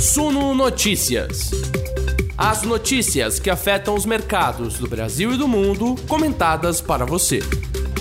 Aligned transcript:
Suno 0.00 0.54
Notícias. 0.54 1.50
As 2.34 2.62
notícias 2.62 3.38
que 3.38 3.50
afetam 3.50 3.94
os 3.94 4.06
mercados 4.06 4.78
do 4.78 4.88
Brasil 4.88 5.34
e 5.34 5.36
do 5.36 5.46
mundo, 5.46 5.94
comentadas 6.08 6.80
para 6.80 7.04
você. 7.04 7.40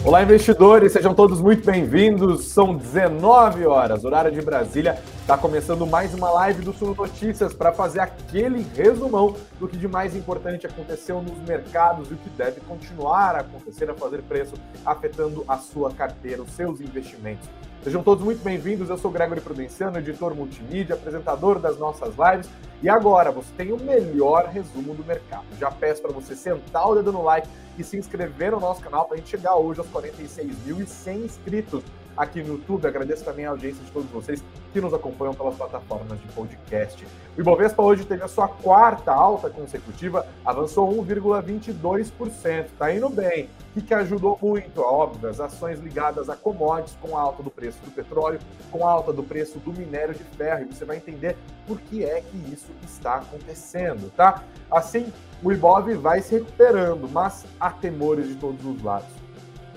Olá, 0.06 0.24
investidores, 0.24 0.94
sejam 0.94 1.14
todos 1.14 1.42
muito 1.42 1.66
bem-vindos. 1.66 2.46
São 2.46 2.74
19 2.74 3.66
horas, 3.66 4.06
horário 4.06 4.32
de 4.32 4.42
Brasília. 4.42 4.98
Está 5.20 5.38
começando 5.38 5.86
mais 5.86 6.14
uma 6.14 6.32
live 6.32 6.62
do 6.62 6.72
Suno 6.72 6.96
Notícias 6.96 7.54
para 7.54 7.74
fazer 7.74 8.00
aquele 8.00 8.66
resumão 8.74 9.36
do 9.60 9.68
que 9.68 9.76
de 9.76 9.90
mais 9.90 10.16
importante 10.16 10.66
aconteceu 10.66 11.22
nos 11.22 11.38
mercados 11.46 12.10
e 12.10 12.14
o 12.14 12.18
que 12.18 12.30
deve 12.30 12.62
continuar 12.62 13.36
a 13.36 13.40
acontecer 13.40 13.90
a 13.90 13.94
fazer 13.94 14.22
preço, 14.22 14.54
afetando 14.86 15.44
a 15.46 15.58
sua 15.58 15.92
carteira, 15.92 16.42
os 16.42 16.52
seus 16.54 16.80
investimentos. 16.80 17.50
Sejam 17.82 18.04
todos 18.04 18.26
muito 18.26 18.44
bem-vindos. 18.44 18.90
Eu 18.90 18.98
sou 18.98 19.10
Gregory 19.10 19.40
Prudenciano, 19.40 19.98
editor 19.98 20.36
multimídia, 20.36 20.96
apresentador 20.96 21.60
das 21.60 21.80
nossas 21.80 22.14
lives. 22.18 22.50
E 22.84 22.90
agora 22.90 23.32
você 23.32 23.50
tem 23.56 23.72
o 23.72 23.78
melhor 23.78 24.48
resumo 24.48 24.94
do 24.94 25.04
mercado. 25.06 25.46
Já 25.58 25.72
peço 25.72 26.02
para 26.02 26.12
você 26.12 26.36
sentar 26.36 26.90
o 26.90 26.96
dedo 26.96 27.14
no 27.14 27.24
like 27.24 27.48
e 27.78 27.84
se 27.84 27.96
inscrever 27.96 28.52
no 28.52 28.60
nosso 28.60 28.82
canal 28.82 29.06
para 29.06 29.16
a 29.16 29.18
gente 29.18 29.30
chegar 29.30 29.56
hoje 29.56 29.80
aos 29.80 29.90
46.100 29.92 31.24
inscritos 31.24 31.84
aqui 32.20 32.44
no 32.44 32.56
YouTube. 32.56 32.86
Agradeço 32.86 33.24
também 33.24 33.46
a 33.46 33.52
audiência 33.52 33.82
de 33.82 33.90
todos 33.92 34.10
vocês 34.12 34.44
que 34.74 34.82
nos 34.82 34.94
acompanham 34.94 35.34
pelas 35.34 35.56
plataformas 35.56 36.20
de 36.20 36.28
podcast. 36.28 37.08
O 37.38 37.42
Ibovespa 37.42 37.82
hoje 37.82 38.04
teve 38.04 38.22
a 38.22 38.28
sua 38.28 38.50
quarta 38.50 39.14
alta 39.14 39.50
consecutiva, 39.50 40.28
avançou 40.46 40.94
1,22%. 41.06 42.66
Está 42.66 42.94
indo 42.94 43.08
bem. 43.10 43.50
O 43.76 43.82
que, 43.82 43.94
ajudou 43.94 44.38
muito? 44.42 44.82
Óbvio, 44.82 45.30
as 45.30 45.40
ações 45.40 45.80
ligadas 45.80 46.30
a 46.30 46.36
commodities 46.36 46.98
com 47.02 47.18
a 47.18 47.22
alta 47.22 47.42
do 47.42 47.50
preço 47.50 47.80
do 47.86 47.92
petróleo, 47.92 48.40
com 48.70 48.86
a 48.86 48.92
alta 48.92 49.14
do 49.14 49.24
preço 49.24 49.58
do 49.60 49.72
minério 49.72 50.14
de 50.14 50.24
ferro. 50.24 50.64
E 50.64 50.74
você 50.74 50.84
vai 50.84 50.98
entender 50.98 51.38
por 51.66 51.80
que 51.80 52.04
é 52.04 52.20
que 52.20 52.38
isso 52.52 52.72
está 52.84 53.16
acontecendo, 53.16 54.12
tá? 54.18 54.44
Assim, 54.70 55.14
o 55.42 55.52
Ibov 55.54 55.94
vai 55.96 56.22
se 56.22 56.36
recuperando, 56.36 57.08
mas 57.10 57.46
há 57.58 57.70
temores 57.70 58.28
de 58.28 58.36
todos 58.36 58.66
os 58.66 58.84
lados. 58.84 59.08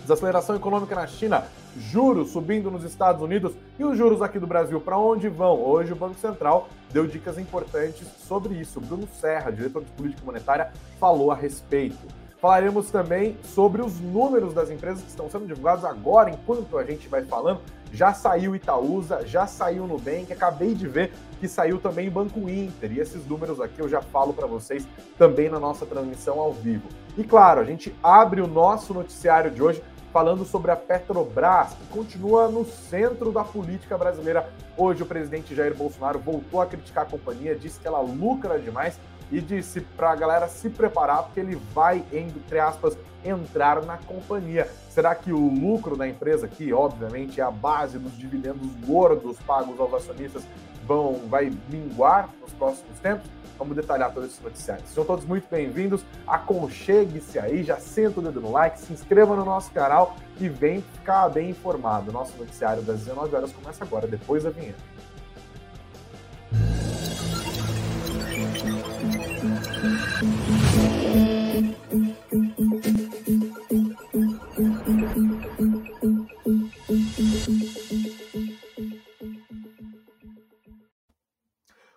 Desaceleração 0.01 0.57
econômica 0.57 0.97
na 0.97 1.07
China 1.07 1.45
juros 1.77 2.31
subindo 2.31 2.71
nos 2.71 2.85
Estados 2.85 3.23
Unidos 3.23 3.53
e 3.79 3.85
os 3.85 3.97
juros 3.97 4.23
aqui 4.23 4.39
do 4.39 4.47
Brasil 4.47 4.81
para 4.81 4.99
onde 4.99 5.29
vão? 5.29 5.61
Hoje 5.61 5.93
o 5.93 5.97
Banco 5.97 6.19
Central 6.19 6.69
deu 6.93 7.07
dicas 7.07 7.39
importantes 7.39 8.07
sobre 8.27 8.55
isso. 8.55 8.81
Bruno 8.81 9.09
Serra, 9.21 9.51
diretor 9.51 9.83
de 9.83 9.91
política 9.93 10.25
monetária, 10.25 10.73
falou 10.99 11.31
a 11.31 11.35
respeito. 11.35 12.23
Falaremos 12.43 12.91
também 12.91 13.37
sobre 13.45 13.81
os 13.83 14.01
números 14.01 14.53
das 14.53 14.69
empresas 14.69 15.01
que 15.01 15.09
estão 15.09 15.31
sendo 15.31 15.47
divulgados 15.47 15.85
agora, 15.85 16.29
enquanto 16.29 16.77
a 16.77 16.83
gente 16.83 17.07
vai 17.07 17.23
falando. 17.23 17.61
Já 17.93 18.13
saiu 18.13 18.57
Itaúsa, 18.57 19.25
já 19.25 19.47
saiu 19.47 19.87
Nubank, 19.87 20.33
acabei 20.33 20.75
de 20.75 20.89
ver 20.89 21.13
que 21.39 21.47
saiu 21.47 21.79
também 21.79 22.11
Banco 22.11 22.49
Inter. 22.49 22.91
E 22.91 22.99
esses 22.99 23.25
números 23.27 23.61
aqui 23.61 23.79
eu 23.79 23.89
já 23.89 24.03
falo 24.03 24.33
para 24.33 24.49
vocês 24.49 24.89
também 25.17 25.49
na 25.49 25.61
nossa 25.61 25.87
transmissão 25.87 26.41
ao 26.41 26.53
vivo. 26.53 26.89
E 27.17 27.23
claro, 27.23 27.61
a 27.61 27.65
gente 27.65 27.95
abre 28.03 28.41
o 28.41 28.49
nosso 28.49 28.93
noticiário 28.93 29.51
de 29.51 29.63
hoje 29.63 29.81
falando 30.13 30.45
sobre 30.45 30.71
a 30.71 30.77
Petrobras, 30.77 31.73
que 31.73 31.87
continua 31.87 32.49
no 32.49 32.65
centro 32.67 33.33
da 33.33 33.43
política 33.43 33.97
brasileira. 33.97 34.47
Hoje, 34.77 35.03
o 35.03 35.07
presidente 35.07 35.55
Jair 35.55 35.75
Bolsonaro 35.75 36.19
voltou 36.19 36.61
a 36.61 36.67
criticar 36.67 37.05
a 37.05 37.11
companhia, 37.11 37.55
disse 37.55 37.81
que 37.81 37.87
ela 37.87 38.01
lucra 38.01 38.59
demais 38.59 38.99
e 39.31 39.41
disse 39.41 39.81
para 39.81 40.11
a 40.11 40.15
galera 40.15 40.47
se 40.49 40.69
preparar, 40.69 41.23
porque 41.23 41.41
ele 41.41 41.57
vai, 41.75 42.05
entre 42.13 42.61
aspas, 42.61 42.97
entrar 43.25 43.83
na 43.83 43.97
companhia. 43.97 44.69
Será 44.91 45.15
que 45.15 45.33
o 45.33 45.49
lucro 45.49 45.97
da 45.97 46.07
empresa, 46.07 46.47
que 46.47 46.71
obviamente 46.73 47.41
é 47.41 47.45
a 47.45 47.51
base 47.51 47.99
dos 47.99 48.17
dividendos 48.17 48.69
gordos 48.85 49.39
pagos 49.47 49.81
aos 49.81 49.95
acionistas, 49.95 50.43
vão, 50.87 51.23
vai 51.29 51.51
minguar 51.71 52.29
nos 52.43 52.53
próximos 52.53 52.99
tempos? 52.99 53.31
Vamos 53.63 53.77
detalhar 53.77 54.13
todos 54.13 54.29
esses 54.29 54.43
noticiários. 54.43 54.89
Sejam 54.89 55.05
todos 55.05 55.25
muito 55.25 55.47
bem-vindos. 55.49 56.05
Aconchegue-se 56.27 57.39
aí, 57.39 57.63
já 57.63 57.77
senta 57.77 58.19
o 58.19 58.23
dedo 58.23 58.41
no 58.41 58.51
like, 58.51 58.81
se 58.81 58.93
inscreva 58.93 59.37
no 59.37 59.45
nosso 59.45 59.71
canal 59.71 60.17
e 60.41 60.49
vem 60.49 60.83
ficar 60.95 61.29
bem 61.29 61.51
informado. 61.51 62.11
Nosso 62.11 62.37
noticiário 62.37 62.83
das 62.83 62.99
19 62.99 63.37
horas 63.37 63.53
começa 63.53 63.85
agora, 63.85 64.09
depois 64.09 64.43
da 64.43 64.51
vinheta. 64.51 64.83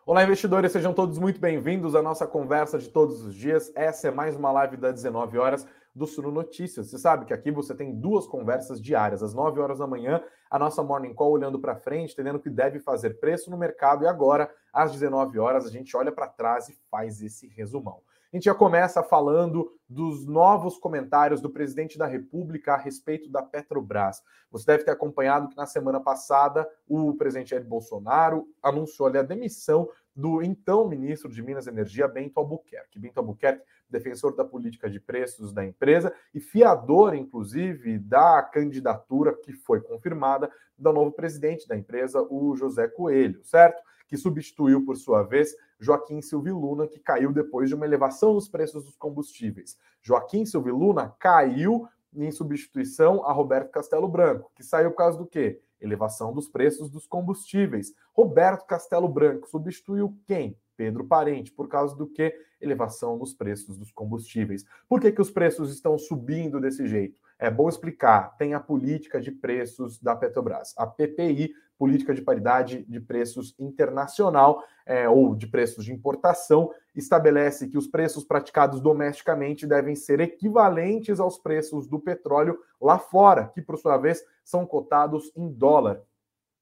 Olá, 0.07 0.23
investidores, 0.23 0.71
sejam 0.71 0.93
todos 0.93 1.17
muito 1.17 1.41
bem-vindos 1.41 1.95
à 1.95 2.01
nossa 2.01 2.27
conversa 2.27 2.77
de 2.77 2.87
todos 2.89 3.25
os 3.25 3.33
dias. 3.33 3.71
Essa 3.75 4.09
é 4.09 4.11
mais 4.11 4.35
uma 4.35 4.51
live 4.51 4.77
das 4.77 4.93
19 4.93 5.35
horas 5.39 5.65
do 5.95 6.05
Suno 6.05 6.31
Notícias. 6.31 6.91
Você 6.91 6.99
sabe 6.99 7.25
que 7.25 7.33
aqui 7.33 7.49
você 7.49 7.73
tem 7.73 7.91
duas 7.91 8.27
conversas 8.27 8.79
diárias, 8.79 9.23
às 9.23 9.33
9 9.33 9.59
horas 9.59 9.79
da 9.79 9.87
manhã, 9.87 10.21
a 10.47 10.59
nossa 10.59 10.83
Morning 10.83 11.15
Call 11.15 11.31
olhando 11.31 11.57
para 11.57 11.75
frente, 11.75 12.13
entendendo 12.13 12.35
o 12.35 12.39
que 12.39 12.51
deve 12.51 12.79
fazer 12.79 13.19
preço 13.19 13.49
no 13.49 13.57
mercado, 13.57 14.03
e 14.03 14.07
agora, 14.07 14.47
às 14.71 14.91
19 14.91 15.39
horas, 15.39 15.65
a 15.65 15.71
gente 15.71 15.97
olha 15.97 16.11
para 16.11 16.27
trás 16.27 16.69
e 16.69 16.77
faz 16.91 17.23
esse 17.23 17.47
resumão. 17.47 18.03
A 18.35 18.37
gente 18.37 18.43
já 18.43 18.53
começa 18.53 19.01
falando 19.01 19.71
dos 19.87 20.25
novos 20.25 20.77
comentários 20.77 21.39
do 21.39 21.49
presidente 21.49 21.97
da 21.97 22.05
República 22.05 22.73
a 22.73 22.77
respeito 22.77 23.29
da 23.29 23.41
Petrobras. 23.41 24.21
Você 24.51 24.65
deve 24.65 24.83
ter 24.83 24.91
acompanhado 24.91 25.47
que 25.47 25.55
na 25.55 25.65
semana 25.65 26.01
passada 26.01 26.69
o 26.85 27.13
presidente 27.13 27.51
Jair 27.51 27.63
Bolsonaro 27.65 28.45
anunciou 28.61 29.07
a 29.07 29.21
demissão 29.21 29.87
do 30.13 30.43
então 30.43 30.85
ministro 30.85 31.31
de 31.31 31.41
Minas 31.41 31.65
e 31.65 31.69
Energia, 31.69 32.09
Bento 32.09 32.37
Albuquerque. 32.37 32.99
Bento 32.99 33.19
Albuquerque, 33.19 33.63
defensor 33.89 34.35
da 34.35 34.43
política 34.43 34.89
de 34.89 34.99
preços 34.99 35.53
da 35.53 35.63
empresa 35.65 36.13
e 36.33 36.41
fiador, 36.41 37.15
inclusive, 37.15 37.97
da 37.97 38.43
candidatura 38.43 39.33
que 39.33 39.53
foi 39.53 39.79
confirmada 39.79 40.51
do 40.77 40.91
novo 40.91 41.13
presidente 41.13 41.65
da 41.69 41.77
empresa, 41.77 42.21
o 42.29 42.53
José 42.53 42.89
Coelho, 42.89 43.41
certo? 43.45 43.81
Que 44.07 44.17
substituiu, 44.17 44.85
por 44.85 44.97
sua 44.97 45.23
vez, 45.23 45.55
Joaquim 45.79 46.21
Silvio 46.21 46.57
Luna, 46.57 46.87
que 46.87 46.99
caiu 46.99 47.31
depois 47.31 47.69
de 47.69 47.75
uma 47.75 47.85
elevação 47.85 48.33
nos 48.33 48.47
preços 48.47 48.85
dos 48.85 48.95
combustíveis. 48.95 49.77
Joaquim 50.01 50.45
Silvio 50.45 50.75
Luna 50.75 51.15
caiu 51.19 51.87
em 52.13 52.31
substituição 52.31 53.25
a 53.25 53.33
Roberto 53.33 53.71
Castelo 53.71 54.07
Branco, 54.07 54.51
que 54.55 54.63
saiu 54.63 54.91
por 54.91 54.97
causa 54.97 55.17
do 55.17 55.25
quê? 55.25 55.61
elevação 55.85 56.33
dos 56.33 56.47
preços 56.47 56.89
dos 56.89 57.05
combustíveis. 57.07 57.93
Roberto 58.13 58.65
Castelo 58.65 59.07
Branco 59.07 59.47
substituiu 59.47 60.17
quem? 60.25 60.57
Pedro 60.75 61.05
Parente, 61.05 61.51
por 61.51 61.67
causa 61.69 61.95
do 61.95 62.07
que? 62.07 62.33
Elevação 62.59 63.17
nos 63.17 63.33
preços 63.33 63.77
dos 63.77 63.91
combustíveis. 63.91 64.65
Por 64.89 64.99
que, 64.99 65.11
que 65.11 65.21
os 65.21 65.31
preços 65.31 65.71
estão 65.71 65.97
subindo 65.97 66.59
desse 66.59 66.87
jeito? 66.87 67.21
É 67.37 67.49
bom 67.49 67.67
explicar. 67.67 68.35
Tem 68.37 68.53
a 68.53 68.59
política 68.59 69.19
de 69.19 69.31
preços 69.31 69.99
da 69.99 70.15
Petrobras, 70.15 70.73
a 70.77 70.87
PPI, 70.87 71.53
Política 71.77 72.13
de 72.13 72.21
Paridade 72.21 72.85
de 72.87 72.99
Preços 73.01 73.53
Internacional, 73.59 74.63
é, 74.85 75.09
ou 75.09 75.35
de 75.35 75.45
preços 75.45 75.83
de 75.83 75.91
importação, 75.91 76.71
estabelece 76.95 77.67
que 77.67 77.77
os 77.77 77.87
preços 77.87 78.23
praticados 78.23 78.79
domesticamente 78.79 79.67
devem 79.67 79.95
ser 79.95 80.21
equivalentes 80.21 81.19
aos 81.19 81.37
preços 81.37 81.85
do 81.87 81.99
petróleo 81.99 82.57
lá 82.79 82.97
fora, 82.97 83.51
que 83.53 83.61
por 83.61 83.77
sua 83.77 83.97
vez 83.97 84.23
são 84.43 84.65
cotados 84.65 85.31
em 85.35 85.51
dólar. 85.51 86.01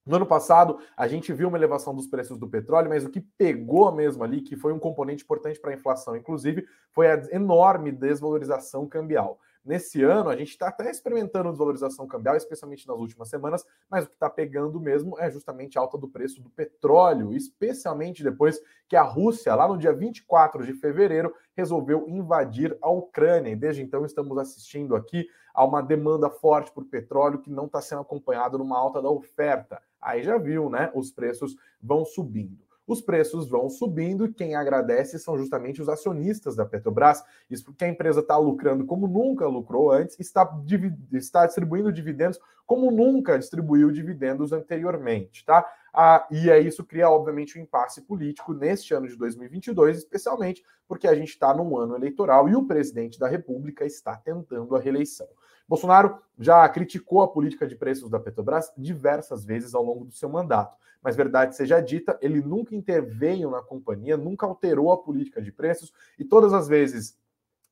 No 0.06 0.18
ano 0.18 0.26
passado, 0.26 0.80
a 0.98 1.08
gente 1.08 1.32
viu 1.32 1.48
uma 1.48 1.58
elevação 1.58 1.96
dos 1.96 2.08
preços 2.08 2.38
do 2.38 2.50
petróleo, 2.50 2.90
mas 2.90 3.06
o 3.06 3.10
que 3.10 3.22
pegou 3.22 3.90
mesmo 3.92 4.24
ali, 4.24 4.42
que 4.42 4.58
foi 4.58 4.74
um 4.74 4.80
componente 4.80 5.24
importante 5.24 5.60
para 5.60 5.72
a 5.72 5.76
inflação, 5.76 6.16
inclusive, 6.16 6.66
foi 6.92 7.08
a 7.10 7.22
enorme 7.32 7.92
desvalorização 7.92 8.88
cambial. 8.88 9.40
Nesse 9.66 10.04
ano, 10.04 10.30
a 10.30 10.36
gente 10.36 10.50
está 10.50 10.68
até 10.68 10.92
experimentando 10.92 11.50
desvalorização 11.50 12.06
cambial, 12.06 12.36
especialmente 12.36 12.86
nas 12.86 12.98
últimas 12.98 13.30
semanas, 13.30 13.66
mas 13.90 14.04
o 14.04 14.08
que 14.08 14.14
está 14.14 14.30
pegando 14.30 14.78
mesmo 14.78 15.18
é 15.18 15.32
justamente 15.32 15.78
a 15.78 15.82
alta 15.82 15.98
do 15.98 16.10
preço 16.10 16.42
do 16.42 16.50
petróleo, 16.50 17.34
especialmente 17.34 18.22
depois 18.22 18.60
que 18.90 18.98
a 18.98 19.04
Rússia, 19.04 19.56
lá 19.56 19.66
no 19.66 19.78
dia 19.78 19.94
24 19.94 20.66
de 20.66 20.74
fevereiro, 20.74 21.34
resolveu 21.56 22.10
invadir 22.10 22.78
a 22.82 22.90
Ucrânia. 22.90 23.52
E 23.52 23.56
desde 23.56 23.82
então 23.82 24.06
estamos 24.06 24.38
assistindo 24.38 24.98
aqui 24.98 25.30
a 25.54 25.64
uma 25.64 25.82
demanda 25.82 26.30
forte 26.30 26.70
por 26.70 26.84
petróleo 26.84 27.40
que 27.40 27.50
não 27.50 27.68
está 27.68 27.82
sendo 27.82 28.02
acompanhada 28.02 28.58
numa 28.58 28.78
alta 28.78 29.02
da 29.02 29.10
oferta. 29.10 29.82
Aí 30.02 30.24
já 30.24 30.38
viu, 30.38 30.70
né? 30.70 30.92
Os 30.94 31.10
preços 31.10 31.56
vão 31.82 32.04
subindo 32.04 32.73
os 32.86 33.02
preços 33.02 33.48
vão 33.48 33.70
subindo 33.70 34.26
e 34.26 34.34
quem 34.34 34.56
agradece 34.56 35.18
são 35.18 35.38
justamente 35.38 35.82
os 35.82 35.90
acionistas 35.90 36.56
da 36.56 36.66
Petrobras. 36.66 37.24
Isso 37.50 37.66
porque 37.66 37.86
a 37.86 37.90
empresa 37.90 38.20
está 38.20 38.38
lucrando 38.38 38.86
como 38.86 39.08
nunca 39.08 39.48
lucrou 39.48 39.92
antes, 39.92 40.20
está, 40.20 40.50
está 41.14 41.46
distribuindo 41.46 41.92
dividendos 41.92 42.40
como 42.66 42.90
nunca 42.90 43.38
distribuiu 43.38 43.92
dividendos 43.92 44.54
anteriormente, 44.54 45.46
tá? 45.46 45.66
Ah, 45.94 46.26
e 46.32 46.50
aí 46.50 46.66
isso 46.66 46.84
cria, 46.84 47.10
obviamente, 47.10 47.60
um 47.60 47.62
impasse 47.62 48.02
político 48.02 48.54
neste 48.54 48.94
ano 48.94 49.08
de 49.08 49.16
2022, 49.16 49.98
especialmente 49.98 50.64
porque 50.88 51.08
a 51.08 51.14
gente 51.14 51.30
está 51.30 51.54
num 51.54 51.78
ano 51.78 51.96
eleitoral 51.96 52.50
e 52.50 52.56
o 52.56 52.66
presidente 52.66 53.20
da 53.20 53.28
República 53.28 53.86
está 53.86 54.16
tentando 54.16 54.76
a 54.76 54.80
reeleição. 54.80 55.28
Bolsonaro 55.68 56.20
já 56.38 56.68
criticou 56.70 57.22
a 57.22 57.28
política 57.28 57.68
de 57.68 57.76
preços 57.76 58.10
da 58.10 58.20
Petrobras 58.20 58.72
diversas 58.78 59.46
vezes 59.46 59.74
ao 59.74 59.84
longo 59.84 60.06
do 60.06 60.12
seu 60.12 60.30
mandato, 60.30 60.78
mas 61.02 61.16
verdade 61.16 61.56
seja 61.56 61.80
dita, 61.80 62.18
ele 62.22 62.42
nunca 62.42 62.76
interveio 62.76 63.50
na 63.50 63.62
companhia, 63.62 64.18
nunca 64.18 64.46
alterou 64.46 64.92
a 64.92 64.98
política 64.98 65.42
de 65.42 65.52
preços 65.52 65.94
e 66.18 66.24
todas 66.24 66.54
as 66.54 66.68
vezes 66.68 67.18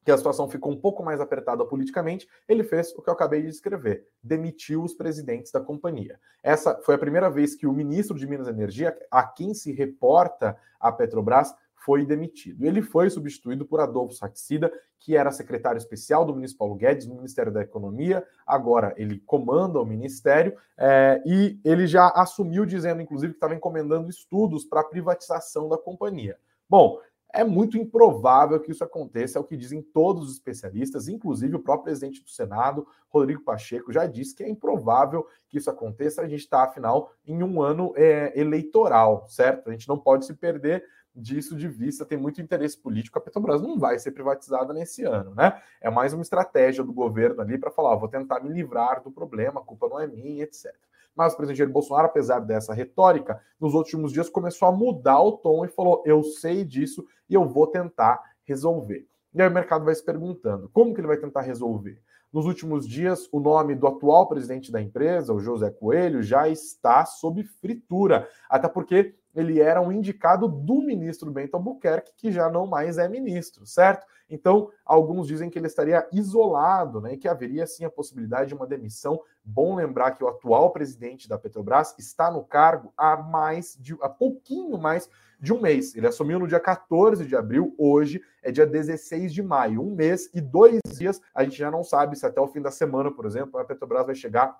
que 0.03 0.11
a 0.11 0.17
situação 0.17 0.49
ficou 0.49 0.71
um 0.71 0.77
pouco 0.79 1.03
mais 1.03 1.21
apertada 1.21 1.63
politicamente, 1.65 2.27
ele 2.47 2.63
fez 2.63 2.91
o 2.95 3.01
que 3.01 3.09
eu 3.09 3.13
acabei 3.13 3.41
de 3.41 3.49
descrever: 3.49 4.07
demitiu 4.23 4.83
os 4.83 4.93
presidentes 4.93 5.51
da 5.51 5.59
companhia. 5.59 6.19
Essa 6.41 6.75
foi 6.81 6.95
a 6.95 6.99
primeira 6.99 7.29
vez 7.29 7.55
que 7.55 7.67
o 7.67 7.73
ministro 7.73 8.17
de 8.17 8.27
Minas 8.27 8.47
e 8.47 8.51
Energia, 8.51 8.97
a 9.09 9.23
quem 9.23 9.53
se 9.53 9.71
reporta 9.71 10.57
a 10.79 10.91
Petrobras, 10.91 11.53
foi 11.83 12.05
demitido. 12.05 12.65
Ele 12.65 12.81
foi 12.81 13.09
substituído 13.09 13.65
por 13.65 13.79
Adolfo 13.79 14.13
Saxida, 14.13 14.71
que 14.99 15.15
era 15.15 15.31
secretário 15.31 15.79
especial 15.79 16.23
do 16.23 16.35
ministro 16.35 16.59
Paulo 16.59 16.75
Guedes 16.75 17.07
no 17.07 17.15
Ministério 17.15 17.51
da 17.51 17.61
Economia. 17.61 18.23
Agora 18.45 18.93
ele 18.97 19.19
comanda 19.19 19.79
o 19.79 19.85
ministério 19.85 20.55
é, 20.77 21.21
e 21.25 21.59
ele 21.65 21.87
já 21.87 22.07
assumiu 22.09 22.65
dizendo, 22.65 23.01
inclusive, 23.01 23.33
que 23.33 23.37
estava 23.37 23.55
encomendando 23.55 24.09
estudos 24.09 24.63
para 24.63 24.81
a 24.81 24.83
privatização 24.85 25.67
da 25.67 25.77
companhia. 25.77 26.37
Bom, 26.69 26.99
é 27.33 27.43
muito 27.43 27.77
improvável 27.77 28.59
que 28.59 28.71
isso 28.71 28.83
aconteça, 28.83 29.37
é 29.37 29.41
o 29.41 29.45
que 29.45 29.55
dizem 29.55 29.81
todos 29.81 30.27
os 30.27 30.33
especialistas, 30.33 31.07
inclusive 31.07 31.55
o 31.55 31.59
próprio 31.59 31.85
presidente 31.85 32.21
do 32.21 32.29
Senado, 32.29 32.85
Rodrigo 33.09 33.41
Pacheco, 33.41 33.91
já 33.91 34.05
disse 34.05 34.35
que 34.35 34.43
é 34.43 34.49
improvável 34.49 35.25
que 35.49 35.57
isso 35.57 35.69
aconteça. 35.69 36.21
A 36.21 36.27
gente 36.27 36.41
está, 36.41 36.63
afinal, 36.63 37.11
em 37.25 37.41
um 37.41 37.61
ano 37.61 37.93
é, 37.95 38.37
eleitoral, 38.39 39.25
certo? 39.29 39.69
A 39.69 39.71
gente 39.71 39.87
não 39.87 39.97
pode 39.97 40.25
se 40.25 40.33
perder 40.33 40.83
disso 41.15 41.55
de 41.55 41.67
vista, 41.67 42.05
tem 42.05 42.17
muito 42.17 42.41
interesse 42.41 42.77
político. 42.77 43.17
A 43.17 43.21
Petrobras 43.21 43.61
não 43.61 43.77
vai 43.77 43.99
ser 43.99 44.11
privatizada 44.11 44.73
nesse 44.73 45.03
ano, 45.03 45.35
né? 45.35 45.61
É 45.81 45.89
mais 45.89 46.13
uma 46.13 46.21
estratégia 46.21 46.83
do 46.83 46.93
governo 46.93 47.41
ali 47.41 47.57
para 47.57 47.71
falar: 47.71 47.95
vou 47.95 48.07
tentar 48.07 48.39
me 48.39 48.49
livrar 48.49 49.03
do 49.03 49.11
problema, 49.11 49.59
a 49.59 49.63
culpa 49.63 49.87
não 49.89 49.99
é 49.99 50.07
minha, 50.07 50.43
etc. 50.43 50.73
Mas 51.15 51.33
o 51.33 51.37
presidente 51.37 51.57
Jair 51.57 51.69
Bolsonaro, 51.69 52.07
apesar 52.07 52.39
dessa 52.39 52.73
retórica, 52.73 53.41
nos 53.59 53.73
últimos 53.73 54.13
dias 54.13 54.29
começou 54.29 54.67
a 54.67 54.71
mudar 54.71 55.21
o 55.21 55.33
tom 55.33 55.65
e 55.65 55.67
falou: 55.67 56.01
eu 56.05 56.23
sei 56.23 56.63
disso 56.63 57.05
e 57.29 57.33
eu 57.33 57.47
vou 57.47 57.67
tentar 57.67 58.21
resolver. 58.43 59.07
E 59.33 59.41
aí 59.41 59.47
o 59.47 59.51
mercado 59.51 59.85
vai 59.85 59.95
se 59.95 60.03
perguntando: 60.03 60.69
como 60.73 60.93
que 60.93 61.01
ele 61.01 61.07
vai 61.07 61.17
tentar 61.17 61.41
resolver? 61.41 62.01
Nos 62.31 62.45
últimos 62.45 62.87
dias, 62.87 63.27
o 63.29 63.41
nome 63.41 63.75
do 63.75 63.85
atual 63.85 64.25
presidente 64.25 64.71
da 64.71 64.81
empresa, 64.81 65.33
o 65.33 65.39
José 65.39 65.69
Coelho, 65.69 66.23
já 66.23 66.47
está 66.47 67.05
sob 67.05 67.43
fritura, 67.43 68.25
até 68.49 68.69
porque 68.69 69.15
ele 69.33 69.59
era 69.59 69.81
um 69.81 69.91
indicado 69.91 70.47
do 70.47 70.81
ministro 70.81 71.31
Bento 71.31 71.55
Albuquerque, 71.55 72.13
que 72.15 72.31
já 72.31 72.49
não 72.49 72.65
mais 72.65 72.97
é 72.97 73.07
ministro, 73.07 73.65
certo? 73.65 74.05
Então, 74.29 74.71
alguns 74.85 75.27
dizem 75.27 75.49
que 75.49 75.59
ele 75.59 75.67
estaria 75.67 76.07
isolado, 76.11 77.01
né, 77.01 77.13
e 77.13 77.17
que 77.17 77.27
haveria 77.27 77.67
sim 77.67 77.83
a 77.83 77.89
possibilidade 77.89 78.47
de 78.47 78.55
uma 78.55 78.65
demissão. 78.65 79.21
Bom 79.43 79.75
lembrar 79.75 80.11
que 80.11 80.23
o 80.23 80.27
atual 80.27 80.71
presidente 80.71 81.27
da 81.27 81.37
Petrobras 81.37 81.93
está 81.99 82.31
no 82.31 82.43
cargo 82.43 82.93
há 82.95 83.17
mais 83.17 83.77
de 83.79 83.97
há 84.01 84.07
pouquinho 84.07 84.77
mais 84.77 85.09
de 85.39 85.51
um 85.51 85.59
mês. 85.59 85.95
Ele 85.95 86.07
assumiu 86.07 86.39
no 86.39 86.47
dia 86.47 86.59
14 86.59 87.25
de 87.25 87.35
abril, 87.35 87.75
hoje 87.77 88.21
é 88.41 88.51
dia 88.51 88.65
16 88.65 89.33
de 89.33 89.43
maio, 89.43 89.81
um 89.81 89.93
mês 89.93 90.29
e 90.33 90.39
dois 90.39 90.79
dias. 90.97 91.19
A 91.33 91.43
gente 91.43 91.57
já 91.57 91.69
não 91.69 91.83
sabe 91.83 92.15
se 92.15 92.25
até 92.25 92.39
o 92.39 92.47
fim 92.47 92.61
da 92.61 92.71
semana, 92.71 93.11
por 93.11 93.25
exemplo, 93.25 93.59
a 93.59 93.65
Petrobras 93.65 94.05
vai 94.05 94.15
chegar 94.15 94.57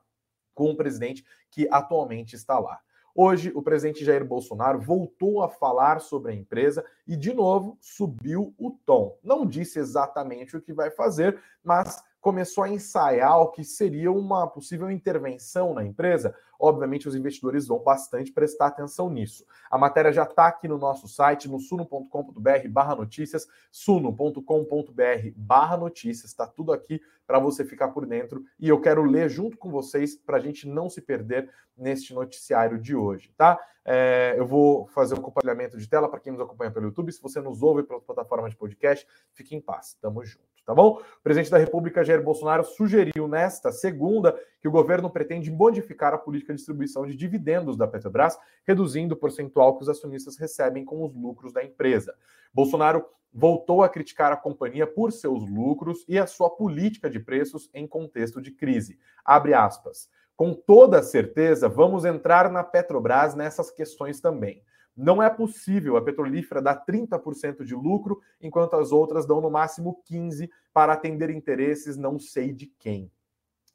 com 0.53 0.71
o 0.71 0.75
presidente 0.75 1.23
que 1.49 1.67
atualmente 1.71 2.35
está 2.35 2.59
lá. 2.59 2.79
Hoje, 3.15 3.51
o 3.53 3.61
presidente 3.61 4.05
Jair 4.05 4.25
Bolsonaro 4.25 4.79
voltou 4.79 5.43
a 5.43 5.49
falar 5.49 5.99
sobre 5.99 6.31
a 6.31 6.35
empresa 6.35 6.85
e, 7.07 7.15
de 7.15 7.33
novo, 7.33 7.77
subiu 7.79 8.53
o 8.57 8.71
tom. 8.71 9.17
Não 9.23 9.45
disse 9.45 9.79
exatamente 9.79 10.55
o 10.55 10.61
que 10.61 10.73
vai 10.73 10.89
fazer, 10.89 11.39
mas 11.63 12.03
começou 12.21 12.63
a 12.63 12.69
ensaiar 12.69 13.39
o 13.41 13.49
que 13.49 13.63
seria 13.63 14.11
uma 14.11 14.47
possível 14.47 14.89
intervenção 14.91 15.73
na 15.73 15.83
empresa. 15.83 16.33
Obviamente, 16.59 17.07
os 17.07 17.15
investidores 17.15 17.67
vão 17.67 17.79
bastante 17.79 18.31
prestar 18.31 18.67
atenção 18.67 19.09
nisso. 19.09 19.43
A 19.69 19.77
matéria 19.77 20.13
já 20.13 20.23
está 20.23 20.45
aqui 20.47 20.67
no 20.67 20.77
nosso 20.77 21.07
site, 21.07 21.49
no 21.49 21.59
suno.com.br 21.59 22.67
barra 22.69 22.95
notícias, 22.95 23.47
suno.com.br 23.71 25.31
barra 25.35 25.75
notícias, 25.75 26.29
está 26.29 26.45
tudo 26.45 26.71
aqui 26.71 27.01
para 27.25 27.39
você 27.39 27.65
ficar 27.65 27.87
por 27.87 28.05
dentro. 28.05 28.43
E 28.59 28.69
eu 28.69 28.79
quero 28.79 29.03
ler 29.03 29.27
junto 29.27 29.57
com 29.57 29.71
vocês 29.71 30.15
para 30.15 30.37
a 30.37 30.39
gente 30.39 30.67
não 30.67 30.89
se 30.89 31.01
perder 31.01 31.49
neste 31.75 32.13
noticiário 32.13 32.77
de 32.77 32.95
hoje, 32.95 33.33
tá? 33.35 33.59
É, 33.83 34.35
eu 34.37 34.45
vou 34.45 34.85
fazer 34.87 35.15
um 35.15 35.21
compartilhamento 35.21 35.75
de 35.75 35.87
tela 35.87 36.07
para 36.07 36.19
quem 36.19 36.31
nos 36.31 36.41
acompanha 36.41 36.69
pelo 36.69 36.85
YouTube. 36.85 37.11
Se 37.11 37.21
você 37.21 37.41
nos 37.41 37.63
ouve 37.63 37.81
pela 37.81 37.99
plataforma 37.99 38.47
de 38.47 38.55
podcast, 38.55 39.07
fique 39.33 39.55
em 39.55 39.61
paz. 39.61 39.97
Tamo 39.99 40.23
junto, 40.23 40.50
tá 40.65 40.73
bom? 40.73 40.99
O 40.99 41.23
presidente 41.23 41.51
da 41.51 41.57
República, 41.57 42.03
Jair 42.03 42.23
Bolsonaro, 42.23 42.63
sugeriu 42.63 43.27
nesta 43.27 43.71
segunda 43.71 44.39
que 44.59 44.67
o 44.67 44.71
governo 44.71 45.09
pretende 45.09 45.51
modificar 45.51 46.13
a 46.13 46.17
política 46.17 46.53
de 46.53 46.57
distribuição 46.57 47.05
de 47.05 47.15
dividendos 47.15 47.77
da 47.77 47.87
Petrobras, 47.87 48.37
reduzindo 48.65 49.15
o 49.15 49.17
percentual 49.17 49.75
que 49.77 49.83
os 49.83 49.89
acionistas 49.89 50.37
recebem 50.37 50.85
com 50.85 51.03
os 51.03 51.13
lucros 51.15 51.53
da 51.53 51.63
empresa. 51.63 52.13
Bolsonaro 52.53 53.05
voltou 53.33 53.81
a 53.81 53.89
criticar 53.89 54.31
a 54.31 54.37
companhia 54.37 54.85
por 54.85 55.11
seus 55.11 55.49
lucros 55.49 56.03
e 56.07 56.19
a 56.19 56.27
sua 56.27 56.49
política 56.49 57.09
de 57.09 57.19
preços 57.19 57.69
em 57.73 57.87
contexto 57.87 58.41
de 58.41 58.51
crise. 58.51 58.99
Abre 59.23 59.53
aspas. 59.53 60.09
Com 60.35 60.53
toda 60.53 61.03
certeza, 61.03 61.69
vamos 61.69 62.03
entrar 62.03 62.51
na 62.51 62.63
Petrobras 62.63 63.35
nessas 63.35 63.69
questões 63.69 64.19
também. 64.19 64.63
Não 65.01 65.21
é 65.21 65.31
possível 65.31 65.97
a 65.97 66.01
petrolífera 66.01 66.61
dar 66.61 66.85
30% 66.85 67.63
de 67.63 67.73
lucro, 67.73 68.21
enquanto 68.39 68.75
as 68.75 68.91
outras 68.91 69.25
dão 69.25 69.41
no 69.41 69.49
máximo 69.49 69.99
15% 70.07 70.47
para 70.71 70.93
atender 70.93 71.31
interesses 71.31 71.97
não 71.97 72.19
sei 72.19 72.53
de 72.53 72.67
quem. 72.67 73.11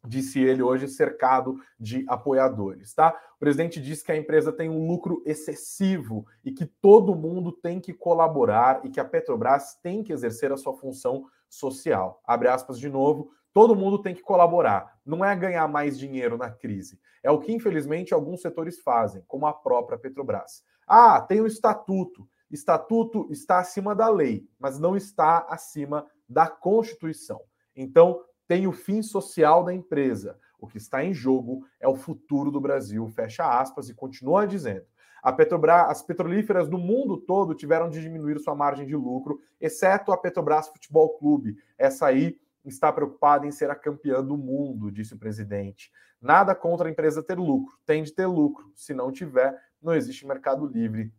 Disse 0.07 0.41
ele 0.41 0.63
hoje, 0.63 0.87
cercado 0.87 1.59
de 1.81 2.05
apoiadores, 2.07 2.95
tá? 2.95 3.13
O 3.35 3.41
presidente 3.41 3.83
disse 3.83 4.05
que 4.05 4.13
a 4.13 4.17
empresa 4.17 4.53
tem 4.53 4.71
um 4.71 4.87
lucro 4.87 5.21
excessivo 5.27 6.25
e 6.45 6.53
que 6.53 6.65
todo 6.65 7.17
mundo 7.17 7.51
tem 7.51 7.81
que 7.81 7.93
colaborar 7.93 8.81
e 8.85 8.89
que 8.89 9.01
a 9.01 9.05
Petrobras 9.05 9.75
tem 9.83 10.05
que 10.05 10.13
exercer 10.13 10.53
a 10.53 10.57
sua 10.57 10.75
função 10.75 11.27
social. 11.49 12.23
Abre 12.25 12.47
aspas 12.47 12.79
de 12.79 12.89
novo. 12.89 13.33
Todo 13.53 13.75
mundo 13.75 14.01
tem 14.01 14.15
que 14.15 14.23
colaborar. 14.23 14.97
Não 15.05 15.25
é 15.25 15.35
ganhar 15.35 15.67
mais 15.67 15.99
dinheiro 15.99 16.39
na 16.39 16.51
crise. 16.51 17.01
É 17.21 17.31
o 17.33 17.41
que, 17.41 17.53
infelizmente, 17.53 18.15
alguns 18.15 18.43
setores 18.43 18.79
fazem, 18.79 19.25
como 19.27 19.47
a 19.47 19.53
própria 19.53 19.99
Petrobras. 19.99 20.63
Ah, 20.87 21.21
tem 21.21 21.41
o 21.41 21.47
estatuto. 21.47 22.29
Estatuto 22.51 23.27
está 23.31 23.59
acima 23.59 23.95
da 23.95 24.09
lei, 24.09 24.49
mas 24.59 24.79
não 24.79 24.97
está 24.97 25.47
acima 25.49 26.07
da 26.29 26.49
Constituição. 26.49 27.41
Então, 27.75 28.23
tem 28.47 28.67
o 28.67 28.73
fim 28.73 29.03
social 29.03 29.65
da 29.65 29.75
empresa. 29.75 30.39
O 30.59 30.67
que 30.67 30.79
está 30.79 31.05
em 31.05 31.13
jogo 31.13 31.67
é 31.81 31.89
o 31.89 31.97
futuro 31.97 32.51
do 32.51 32.61
Brasil. 32.61 33.07
Fecha 33.09 33.61
aspas 33.61 33.89
e 33.89 33.95
continua 33.95 34.47
dizendo. 34.47 34.87
A 35.23 35.33
Petrobras, 35.33 35.91
as 35.91 36.03
petrolíferas 36.03 36.69
do 36.69 36.79
mundo 36.79 37.17
todo 37.17 37.55
tiveram 37.55 37.91
de 37.91 38.01
diminuir 38.01 38.39
sua 38.39 38.55
margem 38.55 38.87
de 38.87 38.95
lucro, 38.95 39.41
exceto 39.61 40.13
a 40.13 40.17
Petrobras 40.17 40.69
Futebol 40.69 41.19
Clube. 41.19 41.57
Essa 41.77 42.07
aí 42.07 42.39
está 42.65 42.93
preocupada 42.93 43.47
em 43.47 43.51
ser 43.51 43.71
a 43.71 43.75
campeã 43.75 44.25
do 44.25 44.37
mundo, 44.37 44.91
disse 44.91 45.15
o 45.15 45.19
presidente. 45.19 45.91
Nada 46.21 46.55
contra 46.55 46.89
a 46.89 46.91
empresa 46.91 47.23
ter 47.23 47.39
lucro, 47.39 47.77
tem 47.85 48.03
de 48.03 48.13
ter 48.13 48.27
lucro. 48.27 48.71
Se 48.75 48.95
não 48.95 49.11
tiver, 49.11 49.61
não 49.83 49.95
existe 49.95 50.27
mercado 50.27 50.67
livre, 50.67 51.13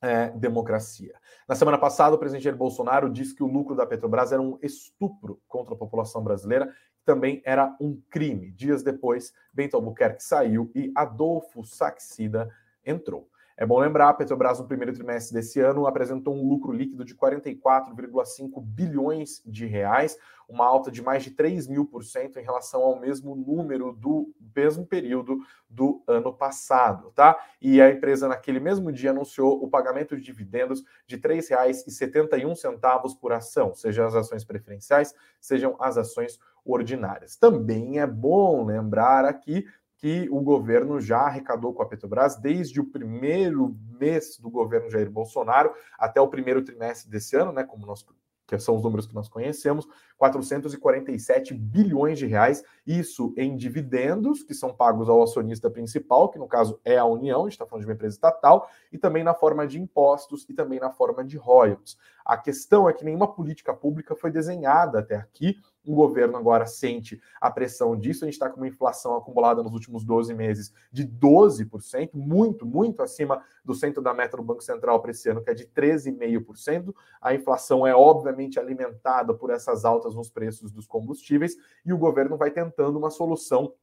é, 0.00 0.30
democracia. 0.30 1.14
Na 1.48 1.54
semana 1.54 1.78
passada, 1.78 2.16
o 2.16 2.18
presidente 2.18 2.44
Jair 2.44 2.56
Bolsonaro 2.56 3.08
disse 3.08 3.34
que 3.34 3.42
o 3.42 3.46
lucro 3.46 3.76
da 3.76 3.86
Petrobras 3.86 4.32
era 4.32 4.42
um 4.42 4.58
estupro 4.60 5.40
contra 5.46 5.74
a 5.74 5.78
população 5.78 6.22
brasileira, 6.22 6.74
também 7.04 7.40
era 7.44 7.76
um 7.80 8.00
crime. 8.10 8.50
Dias 8.50 8.82
depois, 8.82 9.32
Bento 9.52 9.76
Albuquerque 9.76 10.22
saiu 10.22 10.70
e 10.74 10.92
Adolfo 10.94 11.64
Saxida 11.64 12.48
entrou. 12.84 13.28
É 13.56 13.66
bom 13.66 13.78
lembrar, 13.78 14.08
a 14.08 14.14
Petrobras 14.14 14.58
no 14.58 14.66
primeiro 14.66 14.92
trimestre 14.92 15.34
desse 15.34 15.60
ano 15.60 15.86
apresentou 15.86 16.34
um 16.34 16.48
lucro 16.48 16.72
líquido 16.72 17.04
de 17.04 17.14
44,5 17.14 18.62
bilhões 18.62 19.42
de 19.44 19.66
reais, 19.66 20.16
uma 20.48 20.66
alta 20.66 20.90
de 20.90 21.02
mais 21.02 21.22
de 21.22 21.30
3 21.30 21.66
mil 21.66 21.86
por 21.86 22.04
cento 22.04 22.38
em 22.38 22.42
relação 22.42 22.82
ao 22.82 22.98
mesmo 22.98 23.34
número 23.34 23.92
do 23.92 24.32
mesmo 24.54 24.86
período 24.86 25.38
do 25.68 26.02
ano 26.06 26.32
passado, 26.32 27.10
tá? 27.14 27.36
E 27.60 27.80
a 27.80 27.90
empresa 27.90 28.28
naquele 28.28 28.60
mesmo 28.60 28.92
dia 28.92 29.10
anunciou 29.10 29.62
o 29.62 29.68
pagamento 29.68 30.16
de 30.16 30.22
dividendos 30.22 30.84
de 31.06 31.16
R$ 31.16 31.22
3,71 31.22 33.18
por 33.18 33.32
ação, 33.32 33.74
sejam 33.74 34.06
as 34.06 34.14
ações 34.14 34.44
preferenciais, 34.44 35.14
sejam 35.40 35.76
as 35.80 35.96
ações 35.96 36.38
ordinárias. 36.64 37.36
Também 37.36 37.98
é 37.98 38.06
bom 38.06 38.64
lembrar 38.64 39.24
aqui 39.24 39.66
que 40.02 40.28
o 40.32 40.40
governo 40.40 41.00
já 41.00 41.20
arrecadou 41.20 41.72
com 41.72 41.80
a 41.80 41.86
Petrobras 41.86 42.34
desde 42.34 42.80
o 42.80 42.84
primeiro 42.84 43.78
mês 44.00 44.36
do 44.36 44.50
governo 44.50 44.90
Jair 44.90 45.08
Bolsonaro 45.08 45.72
até 45.96 46.20
o 46.20 46.26
primeiro 46.26 46.60
trimestre 46.60 47.08
desse 47.08 47.36
ano, 47.36 47.52
né, 47.52 47.62
como 47.62 47.86
nós 47.86 48.04
que 48.44 48.58
são 48.58 48.76
os 48.76 48.82
números 48.82 49.06
que 49.06 49.14
nós 49.14 49.28
conhecemos, 49.28 49.86
447 50.18 51.54
bilhões 51.54 52.18
de 52.18 52.26
reais, 52.26 52.62
isso 52.84 53.32
em 53.36 53.56
dividendos 53.56 54.42
que 54.42 54.52
são 54.52 54.74
pagos 54.74 55.08
ao 55.08 55.22
acionista 55.22 55.70
principal, 55.70 56.28
que 56.28 56.38
no 56.38 56.48
caso 56.48 56.78
é 56.84 56.98
a 56.98 57.04
União, 57.04 57.40
a 57.40 57.44
gente 57.44 57.52
está 57.52 57.64
falando 57.64 57.84
de 57.84 57.88
uma 57.88 57.94
empresa 57.94 58.16
estatal, 58.16 58.68
e 58.92 58.98
também 58.98 59.24
na 59.24 59.32
forma 59.32 59.66
de 59.66 59.80
impostos 59.80 60.44
e 60.50 60.52
também 60.52 60.78
na 60.78 60.90
forma 60.90 61.24
de 61.24 61.38
royalties. 61.38 61.96
A 62.24 62.36
questão 62.36 62.88
é 62.88 62.92
que 62.92 63.04
nenhuma 63.04 63.32
política 63.32 63.72
pública 63.72 64.14
foi 64.14 64.30
desenhada 64.30 64.98
até 64.98 65.16
aqui 65.16 65.56
O 65.84 65.94
governo 65.94 66.36
agora 66.36 66.64
sente 66.64 67.20
a 67.40 67.50
pressão 67.50 67.96
disso. 67.96 68.24
A 68.24 68.26
gente 68.26 68.34
está 68.34 68.48
com 68.48 68.58
uma 68.58 68.68
inflação 68.68 69.16
acumulada 69.16 69.62
nos 69.62 69.72
últimos 69.72 70.04
12 70.04 70.32
meses 70.32 70.72
de 70.92 71.06
12%, 71.06 72.10
muito, 72.14 72.64
muito 72.64 73.02
acima 73.02 73.42
do 73.64 73.74
centro 73.74 74.02
da 74.02 74.14
meta 74.14 74.36
do 74.36 74.42
Banco 74.42 74.62
Central 74.62 75.00
para 75.00 75.10
esse 75.10 75.28
ano, 75.28 75.42
que 75.42 75.50
é 75.50 75.54
de 75.54 75.66
13,5%. 75.66 76.94
A 77.20 77.34
inflação 77.34 77.86
é 77.86 77.94
obviamente 77.94 78.60
alimentada 78.60 79.34
por 79.34 79.50
essas 79.50 79.84
altas 79.84 80.14
nos 80.14 80.30
preços 80.30 80.70
dos 80.70 80.86
combustíveis 80.86 81.56
e 81.84 81.92
o 81.92 81.98
governo 81.98 82.36
vai 82.36 82.50
tentando 82.50 82.98
uma 82.98 83.10
solução 83.10 83.74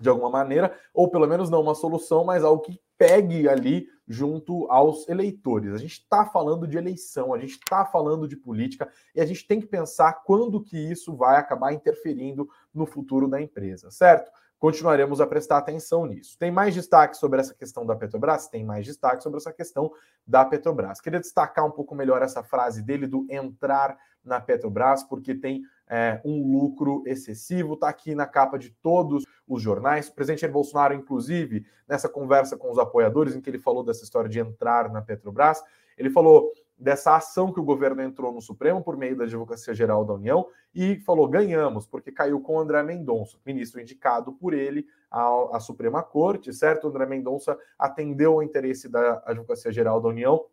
de 0.00 0.08
alguma 0.08 0.30
maneira, 0.30 0.78
ou 0.94 1.10
pelo 1.10 1.26
menos 1.26 1.50
não 1.50 1.60
uma 1.60 1.74
solução, 1.74 2.24
mas 2.24 2.44
algo 2.44 2.62
que 2.62 2.80
pegue 2.98 3.48
ali 3.48 3.88
junto 4.06 4.66
aos 4.70 5.08
eleitores. 5.08 5.72
A 5.72 5.78
gente 5.78 5.92
está 5.92 6.26
falando 6.26 6.66
de 6.66 6.76
eleição, 6.76 7.32
a 7.32 7.38
gente 7.38 7.52
está 7.52 7.84
falando 7.84 8.26
de 8.26 8.36
política 8.36 8.90
e 9.14 9.20
a 9.20 9.26
gente 9.26 9.46
tem 9.46 9.60
que 9.60 9.66
pensar 9.66 10.24
quando 10.24 10.62
que 10.62 10.76
isso 10.76 11.14
vai 11.14 11.36
acabar 11.36 11.72
interferindo 11.72 12.48
no 12.74 12.84
futuro 12.84 13.28
da 13.28 13.40
empresa, 13.40 13.90
certo? 13.90 14.30
Continuaremos 14.58 15.20
a 15.20 15.26
prestar 15.26 15.58
atenção 15.58 16.04
nisso. 16.04 16.36
Tem 16.36 16.50
mais 16.50 16.74
destaque 16.74 17.16
sobre 17.16 17.38
essa 17.38 17.54
questão 17.54 17.86
da 17.86 17.94
Petrobras? 17.94 18.48
Tem 18.48 18.64
mais 18.64 18.84
destaque 18.84 19.22
sobre 19.22 19.38
essa 19.38 19.52
questão 19.52 19.92
da 20.26 20.44
Petrobras. 20.44 21.00
Queria 21.00 21.20
destacar 21.20 21.64
um 21.64 21.70
pouco 21.70 21.94
melhor 21.94 22.22
essa 22.22 22.42
frase 22.42 22.82
dele 22.82 23.06
do 23.06 23.24
entrar 23.30 23.96
na 24.24 24.40
Petrobras, 24.40 25.02
porque 25.02 25.34
tem 25.34 25.62
é, 25.88 26.20
um 26.24 26.52
lucro 26.52 27.02
excessivo, 27.06 27.74
está 27.74 27.88
aqui 27.88 28.14
na 28.14 28.26
capa 28.26 28.58
de 28.58 28.70
todos 28.82 29.24
os 29.46 29.62
jornais. 29.62 30.08
O 30.08 30.14
presidente 30.14 30.42
Jair 30.42 30.52
Bolsonaro, 30.52 30.94
inclusive, 30.94 31.66
nessa 31.88 32.08
conversa 32.08 32.56
com 32.56 32.70
os 32.70 32.78
apoiadores, 32.78 33.34
em 33.34 33.40
que 33.40 33.48
ele 33.48 33.58
falou 33.58 33.82
dessa 33.82 34.04
história 34.04 34.28
de 34.28 34.38
entrar 34.38 34.90
na 34.90 35.00
Petrobras, 35.00 35.62
ele 35.96 36.10
falou 36.10 36.52
dessa 36.78 37.16
ação 37.16 37.52
que 37.52 37.58
o 37.58 37.64
governo 37.64 38.02
entrou 38.02 38.32
no 38.32 38.40
Supremo 38.40 38.82
por 38.82 38.96
meio 38.96 39.16
da 39.16 39.24
Advocacia 39.24 39.74
Geral 39.74 40.04
da 40.04 40.14
União 40.14 40.46
e 40.74 41.00
falou: 41.00 41.26
ganhamos, 41.26 41.86
porque 41.86 42.12
caiu 42.12 42.40
com 42.40 42.60
André 42.60 42.82
Mendonça, 42.82 43.36
ministro 43.44 43.80
indicado 43.80 44.32
por 44.32 44.54
ele 44.54 44.86
à, 45.10 45.58
Suprema 45.58 46.02
Corte, 46.02 46.52
certo? 46.52 46.86
André 46.86 47.06
Mendonça 47.06 47.58
atendeu 47.78 48.36
o 48.36 48.42
interesse 48.42 48.88
da 48.88 49.22
Advocacia 49.26 49.72
Geral 49.72 50.00
da 50.00 50.08
União 50.08 50.44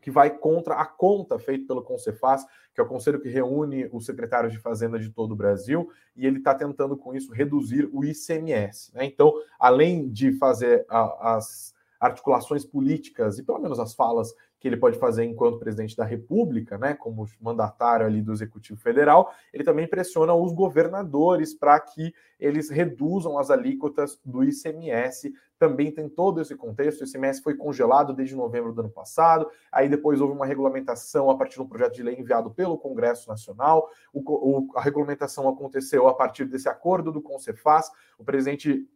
que 0.00 0.10
vai 0.10 0.30
contra 0.30 0.74
a 0.76 0.86
conta 0.86 1.38
feita 1.38 1.66
pelo 1.66 1.82
Concefaz, 1.82 2.46
que 2.74 2.80
é 2.80 2.84
o 2.84 2.88
conselho 2.88 3.20
que 3.20 3.28
reúne 3.28 3.88
os 3.92 4.06
secretários 4.06 4.52
de 4.52 4.58
Fazenda 4.58 4.98
de 4.98 5.10
todo 5.10 5.32
o 5.32 5.36
Brasil, 5.36 5.90
e 6.16 6.26
ele 6.26 6.38
está 6.38 6.54
tentando 6.54 6.96
com 6.96 7.14
isso 7.14 7.32
reduzir 7.32 7.88
o 7.92 8.04
ICMS. 8.04 8.94
Né? 8.94 9.04
Então, 9.04 9.32
além 9.58 10.08
de 10.08 10.32
fazer 10.32 10.86
a, 10.88 11.36
as 11.36 11.74
articulações 11.98 12.64
políticas 12.64 13.38
e 13.38 13.42
pelo 13.42 13.58
menos 13.58 13.80
as 13.80 13.94
falas 13.94 14.32
que 14.60 14.66
ele 14.66 14.76
pode 14.76 14.98
fazer 14.98 15.24
enquanto 15.24 15.58
presidente 15.58 15.96
da 15.96 16.04
República, 16.04 16.76
né, 16.76 16.94
como 16.94 17.26
mandatário 17.40 18.04
ali 18.04 18.20
do 18.20 18.32
Executivo 18.32 18.80
Federal, 18.80 19.32
ele 19.52 19.62
também 19.62 19.86
pressiona 19.86 20.34
os 20.34 20.52
governadores 20.52 21.54
para 21.54 21.78
que 21.78 22.12
eles 22.40 22.68
reduzam 22.68 23.38
as 23.38 23.50
alíquotas 23.50 24.20
do 24.24 24.42
ICMS. 24.42 25.32
Também 25.58 25.92
tem 25.92 26.08
todo 26.08 26.40
esse 26.40 26.56
contexto. 26.56 27.02
O 27.02 27.04
ICMS 27.04 27.40
foi 27.42 27.54
congelado 27.54 28.12
desde 28.12 28.34
novembro 28.34 28.72
do 28.72 28.80
ano 28.80 28.90
passado, 28.90 29.48
aí 29.70 29.88
depois 29.88 30.20
houve 30.20 30.34
uma 30.34 30.46
regulamentação 30.46 31.30
a 31.30 31.36
partir 31.36 31.56
de 31.56 31.62
um 31.62 31.68
projeto 31.68 31.94
de 31.94 32.02
lei 32.02 32.18
enviado 32.18 32.50
pelo 32.50 32.78
Congresso 32.78 33.28
Nacional. 33.28 33.88
O, 34.12 34.20
o, 34.20 34.76
a 34.76 34.80
regulamentação 34.80 35.48
aconteceu 35.48 36.08
a 36.08 36.14
partir 36.14 36.44
desse 36.46 36.68
acordo 36.68 37.12
do 37.12 37.22
Concefaz. 37.22 37.90
O 38.18 38.24
presidente 38.24 38.88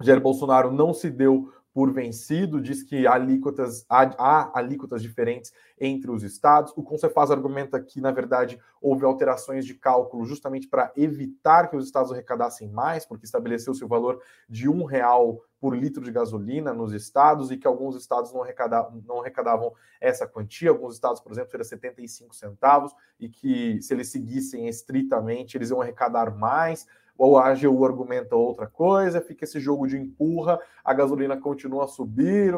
Jair 0.00 0.20
Bolsonaro 0.20 0.70
não 0.70 0.92
se 0.92 1.10
deu 1.10 1.50
por 1.76 1.92
vencido, 1.92 2.58
diz 2.58 2.82
que 2.82 3.06
há 3.06 3.12
alíquotas, 3.12 3.84
há, 3.86 4.04
há 4.16 4.58
alíquotas 4.58 5.02
diferentes 5.02 5.52
entre 5.78 6.10
os 6.10 6.22
estados. 6.22 6.72
O 6.74 6.82
Concefaz 6.82 7.30
argumenta 7.30 7.78
que, 7.78 8.00
na 8.00 8.10
verdade, 8.10 8.58
houve 8.80 9.04
alterações 9.04 9.66
de 9.66 9.74
cálculo 9.74 10.24
justamente 10.24 10.68
para 10.68 10.90
evitar 10.96 11.68
que 11.68 11.76
os 11.76 11.84
estados 11.84 12.10
arrecadassem 12.10 12.70
mais, 12.70 13.04
porque 13.04 13.26
estabeleceu-se 13.26 13.84
o 13.84 13.88
valor 13.88 14.22
de 14.48 14.70
um 14.70 14.84
real 14.84 15.38
por 15.60 15.76
litro 15.76 16.02
de 16.02 16.10
gasolina 16.10 16.72
nos 16.72 16.94
estados 16.94 17.50
e 17.50 17.58
que 17.58 17.66
alguns 17.66 17.94
estados 17.94 18.32
não 18.32 18.42
arrecadavam, 18.42 19.02
não 19.06 19.20
arrecadavam 19.20 19.74
essa 20.00 20.26
quantia. 20.26 20.70
Alguns 20.70 20.94
estados, 20.94 21.20
por 21.20 21.30
exemplo, 21.30 21.50
era 21.52 21.64
75 21.64 22.34
centavos 22.34 22.94
e 23.20 23.28
que, 23.28 23.82
se 23.82 23.92
eles 23.92 24.08
seguissem 24.08 24.66
estritamente, 24.66 25.58
eles 25.58 25.68
iam 25.68 25.82
arrecadar 25.82 26.34
mais 26.34 26.86
a 27.18 27.48
AGU 27.48 27.84
argumenta 27.84 28.36
outra 28.36 28.66
coisa, 28.66 29.20
fica 29.20 29.44
esse 29.44 29.58
jogo 29.58 29.86
de 29.86 29.96
empurra, 29.96 30.58
a 30.84 30.92
gasolina 30.92 31.36
continua 31.36 31.84
a 31.84 31.88
subir, 31.88 32.52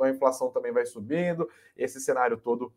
a 0.00 0.08
inflação 0.08 0.50
também 0.50 0.72
vai 0.72 0.86
subindo, 0.86 1.48
esse 1.76 2.00
cenário 2.00 2.36
todo 2.36 2.72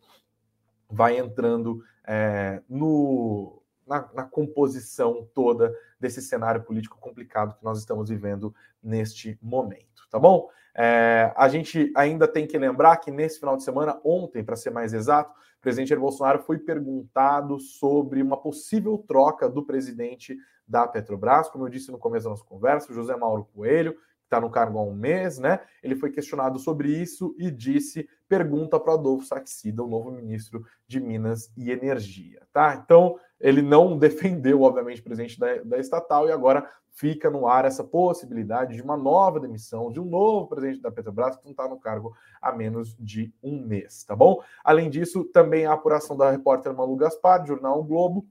vai 0.89 1.17
entrando 1.17 1.83
é, 2.05 2.61
no, 2.69 3.61
na, 3.85 4.09
na, 4.13 4.23
composição 4.23 5.27
toda 5.33 5.73
desse 5.99 6.21
cenário 6.21 6.63
político 6.63 6.97
complicado 6.99 7.55
que 7.57 7.63
nós 7.63 7.79
estamos 7.79 8.09
vivendo 8.09 8.55
neste 8.81 9.37
momento, 9.41 10.07
tá 10.09 10.17
bom? 10.17 10.49
É, 10.73 11.33
a 11.35 11.49
gente 11.49 11.91
ainda 11.95 12.27
tem 12.27 12.45
que 12.45 12.57
lembrar 12.57 12.97
que 12.97 13.09
nesse 13.09 13.39
final 13.39 13.57
de 13.57 13.63
semana, 13.63 13.99
ontem, 14.03 14.43
para 14.43 14.55
ser 14.55 14.69
mais 14.69 14.93
exato, 14.93 15.31
o 15.31 15.56
presidente 15.67 15.89
Jair 15.89 15.99
Bolsonaro 15.99 16.39
foi 16.39 16.57
perguntado 16.57 17.59
sobre 17.59 18.21
uma 18.21 18.37
possível 18.37 18.97
troca 19.05 19.49
do 19.49 19.65
presidente 19.65 20.37
da 20.65 20.87
Petrobras, 20.87 21.49
como 21.49 21.65
eu 21.65 21.69
disse 21.69 21.91
no 21.91 21.97
começo 21.97 22.23
da 22.23 22.29
nossa 22.29 22.45
conversa, 22.45 22.93
José 22.93 23.17
Mauro 23.17 23.49
Coelho, 23.53 23.91
que 23.91 24.27
está 24.27 24.39
no 24.39 24.49
cargo 24.49 24.79
há 24.79 24.81
um 24.81 24.95
mês, 24.95 25.37
né? 25.37 25.59
Ele 25.83 25.93
foi 25.97 26.09
questionado 26.09 26.57
sobre 26.57 26.89
isso 26.89 27.35
e 27.37 27.51
disse: 27.51 28.07
pergunta 28.29 28.79
para 28.79 28.93
Adolfo 28.93 29.25
Saxida, 29.25 29.83
o 29.83 29.89
novo 29.89 30.09
ministro 30.09 30.65
de 30.87 31.01
Minas 31.01 31.51
e 31.57 31.69
Energia, 31.69 32.47
tá? 32.53 32.81
Então, 32.81 33.19
ele 33.37 33.61
não 33.61 33.97
defendeu, 33.99 34.61
obviamente, 34.61 35.01
o 35.01 35.03
presidente 35.03 35.37
da, 35.37 35.55
da 35.63 35.79
estatal 35.79 36.29
e 36.29 36.31
agora 36.31 36.65
fica 36.97 37.29
no 37.29 37.47
ar 37.47 37.63
essa 37.63 37.83
possibilidade 37.83 38.75
de 38.75 38.81
uma 38.81 38.97
nova 38.97 39.39
demissão 39.39 39.91
de 39.91 39.99
um 39.99 40.05
novo 40.05 40.47
presidente 40.47 40.81
da 40.81 40.91
Petrobras 40.91 41.35
que 41.35 41.43
não 41.45 41.51
está 41.51 41.67
no 41.67 41.79
cargo 41.79 42.15
há 42.41 42.51
menos 42.51 42.95
de 42.99 43.31
um 43.41 43.63
mês, 43.63 44.03
tá 44.03 44.15
bom? 44.15 44.41
Além 44.63 44.89
disso, 44.89 45.23
também 45.25 45.67
a 45.67 45.73
apuração 45.73 46.17
da 46.17 46.31
repórter 46.31 46.73
Malu 46.73 46.95
Gaspar, 46.95 47.41
do 47.41 47.47
jornal 47.47 47.79
o 47.79 47.83
Globo, 47.83 48.25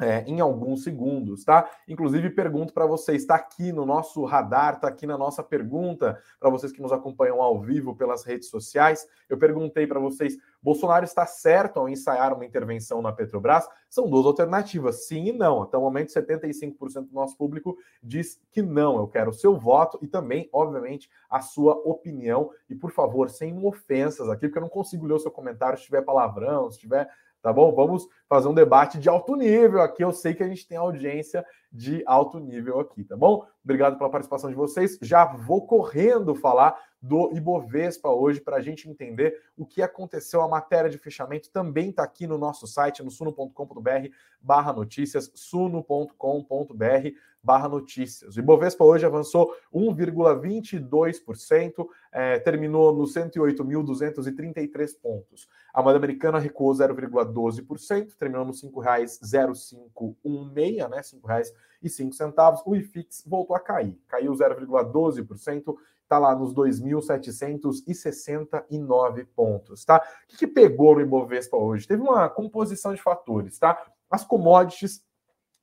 é, 0.00 0.22
em 0.28 0.40
alguns 0.40 0.84
segundos, 0.84 1.44
tá? 1.44 1.68
Inclusive, 1.88 2.30
pergunto 2.30 2.72
para 2.72 2.86
vocês, 2.86 3.22
está 3.22 3.34
aqui 3.34 3.72
no 3.72 3.84
nosso 3.84 4.24
radar, 4.24 4.74
está 4.74 4.86
aqui 4.86 5.06
na 5.06 5.18
nossa 5.18 5.42
pergunta, 5.42 6.22
para 6.38 6.50
vocês 6.50 6.70
que 6.70 6.80
nos 6.80 6.92
acompanham 6.92 7.42
ao 7.42 7.60
vivo 7.60 7.96
pelas 7.96 8.24
redes 8.24 8.48
sociais. 8.48 9.06
Eu 9.28 9.36
perguntei 9.36 9.86
para 9.86 9.98
vocês: 9.98 10.38
Bolsonaro 10.62 11.04
está 11.04 11.24
certo 11.26 11.78
ao 11.78 11.88
ensaiar 11.88 12.32
uma 12.34 12.44
intervenção 12.44 13.00
na 13.00 13.12
Petrobras? 13.12 13.68
São 13.88 14.08
duas 14.08 14.26
alternativas, 14.26 15.06
sim 15.06 15.26
e 15.26 15.32
não. 15.32 15.62
Até 15.62 15.76
o 15.76 15.80
momento, 15.80 16.12
75% 16.12 17.08
do 17.08 17.14
nosso 17.14 17.36
público 17.36 17.76
diz 18.02 18.40
que 18.50 18.60
não. 18.62 18.96
Eu 18.96 19.08
quero 19.08 19.30
o 19.30 19.34
seu 19.34 19.56
voto 19.56 19.98
e 20.02 20.06
também, 20.06 20.48
obviamente, 20.52 21.08
a 21.30 21.40
sua 21.40 21.74
opinião. 21.84 22.50
E, 22.68 22.74
por 22.74 22.90
favor, 22.90 23.30
sem 23.30 23.56
ofensas 23.64 24.28
aqui, 24.28 24.46
porque 24.46 24.58
eu 24.58 24.62
não 24.62 24.68
consigo 24.68 25.06
ler 25.06 25.14
o 25.14 25.18
seu 25.18 25.30
comentário 25.30 25.78
se 25.78 25.84
tiver 25.84 26.02
palavrão, 26.02 26.70
se 26.70 26.78
tiver 26.78 27.08
tá 27.42 27.52
bom? 27.52 27.74
Vamos 27.74 28.08
fazer 28.28 28.48
um 28.48 28.54
debate 28.54 28.98
de 28.98 29.08
alto 29.08 29.34
nível 29.36 29.80
aqui. 29.80 30.04
Eu 30.04 30.12
sei 30.12 30.34
que 30.34 30.42
a 30.42 30.48
gente 30.48 30.66
tem 30.66 30.76
audiência 30.76 31.44
de 31.72 32.02
alto 32.06 32.38
nível 32.38 32.80
aqui, 32.80 33.04
tá 33.04 33.16
bom? 33.16 33.46
Obrigado 33.62 33.98
pela 33.98 34.10
participação 34.10 34.50
de 34.50 34.56
vocês. 34.56 34.98
Já 35.02 35.24
vou 35.24 35.66
correndo 35.66 36.34
falar 36.34 36.78
do 37.00 37.30
Ibovespa 37.36 38.08
hoje 38.08 38.40
para 38.40 38.56
a 38.56 38.60
gente 38.60 38.88
entender 38.88 39.40
o 39.56 39.64
que 39.64 39.82
aconteceu. 39.82 40.42
A 40.42 40.48
matéria 40.48 40.90
de 40.90 40.98
fechamento 40.98 41.50
também 41.50 41.90
está 41.90 42.02
aqui 42.02 42.26
no 42.26 42.36
nosso 42.38 42.66
site, 42.66 43.02
no 43.02 43.10
suno.com.br 43.10 44.08
barra 44.40 44.72
notícias, 44.72 45.30
suno.com.br 45.34 46.14
barra 47.42 47.68
notícias. 47.68 48.36
O 48.36 48.40
Ibovespa 48.40 48.84
hoje 48.84 49.04
avançou 49.06 49.54
1,22%, 49.72 51.86
é, 52.12 52.38
terminou 52.38 52.94
nos 52.94 53.14
108.233 53.14 54.90
pontos. 55.00 55.48
A 55.72 55.82
moeda 55.82 55.96
americana 55.98 56.38
recuou 56.38 56.70
0,12%, 56.72 58.14
terminou 58.16 58.44
nos 58.44 58.62
R$ 58.62 58.68
5,0516, 58.68 60.88
né? 60.88 60.98
R$ 60.98 61.04
5,05. 61.88 62.62
O 62.66 62.76
IFIX 62.76 63.24
voltou 63.26 63.56
a 63.56 63.60
cair, 63.60 63.98
caiu 64.08 64.32
0,12%, 64.32 65.76
está 66.02 66.18
lá 66.18 66.34
nos 66.34 66.52
2.769 66.54 69.26
pontos, 69.36 69.84
tá? 69.84 69.98
O 69.98 70.02
que, 70.28 70.38
que 70.38 70.46
pegou 70.46 70.94
no 70.94 71.02
Ibovespa 71.02 71.56
hoje? 71.56 71.86
Teve 71.86 72.02
uma 72.02 72.28
composição 72.28 72.92
de 72.94 73.02
fatores, 73.02 73.58
tá? 73.58 73.86
As 74.10 74.24
commodities 74.24 75.06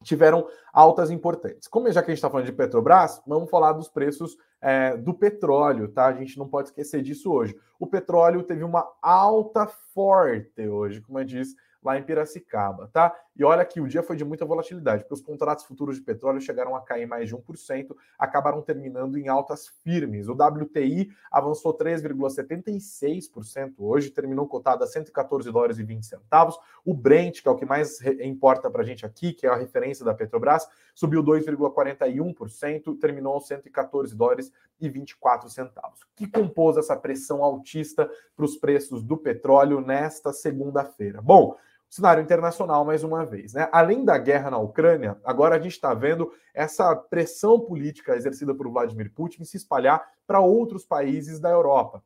tiveram 0.06 0.48
altas 0.72 1.10
importantes. 1.10 1.68
Como 1.68 1.92
já 1.92 2.02
que 2.02 2.12
a 2.12 2.14
gente 2.14 2.20
está 2.20 2.30
falando 2.30 2.46
de 2.46 2.54
Petrobras, 2.54 3.22
vamos 3.26 3.50
falar 3.50 3.74
dos 3.74 3.90
preços 3.90 4.38
é, 4.62 4.96
do 4.96 5.14
petróleo, 5.14 5.90
tá? 5.90 6.06
A 6.06 6.14
gente 6.14 6.38
não 6.38 6.48
pode 6.48 6.70
esquecer 6.70 7.02
disso 7.02 7.32
hoje. 7.32 7.58
O 7.80 7.88
petróleo 7.88 8.44
teve 8.44 8.64
uma 8.64 8.88
alta 9.02 9.68
forte 9.94 10.68
hoje, 10.68 11.02
como 11.02 11.20
eu 11.20 11.26
disse, 11.26 11.56
lá 11.84 11.98
em 11.98 12.04
Piracicaba, 12.04 12.90
tá? 12.94 13.14
E 13.36 13.44
olha 13.44 13.66
que 13.66 13.82
o 13.82 13.88
dia 13.88 14.02
foi 14.02 14.16
de 14.16 14.24
muita 14.24 14.46
volatilidade, 14.46 15.04
porque 15.04 15.16
os 15.16 15.22
contratos 15.22 15.66
futuros 15.66 15.98
de 15.98 16.02
petróleo 16.02 16.40
chegaram 16.40 16.74
a 16.76 16.82
cair 16.82 17.06
mais 17.06 17.28
de 17.28 17.36
1%, 17.36 17.94
acabaram 18.18 18.62
terminando 18.62 19.18
em 19.18 19.28
altas 19.28 19.68
firmes. 19.84 20.30
O 20.30 20.34
WTI 20.34 21.12
avançou 21.30 21.78
3,76% 21.78 23.74
hoje, 23.78 24.10
terminou 24.12 24.48
cotado 24.48 24.86
a 24.86 24.88
114 24.88 25.52
dólares 25.52 25.78
e 25.80 25.84
20 25.84 26.06
centavos. 26.06 26.58
O 26.86 26.94
Brent, 26.94 27.42
que 27.42 27.48
é 27.50 27.52
o 27.52 27.56
que 27.56 27.66
mais 27.66 28.00
importa 28.22 28.70
para 28.72 28.82
a 28.82 28.86
gente 28.86 29.06
aqui, 29.06 29.34
que 29.34 29.46
é 29.46 29.50
a 29.50 29.56
referência 29.56 30.06
da 30.06 30.14
Petrobras, 30.14 30.66
subiu 30.94 31.22
2,41%, 31.22 32.98
terminou 33.00 33.34
aos 33.34 33.48
114 33.48 34.16
dólares 34.16 34.50
e 34.80 34.88
24 34.88 35.50
centavos. 35.50 36.04
O 36.04 36.08
que 36.16 36.26
compôs 36.28 36.78
essa 36.78 36.96
pressão 36.96 37.44
altista 37.44 38.10
para 38.36 38.46
os 38.46 38.56
preços 38.56 39.04
do 39.04 39.18
petróleo 39.18 39.82
nesta 39.82 40.32
segunda-feira? 40.32 41.22
Bom, 41.22 41.58
cenário 41.96 42.22
internacional 42.22 42.84
mais 42.84 43.04
uma 43.04 43.26
vez. 43.26 43.54
Né? 43.54 43.70
Além 43.72 44.04
da 44.04 44.18
guerra 44.18 44.52
na 44.52 44.58
Ucrânia, 44.58 45.18
agora 45.24 45.56
a 45.56 45.60
gente 45.60 45.72
está 45.72 45.94
vendo 45.94 46.32
essa 46.54 46.96
pressão 46.96 47.60
política 47.60 48.16
exercida 48.16 48.54
por 48.54 48.70
Vladimir 48.70 49.12
Putin 49.14 49.44
se 49.46 49.58
espalhar 49.58 50.06
para 50.28 50.40
outros 50.40 50.86
países 50.86 51.40
da 51.40 51.50
Europa. 51.50 52.04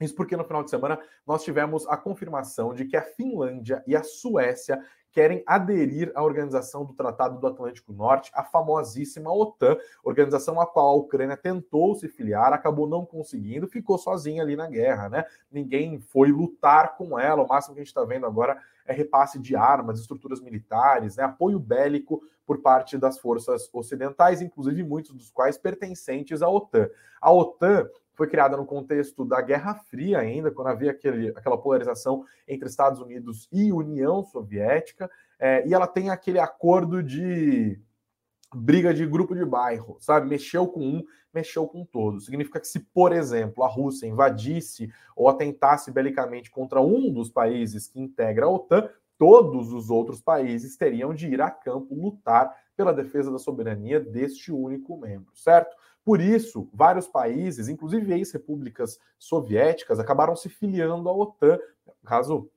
Isso 0.00 0.14
porque 0.14 0.36
no 0.36 0.44
final 0.44 0.62
de 0.62 0.70
semana 0.70 1.00
nós 1.26 1.42
tivemos 1.42 1.86
a 1.88 1.96
confirmação 1.96 2.74
de 2.74 2.84
que 2.84 2.96
a 2.96 3.02
Finlândia 3.02 3.82
e 3.86 3.96
a 3.96 4.02
Suécia 4.02 4.78
querem 5.16 5.42
aderir 5.46 6.12
à 6.14 6.22
organização 6.22 6.84
do 6.84 6.92
Tratado 6.92 7.40
do 7.40 7.46
Atlântico 7.46 7.90
Norte, 7.90 8.30
a 8.34 8.44
famosíssima 8.44 9.32
OTAN, 9.32 9.78
organização 10.04 10.60
a 10.60 10.66
qual 10.66 10.88
a 10.88 10.94
Ucrânia 10.94 11.38
tentou 11.38 11.94
se 11.94 12.06
filiar, 12.06 12.52
acabou 12.52 12.86
não 12.86 13.06
conseguindo, 13.06 13.66
ficou 13.66 13.96
sozinha 13.96 14.42
ali 14.42 14.54
na 14.56 14.68
guerra, 14.68 15.08
né? 15.08 15.24
Ninguém 15.50 15.98
foi 15.98 16.30
lutar 16.30 16.98
com 16.98 17.18
ela. 17.18 17.42
O 17.42 17.48
máximo 17.48 17.74
que 17.74 17.80
a 17.80 17.82
gente 17.82 17.88
está 17.88 18.04
vendo 18.04 18.26
agora 18.26 18.60
é 18.84 18.92
repasse 18.92 19.38
de 19.38 19.56
armas, 19.56 19.98
estruturas 19.98 20.38
militares, 20.38 21.16
né? 21.16 21.24
apoio 21.24 21.58
bélico 21.58 22.22
por 22.46 22.60
parte 22.60 22.98
das 22.98 23.18
forças 23.18 23.70
ocidentais, 23.72 24.42
inclusive 24.42 24.84
muitos 24.84 25.14
dos 25.14 25.30
quais 25.30 25.56
pertencentes 25.56 26.42
à 26.42 26.48
OTAN. 26.50 26.90
A 27.22 27.32
OTAN 27.32 27.88
foi 28.16 28.26
criada 28.26 28.56
no 28.56 28.64
contexto 28.64 29.24
da 29.24 29.40
Guerra 29.42 29.74
Fria 29.74 30.18
ainda, 30.18 30.50
quando 30.50 30.68
havia 30.68 30.90
aquele, 30.90 31.28
aquela 31.28 31.58
polarização 31.58 32.24
entre 32.48 32.68
Estados 32.68 33.00
Unidos 33.00 33.46
e 33.52 33.70
União 33.70 34.24
Soviética, 34.24 35.10
é, 35.38 35.68
e 35.68 35.74
ela 35.74 35.86
tem 35.86 36.08
aquele 36.08 36.38
acordo 36.38 37.02
de 37.02 37.78
briga 38.54 38.94
de 38.94 39.06
grupo 39.06 39.34
de 39.34 39.44
bairro, 39.44 39.98
sabe? 40.00 40.28
Mexeu 40.28 40.66
com 40.66 40.80
um, 40.80 41.04
mexeu 41.32 41.66
com 41.68 41.84
todos. 41.84 42.24
Significa 42.24 42.58
que 42.58 42.66
se, 42.66 42.80
por 42.80 43.12
exemplo, 43.12 43.62
a 43.62 43.68
Rússia 43.68 44.06
invadisse 44.06 44.90
ou 45.14 45.28
atentasse 45.28 45.90
belicamente 45.90 46.50
contra 46.50 46.80
um 46.80 47.12
dos 47.12 47.30
países 47.30 47.86
que 47.86 48.00
integra 48.00 48.46
a 48.46 48.48
OTAN, 48.48 48.88
todos 49.18 49.72
os 49.72 49.90
outros 49.90 50.20
países 50.20 50.76
teriam 50.76 51.12
de 51.14 51.26
ir 51.26 51.40
a 51.40 51.50
campo 51.50 51.94
lutar 51.94 52.54
pela 52.76 52.92
defesa 52.92 53.30
da 53.30 53.38
soberania 53.38 53.98
deste 53.98 54.52
único 54.52 54.96
membro, 54.96 55.32
certo? 55.34 55.74
Por 56.06 56.20
isso, 56.20 56.70
vários 56.72 57.08
países, 57.08 57.68
inclusive 57.68 58.12
ex-repúblicas 58.12 58.96
soviéticas, 59.18 59.98
acabaram 59.98 60.36
se 60.36 60.48
filiando 60.48 61.08
à 61.08 61.12
OTAN. 61.12 61.58
Caso 62.04 62.48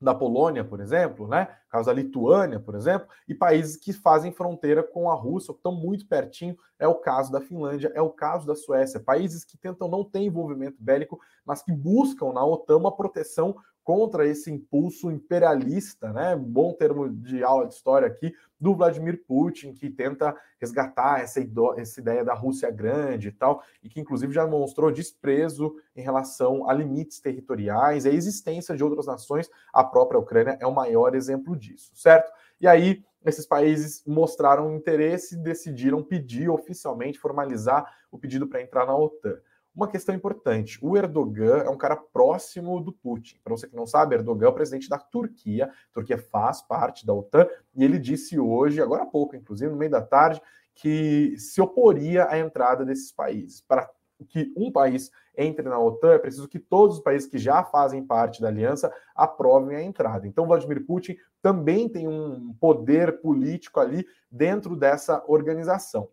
da 0.00 0.14
Polônia, 0.14 0.64
por 0.64 0.80
exemplo, 0.80 1.28
né? 1.28 1.54
Caso 1.68 1.86
da 1.86 1.92
Lituânia, 1.92 2.58
por 2.58 2.74
exemplo, 2.74 3.06
e 3.28 3.34
países 3.34 3.76
que 3.76 3.92
fazem 3.92 4.32
fronteira 4.32 4.82
com 4.82 5.10
a 5.10 5.14
Rússia, 5.14 5.52
que 5.52 5.58
estão 5.58 5.72
muito 5.72 6.08
pertinho, 6.08 6.56
é 6.78 6.88
o 6.88 6.94
caso 6.94 7.30
da 7.30 7.42
Finlândia, 7.42 7.92
é 7.94 8.00
o 8.00 8.08
caso 8.08 8.46
da 8.46 8.54
Suécia, 8.54 8.98
países 8.98 9.44
que 9.44 9.58
tentam 9.58 9.88
não 9.88 10.02
ter 10.02 10.20
envolvimento 10.20 10.78
bélico, 10.80 11.20
mas 11.44 11.62
que 11.62 11.72
buscam 11.72 12.32
na 12.32 12.42
OTAN 12.46 12.78
uma 12.78 12.96
proteção 12.96 13.56
contra 13.86 14.26
esse 14.26 14.50
impulso 14.50 15.12
imperialista, 15.12 16.12
né? 16.12 16.34
Bom 16.34 16.72
termo 16.72 17.08
de 17.08 17.44
aula 17.44 17.68
de 17.68 17.74
história 17.74 18.08
aqui, 18.08 18.34
do 18.58 18.74
Vladimir 18.74 19.22
Putin, 19.28 19.72
que 19.72 19.88
tenta 19.88 20.36
resgatar 20.60 21.20
essa, 21.20 21.38
essa 21.76 22.00
ideia 22.00 22.24
da 22.24 22.34
Rússia 22.34 22.68
grande 22.68 23.28
e 23.28 23.30
tal, 23.30 23.62
e 23.80 23.88
que 23.88 24.00
inclusive 24.00 24.32
já 24.32 24.44
mostrou 24.44 24.90
desprezo 24.90 25.76
em 25.94 26.02
relação 26.02 26.68
a 26.68 26.72
limites 26.72 27.20
territoriais, 27.20 28.06
a 28.06 28.10
existência 28.10 28.74
de 28.74 28.82
outras 28.82 29.06
nações, 29.06 29.48
a 29.72 29.84
própria 29.84 30.18
Ucrânia 30.18 30.58
é 30.60 30.66
o 30.66 30.74
maior 30.74 31.14
exemplo 31.14 31.54
disso, 31.56 31.92
certo? 31.94 32.32
E 32.60 32.66
aí, 32.66 33.04
esses 33.24 33.46
países 33.46 34.02
mostraram 34.04 34.74
interesse 34.74 35.36
e 35.36 35.38
decidiram 35.38 36.02
pedir 36.02 36.50
oficialmente, 36.50 37.20
formalizar 37.20 37.86
o 38.10 38.18
pedido 38.18 38.48
para 38.48 38.62
entrar 38.62 38.84
na 38.84 38.96
OTAN. 38.96 39.36
Uma 39.76 39.86
questão 39.86 40.14
importante: 40.14 40.78
o 40.80 40.96
Erdogan 40.96 41.58
é 41.58 41.68
um 41.68 41.76
cara 41.76 41.96
próximo 41.96 42.80
do 42.80 42.92
Putin. 42.92 43.38
Para 43.44 43.54
você 43.54 43.68
que 43.68 43.76
não 43.76 43.86
sabe, 43.86 44.14
Erdogan 44.14 44.46
é 44.46 44.48
o 44.48 44.54
presidente 44.54 44.88
da 44.88 44.98
Turquia. 44.98 45.66
A 45.66 45.92
Turquia 45.92 46.16
faz 46.16 46.62
parte 46.62 47.04
da 47.04 47.12
OTAN 47.12 47.46
e 47.74 47.84
ele 47.84 47.98
disse 47.98 48.40
hoje, 48.40 48.80
agora 48.80 49.02
há 49.02 49.06
pouco, 49.06 49.36
inclusive, 49.36 49.70
no 49.70 49.76
meio 49.76 49.90
da 49.90 50.00
tarde, 50.00 50.40
que 50.74 51.36
se 51.36 51.60
oporia 51.60 52.26
à 52.30 52.38
entrada 52.38 52.86
desses 52.86 53.12
países. 53.12 53.60
Para 53.60 53.90
que 54.30 54.50
um 54.56 54.72
país 54.72 55.10
entre 55.36 55.68
na 55.68 55.78
OTAN, 55.78 56.14
é 56.14 56.18
preciso 56.18 56.48
que 56.48 56.58
todos 56.58 56.96
os 56.96 57.02
países 57.02 57.28
que 57.28 57.36
já 57.36 57.62
fazem 57.62 58.02
parte 58.02 58.40
da 58.40 58.48
aliança 58.48 58.90
aprovem 59.14 59.76
a 59.76 59.82
entrada. 59.82 60.26
Então, 60.26 60.46
Vladimir 60.46 60.86
Putin 60.86 61.18
também 61.42 61.86
tem 61.86 62.08
um 62.08 62.54
poder 62.58 63.20
político 63.20 63.78
ali 63.78 64.06
dentro 64.30 64.74
dessa 64.74 65.22
organização. 65.28 66.08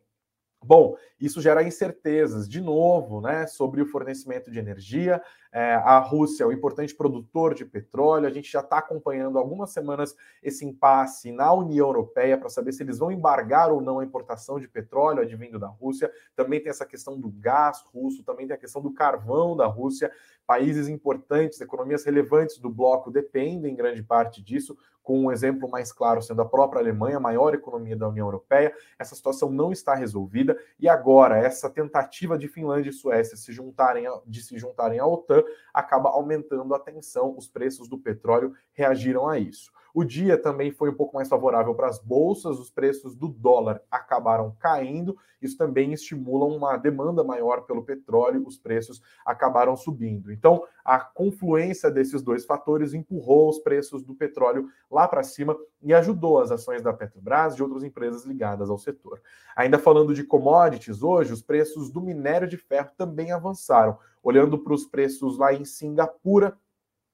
Bom, 0.63 0.95
isso 1.19 1.41
gera 1.41 1.63
incertezas, 1.63 2.47
de 2.47 2.61
novo, 2.61 3.21
né, 3.21 3.45
sobre 3.47 3.81
o 3.81 3.85
fornecimento 3.85 4.49
de 4.49 4.59
energia. 4.59 5.21
É, 5.51 5.75
a 5.75 5.99
Rússia 5.99 6.43
é 6.43 6.47
um 6.47 6.51
importante 6.51 6.95
produtor 6.95 7.53
de 7.53 7.63
petróleo. 7.63 8.25
A 8.25 8.31
gente 8.31 8.51
já 8.51 8.61
está 8.61 8.79
acompanhando 8.79 9.37
algumas 9.37 9.71
semanas 9.71 10.15
esse 10.41 10.65
impasse 10.65 11.31
na 11.31 11.53
União 11.53 11.87
Europeia 11.87 12.37
para 12.37 12.49
saber 12.49 12.71
se 12.71 12.81
eles 12.81 12.97
vão 12.97 13.11
embargar 13.11 13.71
ou 13.71 13.79
não 13.79 13.99
a 13.99 14.03
importação 14.03 14.59
de 14.59 14.67
petróleo 14.67 15.21
advindo 15.21 15.59
da 15.59 15.67
Rússia. 15.67 16.11
Também 16.35 16.59
tem 16.59 16.69
essa 16.69 16.85
questão 16.85 17.19
do 17.19 17.29
gás 17.29 17.83
russo, 17.93 18.23
também 18.23 18.47
tem 18.47 18.55
a 18.55 18.59
questão 18.59 18.81
do 18.81 18.91
carvão 18.91 19.55
da 19.55 19.67
Rússia. 19.67 20.11
Países 20.47 20.87
importantes, 20.87 21.61
economias 21.61 22.03
relevantes 22.03 22.57
do 22.57 22.69
bloco 22.69 23.11
dependem 23.11 23.73
em 23.73 23.75
grande 23.75 24.01
parte 24.01 24.41
disso 24.41 24.75
com 25.03 25.25
um 25.25 25.31
exemplo 25.31 25.69
mais 25.69 25.91
claro 25.91 26.21
sendo 26.21 26.41
a 26.41 26.45
própria 26.45 26.81
Alemanha, 26.81 27.17
a 27.17 27.19
maior 27.19 27.53
economia 27.53 27.95
da 27.95 28.07
União 28.07 28.25
Europeia. 28.25 28.73
Essa 28.97 29.15
situação 29.15 29.51
não 29.51 29.71
está 29.71 29.93
resolvida 29.93 30.57
e 30.79 30.87
agora 30.87 31.37
essa 31.37 31.69
tentativa 31.69 32.37
de 32.37 32.47
Finlândia 32.47 32.89
e 32.89 32.93
Suécia 32.93 33.37
se 33.37 33.51
juntarem 33.51 34.05
de 34.25 34.41
se 34.41 34.57
juntarem 34.57 34.99
à 34.99 35.05
OTAN 35.05 35.43
acaba 35.73 36.09
aumentando 36.09 36.73
a 36.73 36.79
tensão. 36.79 37.37
Os 37.37 37.47
preços 37.47 37.87
do 37.87 37.97
petróleo 37.97 38.53
reagiram 38.71 39.27
a 39.27 39.37
isso. 39.37 39.71
O 39.93 40.03
dia 40.03 40.41
também 40.41 40.71
foi 40.71 40.89
um 40.89 40.95
pouco 40.95 41.15
mais 41.15 41.29
favorável 41.29 41.75
para 41.75 41.87
as 41.87 41.99
bolsas, 41.99 42.59
os 42.59 42.71
preços 42.71 43.15
do 43.15 43.27
dólar 43.27 43.79
acabaram 43.91 44.55
caindo, 44.59 45.15
isso 45.39 45.55
também 45.55 45.93
estimula 45.93 46.45
uma 46.45 46.75
demanda 46.77 47.23
maior 47.23 47.61
pelo 47.61 47.83
petróleo, 47.83 48.43
os 48.47 48.57
preços 48.57 49.03
acabaram 49.23 49.75
subindo. 49.75 50.31
Então, 50.31 50.63
a 50.83 50.99
confluência 50.99 51.91
desses 51.91 52.23
dois 52.23 52.43
fatores 52.43 52.93
empurrou 52.93 53.49
os 53.49 53.59
preços 53.59 54.03
do 54.03 54.15
petróleo 54.15 54.67
lá 54.89 55.07
para 55.07 55.21
cima 55.21 55.55
e 55.83 55.93
ajudou 55.93 56.39
as 56.39 56.49
ações 56.49 56.81
da 56.81 56.91
Petrobras 56.91 57.53
e 57.53 57.57
de 57.57 57.63
outras 57.63 57.83
empresas 57.83 58.25
ligadas 58.25 58.69
ao 58.69 58.79
setor. 58.79 59.21
Ainda 59.55 59.77
falando 59.77 60.13
de 60.13 60.23
commodities, 60.23 61.03
hoje 61.03 61.33
os 61.33 61.41
preços 61.41 61.91
do 61.91 62.01
minério 62.01 62.47
de 62.47 62.57
ferro 62.57 62.89
também 62.97 63.31
avançaram. 63.31 63.97
Olhando 64.23 64.57
para 64.57 64.73
os 64.73 64.85
preços 64.85 65.37
lá 65.37 65.53
em 65.53 65.65
Singapura, 65.65 66.57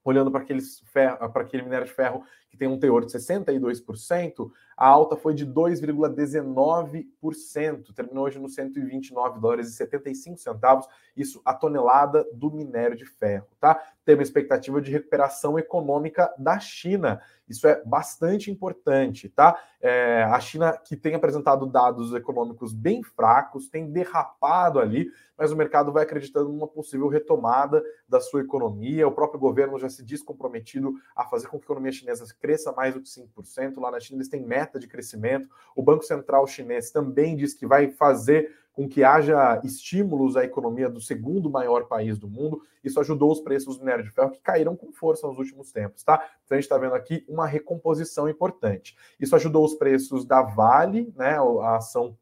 olhando 0.09 0.31
para 0.31 0.41
aquele 0.41 1.63
minério 1.63 1.85
de 1.85 1.93
ferro 1.93 2.23
que 2.49 2.57
tem 2.57 2.67
um 2.67 2.79
teor 2.79 3.05
de 3.05 3.11
62%, 3.11 4.51
a 4.79 4.87
alta 4.87 5.15
foi 5.17 5.33
de 5.33 5.45
2,19%, 5.45 7.93
terminou 7.93 8.23
hoje 8.23 8.39
nos 8.39 8.55
129 8.55 9.37
dólares 9.37 9.67
e 9.67 9.73
75 9.73 10.37
centavos, 10.37 10.87
isso 11.17 11.41
a 11.43 11.53
tonelada 11.53 12.25
do 12.31 12.49
minério 12.49 12.95
de 12.95 13.05
ferro, 13.05 13.47
tá? 13.59 13.77
Tem 14.05 14.15
uma 14.15 14.23
expectativa 14.23 14.81
de 14.81 14.89
recuperação 14.89 15.59
econômica 15.59 16.33
da 16.37 16.57
China. 16.59 17.21
Isso 17.47 17.67
é 17.67 17.83
bastante 17.83 18.49
importante, 18.49 19.27
tá? 19.27 19.59
É, 19.81 20.23
a 20.23 20.39
China, 20.39 20.77
que 20.77 20.95
tem 20.95 21.13
apresentado 21.13 21.65
dados 21.65 22.13
econômicos 22.13 22.73
bem 22.73 23.03
fracos, 23.03 23.67
tem 23.67 23.91
derrapado 23.91 24.79
ali, 24.79 25.11
mas 25.37 25.51
o 25.51 25.55
mercado 25.55 25.91
vai 25.91 26.03
acreditando 26.03 26.49
numa 26.49 26.67
possível 26.67 27.07
retomada 27.07 27.83
da 28.07 28.19
sua 28.19 28.41
economia. 28.41 29.07
O 29.07 29.11
próprio 29.11 29.39
governo 29.39 29.79
já 29.79 29.89
se 29.89 30.03
diz 30.03 30.21
comprometido 30.21 30.93
a 31.15 31.25
fazer 31.25 31.47
com 31.47 31.57
que 31.57 31.63
a 31.63 31.67
economia 31.67 31.91
chinesa 31.91 32.25
cresça 32.39 32.71
mais 32.71 32.93
do 32.93 33.01
que 33.01 33.09
5%. 33.09 33.79
Lá 33.79 33.91
na 33.91 33.99
China 33.99 34.17
eles 34.17 34.29
têm 34.29 34.45
meta 34.69 34.79
de 34.79 34.87
crescimento. 34.87 35.49
O 35.75 35.81
Banco 35.81 36.03
Central 36.03 36.45
chinês 36.45 36.91
também 36.91 37.35
diz 37.35 37.53
que 37.53 37.65
vai 37.65 37.89
fazer 37.89 38.55
com 38.71 38.87
que 38.87 39.03
haja 39.03 39.59
estímulos 39.63 40.37
à 40.37 40.45
economia 40.45 40.89
do 40.89 41.01
segundo 41.01 41.49
maior 41.49 41.87
país 41.87 42.17
do 42.17 42.29
mundo. 42.29 42.61
Isso 42.83 42.99
ajudou 42.99 43.31
os 43.31 43.41
preços 43.41 43.77
do 43.77 43.83
minério 43.83 44.05
de 44.05 44.11
ferro, 44.11 44.31
que 44.31 44.39
caíram 44.39 44.75
com 44.75 44.93
força 44.93 45.27
nos 45.27 45.37
últimos 45.37 45.71
tempos, 45.71 46.03
tá? 46.03 46.15
Então 46.45 46.55
a 46.55 46.61
gente 46.61 46.63
está 46.65 46.77
vendo 46.77 46.93
aqui 46.93 47.25
uma 47.27 47.45
recomposição 47.45 48.29
importante. 48.29 48.95
Isso 49.19 49.35
ajudou 49.35 49.65
os 49.65 49.73
preços 49.73 50.23
da 50.23 50.41
Vale, 50.41 51.11
né? 51.17 51.37
A 51.61 51.75
ação 51.75 52.17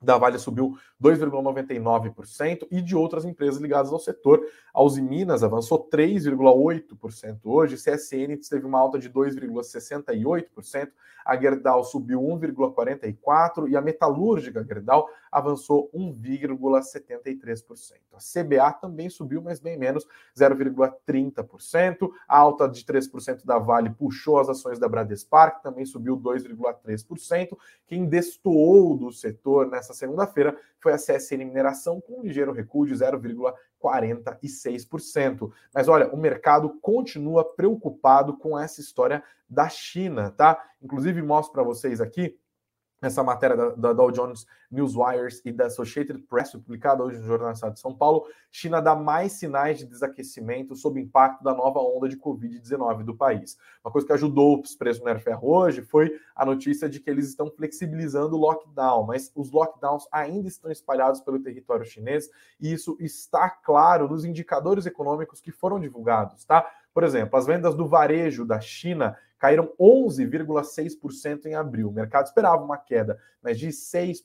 da 0.00 0.16
Vale 0.16 0.38
subiu 0.38 0.78
2,99% 1.02 2.66
e 2.70 2.80
de 2.80 2.96
outras 2.96 3.24
empresas 3.24 3.60
ligadas 3.60 3.92
ao 3.92 3.98
setor. 3.98 4.40
A 4.72 4.82
Uzi 4.82 5.02
Minas 5.02 5.42
avançou 5.42 5.88
3,8% 5.88 7.40
hoje, 7.44 7.76
CSN 7.76 8.36
teve 8.48 8.64
uma 8.64 8.78
alta 8.78 8.98
de 8.98 9.10
2,68%, 9.10 10.90
a 11.28 11.36
Gerdau 11.36 11.84
subiu 11.84 12.22
1,44% 12.22 13.68
e 13.68 13.76
a 13.76 13.82
metalúrgica 13.82 14.64
Gerdau 14.64 15.06
avançou 15.30 15.90
1,73%. 15.94 17.96
A 18.14 18.18
CBA 18.18 18.72
também 18.72 19.10
subiu, 19.10 19.42
mas 19.42 19.60
bem 19.60 19.76
menos, 19.76 20.06
0,30%. 20.34 22.10
A 22.26 22.38
alta 22.38 22.66
de 22.66 22.82
3% 22.82 23.44
da 23.44 23.58
Vale 23.58 23.90
puxou 23.90 24.38
as 24.38 24.48
ações 24.48 24.78
da 24.78 24.88
Bradespar, 24.88 25.56
que 25.56 25.62
também 25.62 25.84
subiu 25.84 26.16
2,3%. 26.16 27.54
Quem 27.86 28.06
destoou 28.06 28.96
do 28.96 29.12
setor 29.12 29.68
nessa 29.68 29.87
segunda-feira 29.94 30.56
foi 30.80 30.92
a 30.92 30.96
CSN 30.96 31.44
Mineração, 31.44 32.00
com 32.00 32.20
um 32.20 32.22
ligeiro 32.22 32.52
recuo 32.52 32.86
de 32.86 32.94
0,46%. 32.94 35.50
Mas 35.74 35.88
olha, 35.88 36.08
o 36.08 36.16
mercado 36.16 36.78
continua 36.80 37.44
preocupado 37.44 38.36
com 38.36 38.56
essa 38.58 38.80
história 38.80 39.22
da 39.48 39.68
China, 39.68 40.30
tá? 40.30 40.60
Inclusive, 40.82 41.22
mostro 41.22 41.52
para 41.52 41.62
vocês 41.62 42.00
aqui 42.00 42.36
essa 43.00 43.22
matéria 43.22 43.56
da, 43.56 43.68
da, 43.70 43.92
Dow 43.92 44.10
Jones 44.10 44.46
Newswires 44.70 45.40
e 45.44 45.52
da 45.52 45.66
Associated 45.66 46.20
Press, 46.22 46.52
publicada 46.52 47.02
hoje 47.02 47.18
no 47.18 47.26
Jornal 47.26 47.52
Estado 47.52 47.74
de 47.74 47.80
São 47.80 47.94
Paulo, 47.94 48.26
China 48.50 48.80
dá 48.80 48.96
mais 48.96 49.32
sinais 49.32 49.78
de 49.78 49.86
desaquecimento 49.86 50.74
sob 50.74 51.00
impacto 51.00 51.42
da 51.44 51.54
nova 51.54 51.78
onda 51.78 52.08
de 52.08 52.16
Covid-19 52.16 53.04
do 53.04 53.14
país. 53.14 53.56
Uma 53.84 53.92
coisa 53.92 54.06
que 54.06 54.12
ajudou 54.12 54.60
os 54.60 54.74
preços 54.74 55.00
do 55.00 55.04
minério 55.04 55.22
ferro 55.22 55.48
hoje 55.48 55.82
foi 55.82 56.10
a 56.34 56.44
notícia 56.44 56.88
de 56.88 56.98
que 56.98 57.08
eles 57.08 57.28
estão 57.28 57.50
flexibilizando 57.50 58.36
o 58.36 58.40
lockdown, 58.40 59.06
mas 59.06 59.30
os 59.34 59.50
lockdowns 59.50 60.06
ainda 60.10 60.48
estão 60.48 60.70
espalhados 60.70 61.20
pelo 61.20 61.38
território 61.38 61.84
chinês 61.84 62.28
e 62.60 62.72
isso 62.72 62.96
está 62.98 63.48
claro 63.48 64.08
nos 64.08 64.24
indicadores 64.24 64.86
econômicos 64.86 65.40
que 65.40 65.52
foram 65.52 65.78
divulgados, 65.78 66.44
tá? 66.44 66.68
Por 66.92 67.04
exemplo, 67.04 67.38
as 67.38 67.46
vendas 67.46 67.76
do 67.76 67.86
varejo 67.86 68.44
da 68.44 68.60
China 68.60 69.16
caíram 69.38 69.72
11,6% 69.78 71.46
em 71.46 71.54
abril. 71.54 71.88
O 71.88 71.92
mercado 71.92 72.26
esperava 72.26 72.62
uma 72.62 72.76
queda, 72.76 73.18
mas 73.42 73.58
de 73.58 73.68
6%. 73.68 74.22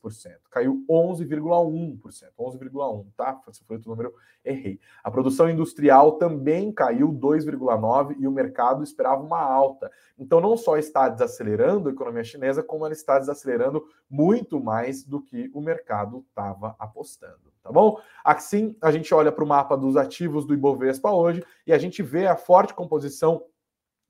Caiu 0.49 0.84
11,1%. 0.89 1.99
11,1%, 2.38 3.06
tá? 3.15 3.39
Se 3.52 3.63
foi 3.63 3.78
o 3.78 3.82
número, 3.86 4.13
errei. 4.43 4.80
A 5.04 5.12
produção 5.12 5.49
industrial 5.49 6.13
também 6.13 6.71
caiu 6.71 7.10
2,9% 7.13 8.15
e 8.19 8.28
o 8.28 8.32
mercado 8.32 8.84
esperava 8.84 9.21
uma 9.21 9.39
alta. 9.39 9.91
Então, 10.17 10.41
não 10.41 10.58
só 10.58 10.78
está 10.78 11.10
desacelerando 11.10 11.89
a 11.89 11.91
economia 11.91 12.23
chinesa, 12.23 12.63
como 12.63 12.86
ela 12.86 12.93
está 12.93 13.19
desacelerando 13.19 13.84
muito 14.10 14.60
mais 14.62 15.04
do 15.04 15.21
que 15.21 15.49
o 15.54 15.62
mercado 15.62 16.26
estava 16.28 16.76
apostando 16.80 17.54
tá 17.63 17.71
bom? 17.71 17.97
Assim, 18.23 18.76
a 18.82 18.91
gente 18.91 19.13
olha 19.13 19.32
para 19.32 19.43
o 19.43 19.47
mapa 19.47 19.78
dos 19.78 19.95
ativos 19.95 20.45
do 20.45 20.54
Ibovespa 20.54 21.12
hoje 21.12 21.43
e 21.65 21.71
a 21.71 21.78
gente 21.78 22.04
vê 22.04 22.28
a 22.28 22.36
forte 22.36 22.73
composição 22.73 23.41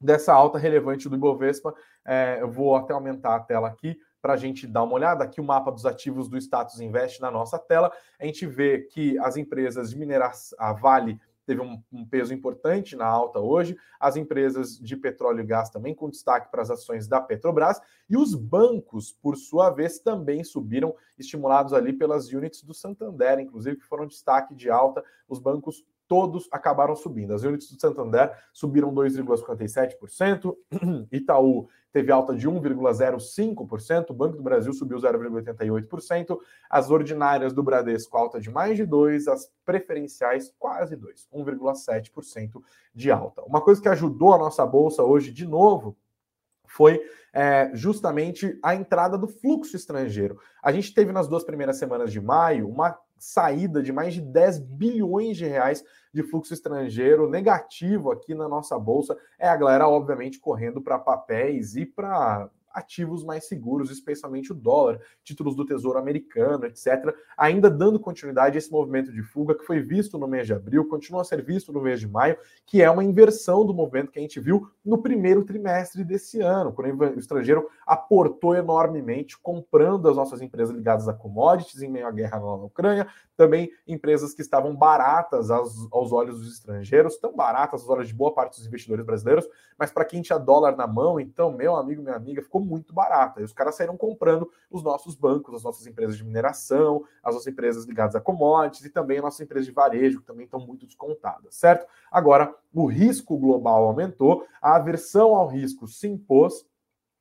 dessa 0.04 0.34
alta 0.34 0.58
relevante 0.58 1.08
do 1.08 1.16
Ibovespa. 1.16 1.74
É, 2.06 2.39
eu 2.42 2.52
vou 2.52 2.76
até 2.76 2.94
aumentar 2.94 3.36
a 3.36 3.39
tela 3.39 3.68
aqui 3.68 3.98
para 4.22 4.34
a 4.34 4.38
gente 4.38 4.68
dar 4.68 4.84
uma 4.84 4.94
olhada. 4.94 5.24
Aqui 5.24 5.39
o 5.39 5.44
mapa 5.44 5.72
dos 5.72 5.86
ativos 5.86 6.28
do 6.28 6.38
Status 6.38 6.80
Invest 6.80 7.22
na 7.22 7.32
nossa 7.32 7.58
tela. 7.58 7.92
A 8.20 8.26
gente 8.26 8.46
vê 8.46 8.80
que 8.80 9.18
as 9.20 9.38
empresas 9.38 9.89
de 9.89 9.98
mineração, 9.98 10.58
a 10.60 10.74
Vale 10.74 11.20
teve 11.46 11.62
um, 11.62 11.82
um, 11.92 12.06
peso 12.06 12.34
importante 12.34 12.96
na 12.96 13.06
alta 13.06 13.39
hoje, 13.39 13.76
as 14.00 14.16
empresas 14.16 14.78
de 14.80 14.96
petróleo 14.96 15.42
e 15.42 15.46
gás 15.46 15.70
também, 15.70 15.94
com 15.94 16.10
destaque 16.10 16.50
para 16.50 16.62
as 16.62 16.70
ações 16.70 17.06
da 17.06 17.20
Petrobras, 17.20 17.82
e 18.10 18.16
os 18.16 18.34
bancos, 18.34 19.12
por 19.12 19.36
sua 19.36 19.70
vez, 19.70 20.00
também 20.00 20.42
subiram, 20.44 20.96
estimulados 21.18 21.74
ali 21.74 21.92
pelas 21.92 22.30
units 22.32 22.63
do 22.63 22.74
Santander, 22.74 23.39
inclusive, 23.39 23.78
que 23.78 23.86
foram 23.86 24.08
destaque 24.08 24.56
de 24.56 24.70
alta. 24.70 25.04
Os 25.28 25.39
bancos 25.39 25.84
todos 26.08 26.48
acabaram 26.52 26.96
subindo. 26.96 27.34
As 27.34 27.44
unidades 27.44 27.72
do 27.72 27.80
Santander 27.80 28.32
subiram 28.52 28.94
2,57%, 28.94 30.56
Itaú 31.12 31.68
teve 31.92 32.12
alta 32.12 32.36
de 32.36 32.50
1,05%, 32.50 34.10
o 34.10 34.13
Banco 34.13 34.38
do 34.38 34.44
Brasil 34.44 34.74
subiu 34.74 34.98
0,88%, 34.98 36.38
as 36.70 36.89
ordinárias 36.89 37.54
do 37.54 37.62
Bradesco 37.62 38.18
alta 38.18 38.39
de 38.39 38.50
mais 38.50 38.76
de 38.76 38.86
2%, 38.86 39.28
as 39.32 39.52
preferenciais 39.63 40.52
quase 40.58 40.98
2%, 40.98 41.28
1,7% 41.32 42.62
de 42.94 43.12
alta. 43.12 43.44
Uma 43.44 43.62
coisa 43.62 43.82
que 43.82 43.89
ajudou 43.89 44.34
a 44.34 44.39
nossa 44.39 44.66
bolsa 44.66 45.04
hoje 45.04 45.32
de 45.32 45.46
novo 45.46 45.96
foi 46.74 47.00
é, 47.32 47.72
justamente 47.74 48.60
a 48.64 48.76
entrada 48.76 49.18
do 49.18 49.28
fluxo 49.28 49.76
estrangeiro. 49.76 50.40
A 50.62 50.72
gente 50.72 50.94
teve 50.94 51.12
nas 51.12 51.28
duas 51.28 51.44
primeiras 51.44 51.78
semanas 51.78 52.12
de 52.12 52.20
maio 52.20 52.68
uma 52.68 52.98
saída 53.18 53.82
de 53.82 53.94
mais 53.94 54.14
de 54.14 54.22
10 54.22 54.60
bilhões 54.60 55.38
de 55.38 55.46
reais 55.46 55.84
de 56.14 56.24
fluxo 56.24 56.54
estrangeiro 56.54 57.30
negativo 57.30 58.12
aqui 58.12 58.36
na 58.36 58.50
nossa 58.50 58.78
bolsa. 58.78 59.18
É 59.40 59.48
a 59.48 59.56
galera, 59.56 59.88
obviamente, 59.88 60.40
correndo 60.40 60.82
para 60.82 61.00
papéis 61.00 61.76
e 61.76 61.86
para 61.86 62.50
ativos 62.74 63.24
mais 63.24 63.48
seguros, 63.48 63.92
especialmente 63.92 64.52
o 64.52 64.56
dólar, 64.56 65.00
títulos 65.24 65.56
do 65.56 65.66
Tesouro 65.66 66.00
Americano, 66.00 66.66
etc., 66.66 67.16
ainda 67.38 67.70
dando 67.70 68.00
continuidade 68.00 68.56
a 68.56 68.60
esse 68.60 68.72
movimento 68.72 69.12
de 69.12 69.22
fuga 69.22 69.56
que 69.56 69.66
foi 69.66 69.80
visto 69.80 70.18
no 70.18 70.28
mês 70.28 70.48
de 70.48 70.54
abril, 70.54 70.88
continua 70.88 71.22
a 71.22 71.24
ser 71.24 71.44
visto 71.44 71.72
no 71.72 71.82
mês 71.82 72.00
de 72.00 72.08
maio, 72.08 72.38
que 72.66 72.82
é 72.82 72.90
uma 72.90 73.04
inversão 73.04 73.66
do 73.66 73.74
movimento 73.74 74.12
que 74.12 74.20
a 74.20 74.22
gente 74.22 74.40
viu 74.40 74.68
no 74.84 75.02
primeiro 75.02 75.44
trimestre 75.44 76.04
desse 76.04 76.42
ano, 76.42 76.74
quando 76.74 77.16
o 77.16 77.20
estrangeiro 77.20 77.70
aportou 77.86 78.56
enormemente, 78.56 79.38
comprando 79.38 80.10
as 80.10 80.16
nossas 80.16 80.42
empresas 80.42 80.76
ligadas 80.76 81.08
a 81.08 81.14
commodities 81.14 81.82
em 81.82 81.90
meio 81.90 82.08
à 82.08 82.12
guerra 82.12 82.40
na 82.40 82.56
Ucrânia, 82.56 83.08
também 83.36 83.72
empresas 83.88 84.34
que 84.34 84.42
estavam 84.42 84.76
baratas 84.76 85.50
aos, 85.52 85.88
aos 85.92 86.12
olhos 86.12 86.40
dos 86.40 86.54
estrangeiros, 86.54 87.18
tão 87.18 87.36
baratas 87.36 87.82
aos 87.82 87.90
olhos 87.90 88.08
de 88.08 88.14
boa 88.14 88.34
parte 88.34 88.58
dos 88.58 88.68
investidores 88.68 89.06
brasileiros, 89.06 89.48
mas 89.78 89.92
para 89.92 90.06
quem 90.06 90.22
tinha 90.22 90.38
dólar 90.38 90.76
na 90.76 90.88
mão, 90.88 91.20
então, 91.20 91.52
meu 91.52 91.76
amigo, 91.76 92.02
minha 92.02 92.16
amiga, 92.16 92.42
ficou 92.42 92.62
muito 92.63 92.93
barata. 92.93 93.41
E 93.41 93.43
os 93.43 93.54
caras 93.54 93.76
saíram 93.76 93.97
comprando 93.97 94.49
os 94.69 94.84
nossos 94.84 95.15
bancos, 95.15 95.56
as 95.56 95.63
nossas 95.63 95.86
empresas 95.86 96.17
de 96.17 96.23
mineração, 96.23 97.04
as 97.23 97.34
nossas 97.34 97.47
empresas 97.47 97.86
ligadas 97.86 98.15
a 98.15 98.21
commodities 98.21 98.86
e 98.86 98.89
também 98.89 99.17
as 99.17 99.23
nossas 99.23 99.41
empresas 99.41 99.65
de 99.65 99.71
varejo, 99.71 100.21
que 100.21 100.28
também 100.28 100.45
estão 100.45 100.60
muito 100.60 100.86
descontadas, 100.86 101.56
certo? 101.56 101.88
Agora, 102.12 102.54
o 102.73 102.86
risco 102.86 103.38
global 103.38 103.86
aumentou, 103.86 104.45
a 104.62 104.76
aversão 104.76 105.36
ao 105.36 105.47
risco 105.47 105.88
se 105.88 106.08
impôs 106.08 106.65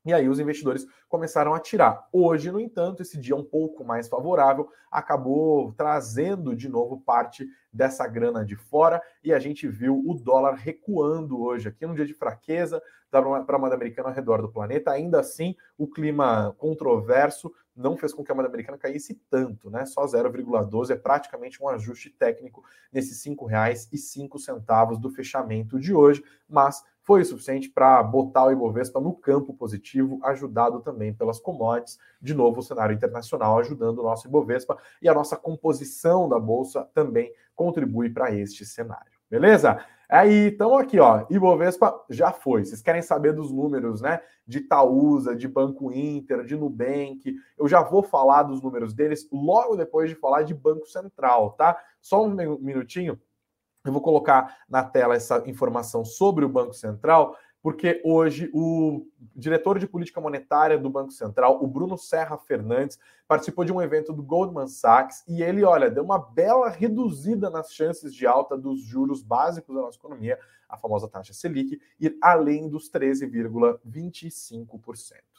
e 0.05 0.13
aí 0.13 0.27
os 0.27 0.39
investidores 0.39 0.85
começaram 1.07 1.53
a 1.53 1.59
tirar. 1.59 2.07
Hoje, 2.11 2.51
no 2.51 2.59
entanto, 2.59 3.01
esse 3.01 3.17
dia 3.17 3.35
um 3.35 3.43
pouco 3.43 3.83
mais 3.83 4.07
favorável 4.07 4.69
acabou 4.91 5.71
trazendo 5.73 6.55
de 6.55 6.67
novo 6.67 6.99
parte 6.99 7.47
dessa 7.71 8.05
grana 8.07 8.45
de 8.45 8.55
fora 8.55 9.01
e 9.23 9.33
a 9.33 9.39
gente 9.39 9.67
viu 9.67 10.03
o 10.05 10.13
dólar 10.13 10.53
recuando 10.55 11.41
hoje, 11.41 11.69
aqui 11.69 11.85
num 11.85 11.95
dia 11.95 12.05
de 12.05 12.13
fraqueza 12.13 12.81
para 13.09 13.55
a 13.55 13.59
moeda 13.59 13.75
americana 13.75 14.09
ao 14.09 14.15
redor 14.15 14.41
do 14.41 14.51
planeta. 14.51 14.91
Ainda 14.91 15.19
assim, 15.19 15.55
o 15.77 15.87
clima 15.87 16.53
controverso 16.57 17.53
não 17.75 17.97
fez 17.97 18.13
com 18.13 18.23
que 18.23 18.31
a 18.31 18.35
moeda 18.35 18.49
americana 18.49 18.77
caísse 18.77 19.15
tanto, 19.29 19.69
né? 19.69 19.85
Só 19.85 20.05
0,12 20.05 20.91
é 20.91 20.95
praticamente 20.95 21.61
um 21.61 21.67
ajuste 21.67 22.09
técnico 22.09 22.63
nesses 22.91 23.23
R$ 23.25 23.35
5,05 23.35 24.99
do 24.99 25.09
fechamento 25.09 25.79
de 25.79 25.93
hoje, 25.93 26.23
mas 26.47 26.83
foi 27.03 27.21
o 27.21 27.25
suficiente 27.25 27.69
para 27.69 28.01
botar 28.01 28.45
o 28.45 28.51
Ibovespa 28.51 28.99
no 28.99 29.13
campo 29.13 29.53
positivo, 29.53 30.19
ajudado 30.23 30.79
também 30.79 31.13
pelas 31.13 31.39
commodities. 31.39 31.99
De 32.21 32.33
novo, 32.33 32.59
o 32.59 32.63
cenário 32.63 32.95
internacional 32.95 33.59
ajudando 33.59 33.99
o 33.99 34.03
nosso 34.03 34.27
Ibovespa 34.27 34.77
e 35.01 35.09
a 35.09 35.13
nossa 35.13 35.35
composição 35.35 36.29
da 36.29 36.39
bolsa 36.39 36.89
também 36.93 37.31
contribui 37.55 38.09
para 38.09 38.33
este 38.33 38.65
cenário. 38.65 39.11
Beleza? 39.29 39.83
Aí, 40.07 40.47
então 40.47 40.77
aqui, 40.77 40.99
ó, 40.99 41.25
Ibovespa 41.29 41.99
já 42.09 42.31
foi. 42.31 42.63
Vocês 42.63 42.81
querem 42.81 43.01
saber 43.01 43.33
dos 43.33 43.51
números, 43.51 43.99
né? 43.99 44.21
De 44.45 44.59
Itaúsa, 44.59 45.35
de 45.35 45.47
Banco 45.47 45.91
Inter, 45.91 46.45
de 46.45 46.55
Nubank. 46.55 47.35
Eu 47.57 47.67
já 47.67 47.81
vou 47.81 48.03
falar 48.03 48.43
dos 48.43 48.61
números 48.61 48.93
deles 48.93 49.27
logo 49.31 49.75
depois 49.75 50.09
de 50.09 50.15
falar 50.15 50.43
de 50.43 50.53
Banco 50.53 50.85
Central, 50.85 51.53
tá? 51.53 51.77
Só 51.99 52.23
um 52.23 52.59
minutinho. 52.59 53.19
Eu 53.85 53.91
vou 53.91 54.01
colocar 54.01 54.59
na 54.69 54.81
tela 54.81 55.13
essa 55.15 55.43
informação 55.45 56.05
sobre 56.05 56.45
o 56.45 56.49
Banco 56.49 56.73
Central 56.73 57.35
porque 57.63 58.01
hoje 58.03 58.49
o 58.53 59.07
diretor 59.33 59.79
de 59.79 59.87
política 59.87 60.19
monetária 60.19 60.77
do 60.77 60.89
Banco 60.89 61.11
Central, 61.11 61.63
o 61.63 61.67
Bruno 61.67 61.97
Serra 61.97 62.37
Fernandes, 62.37 62.99
participou 63.25 63.63
de 63.63 63.71
um 63.71 63.81
evento 63.81 64.11
do 64.11 64.21
Goldman 64.21 64.67
Sachs 64.67 65.23
e 65.29 65.41
ele, 65.41 65.63
olha, 65.63 65.89
deu 65.89 66.03
uma 66.03 66.19
bela 66.19 66.69
reduzida 66.69 67.49
nas 67.49 67.73
chances 67.73 68.13
de 68.13 68.27
alta 68.27 68.57
dos 68.57 68.81
juros 68.81 69.23
básicos 69.23 69.73
da 69.73 69.81
nossa 69.81 69.97
economia, 69.97 70.37
a 70.67 70.77
famosa 70.77 71.07
taxa 71.07 71.33
Selic, 71.33 71.79
ir 71.97 72.17
além 72.21 72.67
dos 72.67 72.91
13,25%. 72.91 74.67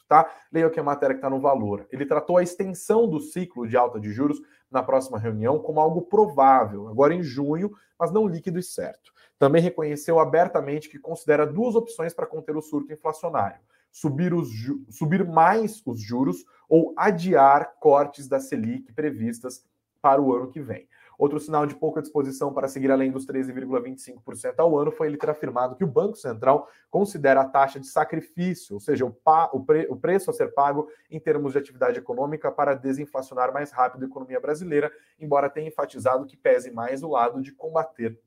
Tá? 0.07 0.27
Leia 0.51 0.67
aqui 0.67 0.79
a 0.79 0.83
matéria 0.83 1.13
que 1.13 1.19
está 1.19 1.29
no 1.29 1.39
valor. 1.39 1.87
Ele 1.91 2.05
tratou 2.05 2.37
a 2.37 2.43
extensão 2.43 3.07
do 3.07 3.19
ciclo 3.19 3.67
de 3.67 3.77
alta 3.77 3.99
de 3.99 4.11
juros 4.11 4.41
na 4.75 4.83
próxima 4.83 5.17
reunião 5.17 5.57
como 5.57 5.79
algo 5.79 6.01
provável, 6.01 6.89
agora 6.89 7.15
em 7.15 7.23
junho, 7.23 7.71
mas 7.97 8.11
não 8.11 8.27
líquido 8.27 8.59
e 8.59 8.63
certo. 8.63 9.13
Também 9.39 9.61
reconheceu 9.61 10.19
abertamente 10.19 10.89
que 10.89 10.99
considera 10.99 11.47
duas 11.47 11.75
opções 11.75 12.13
para 12.13 12.27
conter 12.27 12.55
o 12.55 12.61
surto 12.61 12.91
inflacionário: 12.91 13.59
subir, 13.91 14.33
os 14.33 14.49
subir 14.89 15.25
mais 15.25 15.81
os 15.85 15.99
juros 15.99 16.45
ou 16.69 16.93
adiar 16.97 17.75
cortes 17.79 18.27
da 18.27 18.39
Selic 18.39 18.91
previstas 18.93 19.65
para 20.01 20.21
o 20.21 20.35
ano 20.35 20.51
que 20.51 20.61
vem. 20.61 20.87
Outro 21.17 21.39
sinal 21.39 21.65
de 21.65 21.75
pouca 21.75 22.01
disposição 22.01 22.53
para 22.53 22.67
seguir 22.67 22.91
além 22.91 23.11
dos 23.11 23.25
13,25% 23.25 24.55
ao 24.57 24.77
ano 24.77 24.91
foi 24.91 25.07
ele 25.07 25.17
ter 25.17 25.29
afirmado 25.29 25.75
que 25.75 25.83
o 25.83 25.87
Banco 25.87 26.15
Central 26.15 26.69
considera 26.89 27.41
a 27.41 27.45
taxa 27.45 27.79
de 27.79 27.87
sacrifício, 27.87 28.75
ou 28.75 28.79
seja, 28.79 29.05
o, 29.05 29.11
pa, 29.11 29.49
o, 29.53 29.63
pre, 29.63 29.87
o 29.89 29.95
preço 29.95 30.29
a 30.29 30.33
ser 30.33 30.53
pago 30.53 30.87
em 31.09 31.19
termos 31.19 31.53
de 31.53 31.59
atividade 31.59 31.99
econômica 31.99 32.51
para 32.51 32.73
desinflacionar 32.73 33.53
mais 33.53 33.71
rápido 33.71 34.03
a 34.03 34.07
economia 34.07 34.39
brasileira, 34.39 34.91
embora 35.19 35.49
tenha 35.49 35.67
enfatizado 35.67 36.25
que 36.25 36.37
pese 36.37 36.71
mais 36.71 37.03
o 37.03 37.09
lado 37.09 37.41
de 37.41 37.51
combater 37.51 38.19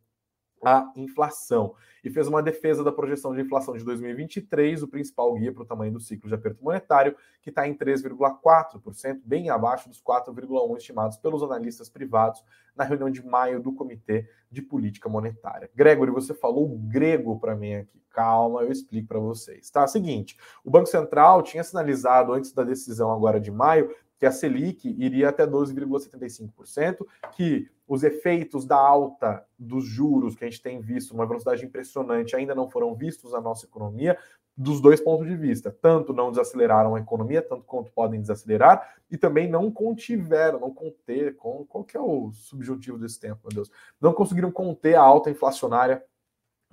a 0.65 0.91
inflação. 0.97 1.75
E 2.03 2.11
fez 2.11 2.29
uma 2.29 2.43
defesa 2.43 2.85
da 2.85 2.93
projeção 2.93 3.35
de 3.35 3.41
inflação 3.41 3.77
de 3.77 3.85
2023, 3.85 4.83
o 4.83 4.89
principal 4.89 5.35
guia 5.35 5.53
para 5.53 5.63
o 5.63 5.67
tamanho 5.67 5.93
do 5.93 6.01
ciclo 6.01 6.29
de 6.29 6.35
aperto 6.35 6.63
monetário, 6.63 7.17
que 7.43 7.51
está 7.51 7.67
em 7.67 7.75
3,4%, 7.75 9.21
bem 9.25 9.51
abaixo 9.51 9.89
dos 9.89 10.03
4,1% 10.03 10.77
estimados 10.77 11.17
pelos 11.17 11.43
analistas 11.43 11.89
privados 11.89 12.45
na 12.77 12.85
reunião 12.85 13.11
de 13.11 13.25
maio 13.25 13.61
do 13.61 13.73
Comitê 13.73 14.29
de 14.51 14.63
Política 14.63 15.09
Monetária. 15.09 15.71
Gregory, 15.75 16.11
você 16.11 16.33
falou 16.33 16.69
grego 16.69 17.39
para 17.39 17.55
mim 17.55 17.75
aqui. 17.75 17.99
Calma, 18.11 18.63
eu 18.63 18.73
explico 18.73 19.07
para 19.07 19.21
vocês. 19.21 19.71
Tá? 19.71 19.87
Seguinte, 19.87 20.37
o 20.65 20.71
Banco 20.71 20.87
Central 20.87 21.43
tinha 21.43 21.63
sinalizado 21.63 22.33
antes 22.33 22.53
da 22.53 22.65
decisão 22.65 23.13
agora 23.13 23.39
de 23.39 23.51
maio 23.51 23.95
que 24.19 24.27
a 24.27 24.33
Selic 24.33 24.89
iria 24.99 25.29
até 25.29 25.47
12,75%, 25.47 27.07
que 27.33 27.71
os 27.87 28.03
efeitos 28.03 28.67
da 28.67 28.77
alta 28.77 29.45
dos 29.59 29.85
juros 29.85 30.35
que 30.35 30.45
a 30.45 30.51
gente 30.51 30.61
tem 30.61 30.81
visto, 30.81 31.13
uma 31.13 31.27
velocidade 31.27 31.65
impressionante, 31.65 32.37
ainda 32.37 32.55
não 32.55 32.69
foram 32.69 32.95
vistos 32.95 33.33
na 33.33 33.41
nossa 33.41 33.65
economia, 33.65 34.19
dos 34.57 34.81
dois 34.81 35.01
pontos 35.01 35.27
de 35.27 35.37
vista. 35.37 35.71
Tanto 35.81 36.13
não 36.13 36.31
desaceleraram 36.31 36.97
a 36.97 37.01
economia, 37.01 37.41
tanto 37.41 37.63
quanto 37.63 37.93
podem 37.93 38.21
desacelerar, 38.21 38.97
e 39.09 39.17
também 39.17 39.49
não 39.49 39.71
contiveram, 39.71 40.59
não 40.59 40.75
conter, 40.75 41.37
com, 41.37 41.65
qual 41.65 41.85
que 41.85 41.97
é 41.97 42.01
o 42.01 42.33
subjuntivo 42.33 42.99
desse 42.99 43.21
tempo, 43.21 43.41
meu 43.45 43.55
Deus? 43.55 43.71
Não 44.01 44.13
conseguiram 44.13 44.51
conter 44.51 44.97
a 44.97 45.01
alta 45.01 45.31
inflacionária 45.31 46.03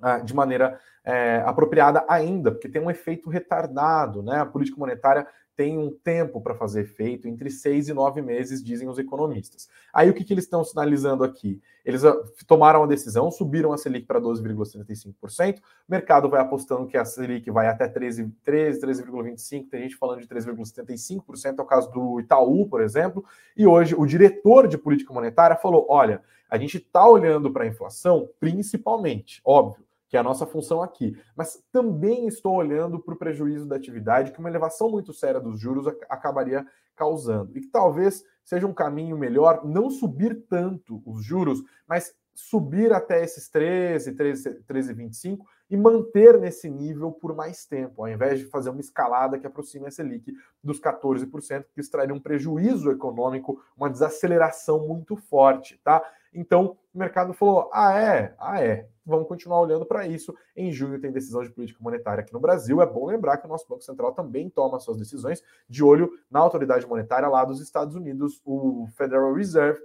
ah, 0.02 0.18
de 0.18 0.34
maneira 0.34 0.78
é, 1.04 1.42
apropriada 1.46 2.04
ainda, 2.08 2.50
porque 2.50 2.68
tem 2.68 2.82
um 2.82 2.90
efeito 2.90 3.30
retardado, 3.30 4.22
né? 4.22 4.40
A 4.40 4.46
política 4.46 4.78
monetária 4.78 5.26
tem 5.56 5.78
um 5.78 5.90
tempo 5.90 6.40
para 6.40 6.54
fazer 6.54 6.82
efeito, 6.82 7.26
entre 7.26 7.50
seis 7.50 7.88
e 7.88 7.94
nove 7.94 8.20
meses, 8.20 8.62
dizem 8.62 8.88
os 8.88 8.98
economistas. 8.98 9.68
Aí 9.92 10.10
o 10.10 10.14
que, 10.14 10.22
que 10.22 10.34
eles 10.34 10.44
estão 10.44 10.62
sinalizando 10.62 11.24
aqui? 11.24 11.60
Eles 11.84 12.04
ah, 12.04 12.14
tomaram 12.46 12.82
a 12.82 12.86
decisão, 12.86 13.30
subiram 13.30 13.72
a 13.72 13.78
Selic 13.78 14.06
para 14.06 14.20
12,75%, 14.20 15.58
o 15.58 15.62
mercado 15.88 16.28
vai 16.28 16.40
apostando 16.40 16.86
que 16.86 16.96
a 16.96 17.04
Selic 17.04 17.50
vai 17.50 17.68
até 17.68 17.88
13, 17.88 18.30
13 18.44 18.80
13,25%, 18.80 19.68
tem 19.70 19.82
gente 19.82 19.96
falando 19.96 20.20
de 20.20 20.28
13,75%, 20.28 21.58
é 21.58 21.62
o 21.62 21.64
caso 21.64 21.90
do 21.90 22.20
Itaú, 22.20 22.68
por 22.68 22.82
exemplo, 22.82 23.24
e 23.56 23.66
hoje 23.66 23.94
o 23.96 24.04
diretor 24.04 24.68
de 24.68 24.76
política 24.76 25.14
monetária 25.14 25.56
falou: 25.56 25.86
olha, 25.88 26.22
a 26.50 26.58
gente 26.58 26.76
está 26.76 27.08
olhando 27.08 27.50
para 27.50 27.64
a 27.64 27.66
inflação, 27.66 28.28
principalmente, 28.38 29.40
óbvio, 29.44 29.85
que 30.16 30.18
é 30.18 30.20
a 30.20 30.24
nossa 30.24 30.46
função 30.46 30.82
aqui. 30.82 31.14
Mas 31.36 31.62
também 31.70 32.26
estou 32.26 32.54
olhando 32.54 32.98
para 32.98 33.12
o 33.12 33.18
prejuízo 33.18 33.66
da 33.66 33.76
atividade 33.76 34.32
que 34.32 34.38
uma 34.38 34.48
elevação 34.48 34.90
muito 34.90 35.12
séria 35.12 35.38
dos 35.38 35.60
juros 35.60 35.86
acabaria 36.08 36.66
causando. 36.94 37.56
E 37.56 37.60
que 37.60 37.66
talvez 37.66 38.24
seja 38.42 38.66
um 38.66 38.72
caminho 38.72 39.18
melhor 39.18 39.62
não 39.66 39.90
subir 39.90 40.46
tanto 40.48 41.02
os 41.04 41.22
juros, 41.22 41.62
mas 41.86 42.14
subir 42.36 42.92
até 42.92 43.24
esses 43.24 43.48
13, 43.48 44.12
13, 44.12 44.62
13,25 44.68 45.38
e 45.68 45.76
manter 45.76 46.38
nesse 46.38 46.68
nível 46.68 47.10
por 47.10 47.34
mais 47.34 47.64
tempo, 47.64 48.02
ao 48.02 48.08
invés 48.08 48.38
de 48.38 48.44
fazer 48.44 48.70
uma 48.70 48.80
escalada 48.80 49.38
que 49.38 49.46
aproxime 49.46 49.86
a 49.86 49.90
Selic 49.90 50.32
dos 50.62 50.78
14%, 50.78 51.64
que 51.74 51.80
extrairia 51.80 52.14
um 52.14 52.20
prejuízo 52.20 52.90
econômico, 52.90 53.60
uma 53.76 53.90
desaceleração 53.90 54.86
muito 54.86 55.16
forte, 55.16 55.80
tá? 55.82 56.02
Então, 56.32 56.76
o 56.94 56.98
mercado 56.98 57.32
falou: 57.32 57.70
ah, 57.72 57.98
é? 57.98 58.34
Ah, 58.38 58.62
é. 58.62 58.86
Vamos 59.04 59.26
continuar 59.26 59.60
olhando 59.60 59.86
para 59.86 60.06
isso. 60.06 60.34
Em 60.54 60.70
junho 60.70 61.00
tem 61.00 61.10
decisão 61.10 61.42
de 61.42 61.50
política 61.50 61.78
monetária 61.82 62.20
aqui 62.20 62.32
no 62.32 62.40
Brasil. 62.40 62.82
É 62.82 62.86
bom 62.86 63.06
lembrar 63.06 63.38
que 63.38 63.46
o 63.46 63.48
nosso 63.48 63.66
Banco 63.66 63.82
Central 63.82 64.12
também 64.12 64.50
toma 64.50 64.78
suas 64.78 64.98
decisões 64.98 65.42
de 65.68 65.82
olho 65.82 66.10
na 66.30 66.40
autoridade 66.40 66.86
monetária 66.86 67.28
lá 67.28 67.44
dos 67.44 67.60
Estados 67.60 67.94
Unidos, 67.94 68.42
o 68.44 68.86
Federal 68.96 69.32
Reserve 69.32 69.80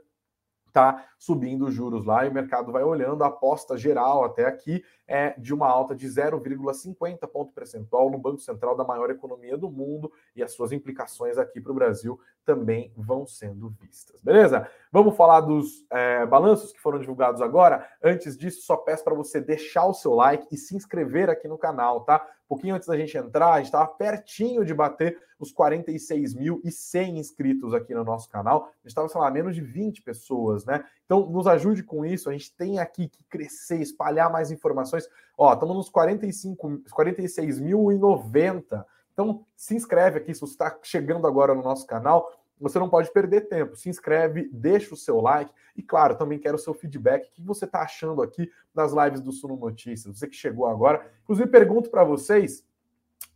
está 0.71 1.05
subindo 1.19 1.65
os 1.65 1.73
juros 1.73 2.05
lá 2.05 2.25
e 2.25 2.29
o 2.29 2.34
mercado 2.34 2.71
vai 2.71 2.84
olhando. 2.84 3.23
A 3.23 3.27
aposta 3.27 3.77
geral 3.77 4.23
até 4.23 4.45
aqui 4.45 4.84
é 5.07 5.38
de 5.38 5.53
uma 5.53 5.67
alta 5.67 5.93
de 5.93 6.07
0,50 6.07 7.27
ponto 7.27 7.53
percentual 7.53 8.10
no 8.10 8.17
Banco 8.17 8.39
Central 8.39 8.75
da 8.75 8.84
maior 8.84 9.10
economia 9.10 9.57
do 9.57 9.69
mundo 9.69 10.12
e 10.36 10.41
as 10.41 10.53
suas 10.53 10.71
implicações 10.71 11.38
aqui 11.38 11.60
para 11.60 11.71
o 11.71 11.75
Brasil 11.75 12.19
também 12.45 12.91
vão 12.95 13.27
sendo 13.27 13.69
vistas. 13.69 14.19
Beleza? 14.21 14.67
Vamos 14.93 15.15
falar 15.15 15.39
dos 15.39 15.86
é, 15.89 16.25
balanços 16.25 16.73
que 16.73 16.80
foram 16.82 16.99
divulgados 16.99 17.41
agora. 17.41 17.88
Antes 18.04 18.38
disso, 18.38 18.63
só 18.63 18.75
peço 18.75 19.06
para 19.06 19.15
você 19.15 19.39
deixar 19.39 19.86
o 19.86 19.93
seu 19.93 20.13
like 20.13 20.45
e 20.51 20.58
se 20.58 20.75
inscrever 20.75 21.30
aqui 21.30 21.47
no 21.47 21.58
canal, 21.58 22.01
tá? 22.01 22.27
Um 22.45 22.49
pouquinho 22.49 22.75
antes 22.75 22.89
da 22.89 22.97
gente 22.97 23.17
entrar, 23.17 23.54
a 23.54 23.58
gente 23.58 23.67
estava 23.67 23.88
pertinho 23.88 24.65
de 24.65 24.73
bater 24.73 25.17
os 25.39 25.54
46.100 25.54 27.15
inscritos 27.17 27.73
aqui 27.73 27.95
no 27.95 28.04
nosso 28.04 28.30
canal. 28.30 28.63
A 28.63 28.65
gente 28.80 28.88
estava, 28.88 29.08
sei 29.08 29.21
lá, 29.21 29.32
menos 29.32 29.56
de 29.56 29.62
20 29.62 30.01
pessoas, 30.01 30.65
né? 30.65 30.84
Então, 31.06 31.25
nos 31.30 31.47
ajude 31.47 31.84
com 31.84 32.06
isso. 32.06 32.30
A 32.30 32.34
gente 32.34 32.54
tem 32.54 32.77
aqui 32.77 33.08
que 33.08 33.23
crescer, 33.30 33.82
espalhar 33.82 34.30
mais 34.30 34.51
informações. 34.51 35.08
Ó, 35.38 35.54
estamos 35.54 35.73
nos 35.73 35.89
45, 35.89 36.84
46.090. 36.93 38.86
Então, 39.13 39.45
se 39.56 39.73
inscreve 39.73 40.17
aqui 40.17 40.34
se 40.34 40.41
você 40.41 40.51
está 40.51 40.77
chegando 40.84 41.25
agora 41.25 41.56
no 41.56 41.63
nosso 41.63 41.88
canal. 41.88 42.30
Você 42.62 42.80
não 42.80 42.89
pode 42.89 43.12
perder 43.12 43.41
tempo. 43.41 43.76
Se 43.76 43.89
inscreve, 43.89 44.50
deixa 44.54 44.93
o 44.93 44.97
seu 44.97 45.19
like 45.19 45.52
e, 45.76 45.82
claro, 45.82 46.15
também 46.15 46.39
quero 46.39 46.56
o 46.56 46.60
seu 46.60 46.74
feedback. 46.74 47.28
O 47.28 47.32
que 47.32 47.41
você 47.41 47.65
está 47.65 47.82
achando 47.82 48.21
aqui 48.21 48.50
das 48.74 48.93
lives 48.93 49.21
do 49.21 49.32
Suno 49.32 49.56
Notícias? 49.56 50.17
Você 50.17 50.28
que 50.28 50.36
chegou 50.36 50.67
agora. 50.67 51.06
Inclusive, 51.24 51.50
pergunto 51.50 51.89
para 51.89 52.04
vocês 52.04 52.63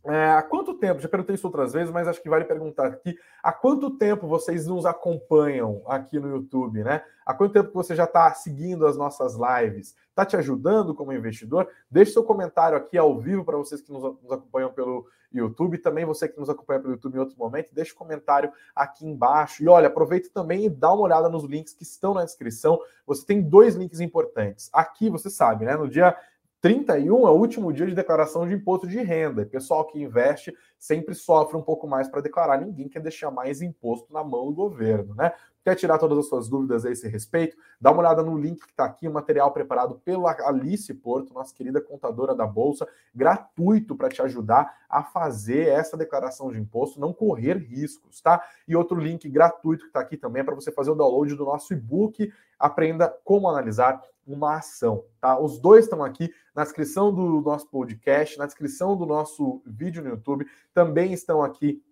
é, 0.08 0.30
há 0.30 0.42
quanto 0.42 0.74
tempo, 0.74 1.00
já 1.00 1.08
perguntei 1.08 1.34
isso 1.34 1.46
outras 1.48 1.72
vezes, 1.72 1.92
mas 1.92 2.06
acho 2.06 2.22
que 2.22 2.28
vale 2.28 2.44
perguntar 2.44 2.86
aqui, 2.86 3.18
há 3.42 3.52
quanto 3.52 3.90
tempo 3.90 4.28
vocês 4.28 4.64
nos 4.66 4.86
acompanham 4.86 5.82
aqui 5.86 6.20
no 6.20 6.28
YouTube, 6.28 6.84
né? 6.84 7.02
Há 7.24 7.34
quanto 7.34 7.52
tempo 7.54 7.72
você 7.74 7.92
já 7.96 8.04
está 8.04 8.32
seguindo 8.32 8.86
as 8.86 8.96
nossas 8.96 9.34
lives? 9.34 9.96
Está 10.10 10.24
te 10.24 10.36
ajudando 10.36 10.94
como 10.94 11.12
investidor? 11.12 11.68
Deixe 11.90 12.12
seu 12.12 12.22
comentário 12.22 12.78
aqui 12.78 12.96
ao 12.96 13.18
vivo 13.18 13.44
para 13.44 13.56
vocês 13.56 13.80
que 13.80 13.90
nos, 13.90 14.02
nos, 14.22 14.30
acompanham 14.30 14.72
pelo 14.72 15.08
YouTube, 15.32 15.76
também 15.78 16.04
você 16.04 16.28
que 16.28 16.38
nos 16.38 16.48
acompanha 16.48 16.80
pelo 16.80 16.92
YouTube 16.92 17.16
em 17.16 17.18
outro 17.18 17.36
momento, 17.36 17.74
deixe 17.74 17.92
um 17.92 17.96
comentário 17.96 18.52
aqui 18.76 19.04
embaixo. 19.04 19.60
E 19.64 19.68
olha, 19.68 19.88
aproveita 19.88 20.30
também 20.32 20.66
e 20.66 20.70
dá 20.70 20.92
uma 20.92 21.02
olhada 21.02 21.28
nos 21.28 21.42
links 21.42 21.74
que 21.74 21.82
estão 21.82 22.14
na 22.14 22.24
descrição. 22.24 22.78
Você 23.04 23.26
tem 23.26 23.42
dois 23.42 23.74
links 23.74 23.98
importantes. 23.98 24.70
Aqui, 24.72 25.10
você 25.10 25.28
sabe, 25.28 25.64
né? 25.64 25.76
No 25.76 25.88
dia 25.88 26.16
31 26.66 27.28
é 27.28 27.30
o 27.30 27.34
último 27.34 27.72
dia 27.72 27.86
de 27.86 27.94
declaração 27.94 28.44
de 28.44 28.52
imposto 28.52 28.88
de 28.88 29.00
renda. 29.00 29.42
E 29.42 29.46
pessoal 29.46 29.86
que 29.86 30.02
investe 30.02 30.52
sempre 30.76 31.14
sofre 31.14 31.56
um 31.56 31.62
pouco 31.62 31.86
mais 31.86 32.08
para 32.08 32.20
declarar. 32.20 32.60
Ninguém 32.60 32.88
quer 32.88 33.00
deixar 33.00 33.30
mais 33.30 33.62
imposto 33.62 34.12
na 34.12 34.24
mão 34.24 34.48
do 34.48 34.52
governo, 34.52 35.14
né? 35.14 35.32
Quer 35.66 35.74
tirar 35.74 35.98
todas 35.98 36.16
as 36.16 36.28
suas 36.28 36.48
dúvidas 36.48 36.86
a 36.86 36.92
esse 36.92 37.08
respeito? 37.08 37.56
Dá 37.80 37.90
uma 37.90 37.98
olhada 37.98 38.22
no 38.22 38.38
link 38.38 38.60
que 38.60 38.70
está 38.70 38.84
aqui, 38.84 39.08
o 39.08 39.12
material 39.12 39.50
preparado 39.50 39.96
pela 40.04 40.30
Alice 40.46 40.94
Porto, 40.94 41.34
nossa 41.34 41.52
querida 41.52 41.80
contadora 41.80 42.36
da 42.36 42.46
Bolsa, 42.46 42.86
gratuito 43.12 43.96
para 43.96 44.08
te 44.08 44.22
ajudar 44.22 44.72
a 44.88 45.02
fazer 45.02 45.66
essa 45.66 45.96
declaração 45.96 46.52
de 46.52 46.60
imposto, 46.60 47.00
não 47.00 47.12
correr 47.12 47.56
riscos, 47.56 48.20
tá? 48.20 48.40
E 48.68 48.76
outro 48.76 48.96
link 48.96 49.28
gratuito 49.28 49.82
que 49.82 49.88
está 49.88 49.98
aqui 49.98 50.16
também 50.16 50.42
é 50.42 50.44
para 50.44 50.54
você 50.54 50.70
fazer 50.70 50.92
o 50.92 50.94
download 50.94 51.34
do 51.34 51.44
nosso 51.44 51.74
e-book 51.74 52.32
Aprenda 52.58 53.14
como 53.24 53.48
analisar 53.48 54.00
uma 54.24 54.58
ação, 54.58 55.04
tá? 55.20 55.36
Os 55.36 55.58
dois 55.58 55.84
estão 55.84 56.02
aqui 56.04 56.32
na 56.54 56.62
descrição 56.62 57.12
do 57.12 57.40
nosso 57.40 57.68
podcast, 57.68 58.38
na 58.38 58.46
descrição 58.46 58.96
do 58.96 59.04
nosso 59.04 59.60
vídeo 59.66 60.02
no 60.02 60.10
YouTube, 60.10 60.46
também 60.72 61.12
estão 61.12 61.42
aqui 61.42 61.82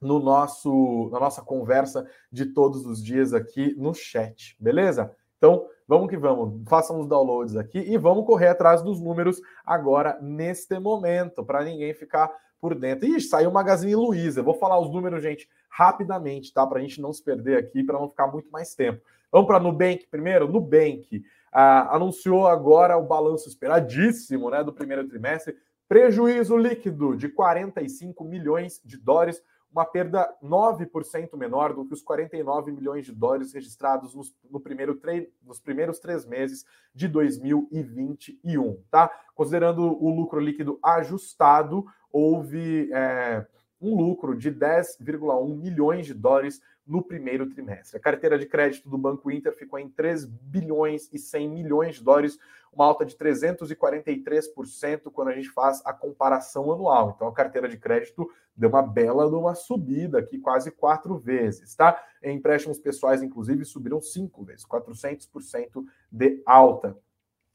no 0.00 0.18
nosso 0.18 1.08
na 1.12 1.20
nossa 1.20 1.42
conversa 1.42 2.06
de 2.30 2.46
todos 2.46 2.86
os 2.86 3.02
dias 3.02 3.32
aqui 3.32 3.74
no 3.76 3.94
chat, 3.94 4.56
beleza? 4.58 5.14
Então, 5.36 5.66
vamos 5.86 6.08
que 6.08 6.16
vamos, 6.16 6.68
façam 6.68 7.00
os 7.00 7.06
downloads 7.06 7.56
aqui 7.56 7.78
e 7.78 7.96
vamos 7.96 8.26
correr 8.26 8.48
atrás 8.48 8.82
dos 8.82 9.00
números 9.00 9.40
agora 9.64 10.18
neste 10.20 10.78
momento, 10.78 11.44
para 11.44 11.64
ninguém 11.64 11.94
ficar 11.94 12.30
por 12.60 12.74
dentro. 12.74 13.06
Ih, 13.08 13.20
saiu 13.20 13.50
o 13.50 13.52
Magazine 13.52 13.94
Luiza. 13.94 14.42
Vou 14.42 14.54
falar 14.54 14.80
os 14.80 14.90
números, 14.90 15.22
gente, 15.22 15.48
rapidamente, 15.70 16.52
tá? 16.52 16.66
Para 16.66 16.78
a 16.78 16.82
gente 16.82 17.00
não 17.00 17.12
se 17.12 17.22
perder 17.22 17.56
aqui, 17.56 17.84
para 17.84 17.98
não 17.98 18.08
ficar 18.08 18.26
muito 18.26 18.50
mais 18.50 18.74
tempo. 18.74 19.00
Vamos 19.30 19.46
para 19.46 19.60
Nubank 19.60 20.06
primeiro? 20.10 20.48
Nubank 20.48 21.22
ah, 21.52 21.94
anunciou 21.94 22.46
agora 22.46 22.96
o 22.96 23.06
balanço 23.06 23.48
esperadíssimo 23.48 24.50
né, 24.50 24.62
do 24.64 24.72
primeiro 24.72 25.06
trimestre, 25.06 25.56
prejuízo 25.88 26.56
líquido 26.56 27.16
de 27.16 27.28
45 27.28 28.24
milhões 28.24 28.80
de 28.84 28.96
dólares, 28.96 29.42
uma 29.70 29.84
perda 29.84 30.28
9% 30.42 31.36
menor 31.36 31.74
do 31.74 31.84
que 31.84 31.94
os 31.94 32.02
49 32.02 32.72
milhões 32.72 33.04
de 33.04 33.12
dólares 33.12 33.52
registrados 33.52 34.14
nos, 34.14 34.34
no 34.50 34.60
primeiro 34.60 34.98
nos 35.44 35.60
primeiros 35.60 35.98
três 35.98 36.24
meses 36.24 36.64
de 36.94 37.06
2021. 37.06 38.82
Tá? 38.90 39.10
Considerando 39.34 39.82
o 39.82 40.10
lucro 40.10 40.40
líquido 40.40 40.78
ajustado, 40.82 41.84
houve 42.10 42.90
é, 42.92 43.46
um 43.80 43.94
lucro 43.94 44.36
de 44.36 44.50
10,1 44.50 45.56
milhões 45.56 46.06
de 46.06 46.14
dólares 46.14 46.60
no 46.86 47.02
primeiro 47.02 47.46
trimestre. 47.48 47.98
A 47.98 48.00
carteira 48.00 48.38
de 48.38 48.46
crédito 48.46 48.88
do 48.88 48.96
Banco 48.96 49.30
Inter 49.30 49.54
ficou 49.54 49.78
em 49.78 49.90
3 49.90 50.24
bilhões 50.24 51.08
e 51.12 51.18
100 51.18 51.48
milhões 51.48 51.96
de 51.96 52.02
dólares, 52.02 52.38
uma 52.72 52.84
alta 52.84 53.04
de 53.04 53.16
343% 53.16 55.10
quando 55.12 55.28
a 55.28 55.34
gente 55.34 55.50
faz 55.50 55.82
a 55.84 55.92
comparação 55.92 56.72
anual. 56.72 57.12
Então 57.14 57.28
a 57.28 57.32
carteira 57.32 57.68
de 57.68 57.76
crédito 57.76 58.28
deu 58.56 58.68
uma 58.68 58.82
bela 58.82 59.28
de 59.28 59.34
uma 59.34 59.54
subida 59.54 60.18
aqui, 60.18 60.38
quase 60.38 60.70
quatro 60.70 61.16
vezes, 61.16 61.74
tá? 61.74 62.02
Em 62.22 62.36
empréstimos 62.36 62.78
pessoais, 62.78 63.22
inclusive, 63.22 63.64
subiram 63.64 64.00
cinco 64.00 64.44
vezes, 64.44 64.66
400% 64.66 65.84
de 66.10 66.42
alta. 66.44 66.96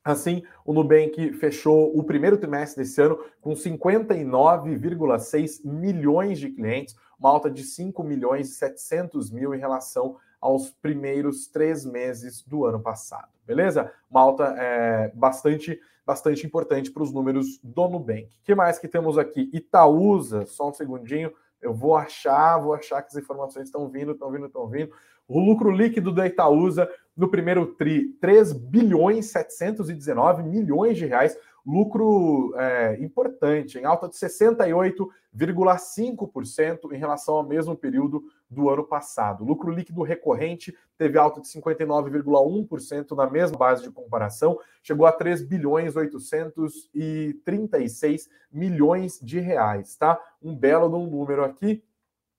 Assim, 0.03 0.43
o 0.65 0.73
Nubank 0.73 1.33
fechou 1.33 1.95
o 1.97 2.03
primeiro 2.03 2.37
trimestre 2.37 2.83
desse 2.83 3.01
ano 3.01 3.23
com 3.39 3.53
59,6 3.53 5.63
milhões 5.63 6.39
de 6.39 6.49
clientes, 6.49 6.93
uma 7.17 7.29
alta 7.29 7.49
de 7.49 7.63
5 7.63 8.03
milhões 8.03 8.49
e 8.49 8.53
700 8.53 9.31
mil 9.31 9.55
em 9.55 9.59
relação 9.59 10.17
aos 10.43 10.71
primeiros 10.71 11.47
três 11.47 11.85
meses 11.85 12.43
do 12.45 12.65
ano 12.65 12.77
passado, 12.77 13.29
beleza? 13.47 13.89
Uma 14.11 14.19
alta 14.19 14.53
é, 14.57 15.09
bastante, 15.15 15.79
bastante 16.05 16.45
importante 16.45 16.91
para 16.91 17.01
os 17.01 17.13
números 17.13 17.61
do 17.63 17.87
Nubank. 17.87 18.25
O 18.25 18.43
que 18.43 18.53
mais 18.53 18.77
que 18.77 18.89
temos 18.89 19.17
aqui? 19.17 19.49
Itaúsa, 19.53 20.45
só 20.45 20.69
um 20.69 20.73
segundinho, 20.73 21.31
eu 21.61 21.73
vou 21.73 21.95
achar, 21.95 22.57
vou 22.57 22.73
achar 22.73 23.01
que 23.01 23.07
as 23.07 23.15
informações 23.15 23.67
estão 23.67 23.87
vindo, 23.87 24.11
estão 24.11 24.29
vindo, 24.29 24.47
estão 24.47 24.67
vindo. 24.67 24.91
O 25.25 25.39
lucro 25.39 25.71
líquido 25.71 26.13
da 26.13 26.27
Itaúsa 26.27 26.89
no 27.15 27.29
primeiro 27.29 27.65
TRI, 27.75 28.09
3 28.19 28.51
bilhões 28.51 29.27
719 29.27 30.43
milhões 30.43 30.97
de 30.97 31.05
reais, 31.05 31.37
lucro 31.65 32.53
é, 32.57 33.01
importante, 33.01 33.79
em 33.79 33.85
alta 33.85 34.09
de 34.09 34.15
68,5% 34.15 36.91
em 36.91 36.97
relação 36.97 37.35
ao 37.35 37.43
mesmo 37.43 37.73
período 37.75 38.25
do 38.49 38.69
ano 38.69 38.83
passado. 38.83 39.45
Lucro 39.45 39.71
líquido 39.71 40.03
recorrente 40.03 40.77
teve 40.97 41.17
alta 41.17 41.39
de 41.41 41.47
59,1% 41.47 43.15
na 43.15 43.29
mesma 43.29 43.57
base 43.57 43.83
de 43.83 43.91
comparação, 43.91 44.59
chegou 44.81 45.05
a 45.05 45.11
3 45.11 45.43
bilhões 45.43 45.95
836 45.95 48.29
milhões 48.51 49.19
de 49.21 49.39
reais, 49.39 49.95
tá? 49.95 50.19
Um 50.41 50.55
belo 50.55 50.89
número 51.07 51.43
aqui 51.43 51.83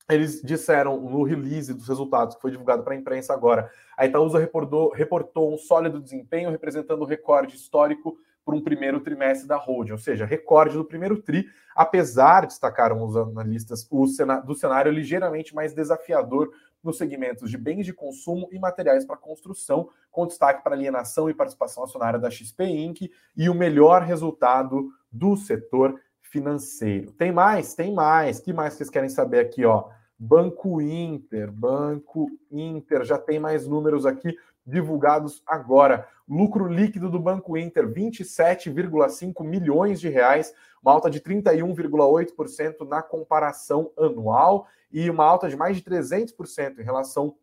eles 0.09 0.43
disseram 0.43 1.01
no 1.01 1.23
release 1.23 1.73
dos 1.73 1.89
resultados 1.89 2.37
que 2.37 2.43
foi 2.43 2.51
divulgado 2.51 2.83
para 2.83 2.95
a 2.95 2.97
imprensa 2.97 3.33
agora, 3.33 3.71
a 3.97 4.05
Itaúsa 4.05 4.39
reportou, 4.39 4.93
reportou 4.93 5.53
um 5.53 5.57
sólido 5.57 6.01
desempenho, 6.01 6.51
representando 6.51 7.03
o 7.03 7.07
recorde 7.07 7.57
histórico 7.57 8.19
por 8.45 8.55
um 8.55 8.61
primeiro 8.61 9.01
trimestre 9.01 9.49
da 9.49 9.57
holding, 9.57 9.93
ou 9.93 9.99
seja, 9.99 10.27
recorde 10.27 10.77
do 10.77 10.85
primeiro 10.85 11.21
tri, 11.23 11.47
apesar, 11.75 12.47
destacaram 12.47 13.03
os 13.03 13.17
analistas, 13.17 13.87
o 13.91 14.05
do 14.45 14.55
cenário 14.55 14.93
ligeiramente 14.93 15.55
mais 15.55 15.73
desafiador 15.73 16.51
nos 16.83 16.99
segmentos 16.99 17.51
de 17.51 17.57
bens 17.57 17.87
de 17.87 17.95
consumo 17.95 18.49
e 18.53 18.59
materiais 18.59 19.07
para 19.07 19.17
construção, 19.17 19.89
com 20.11 20.27
destaque 20.27 20.63
para 20.63 20.75
alienação 20.75 21.31
e 21.31 21.35
participação 21.35 21.85
acionária 21.85 22.19
da 22.19 22.31
XP 22.31 22.65
Inc. 22.65 23.11
e 23.35 23.49
o 23.49 23.55
melhor 23.55 24.03
resultado 24.03 24.91
do 25.11 25.35
setor 25.35 25.99
financeiro. 26.21 27.13
Tem 27.13 27.33
mais? 27.33 27.75
Tem 27.75 27.95
mais. 27.95 28.41
que 28.41 28.53
mais 28.53 28.75
vocês 28.75 28.91
querem 28.91 29.09
saber 29.09 29.39
aqui, 29.39 29.65
ó? 29.65 29.89
Banco 30.19 30.81
Inter, 30.81 31.51
Banco 31.51 32.31
Inter, 32.51 33.05
já 33.05 33.19
tem 33.19 33.41
mais 33.41 33.67
números 33.67 34.07
aqui 34.07 34.37
divulgados 34.67 35.43
agora. 35.47 36.09
Lucro 36.29 36.67
líquido 36.67 37.11
do 37.11 37.21
Banco 37.21 37.57
Inter, 37.57 37.87
27,5 37.87 39.45
milhões 39.45 40.01
de 40.01 40.09
reais, 40.09 40.55
uma 40.83 40.93
alta 40.93 41.11
de 41.11 41.21
31,8% 41.21 42.87
na 42.89 43.03
comparação 43.03 43.91
anual 43.99 44.67
e 44.91 45.09
uma 45.11 45.25
alta 45.25 45.49
de 45.49 45.57
mais 45.57 45.77
de 45.77 45.83
300% 45.83 46.79
em 46.79 46.83
relação 46.83 47.37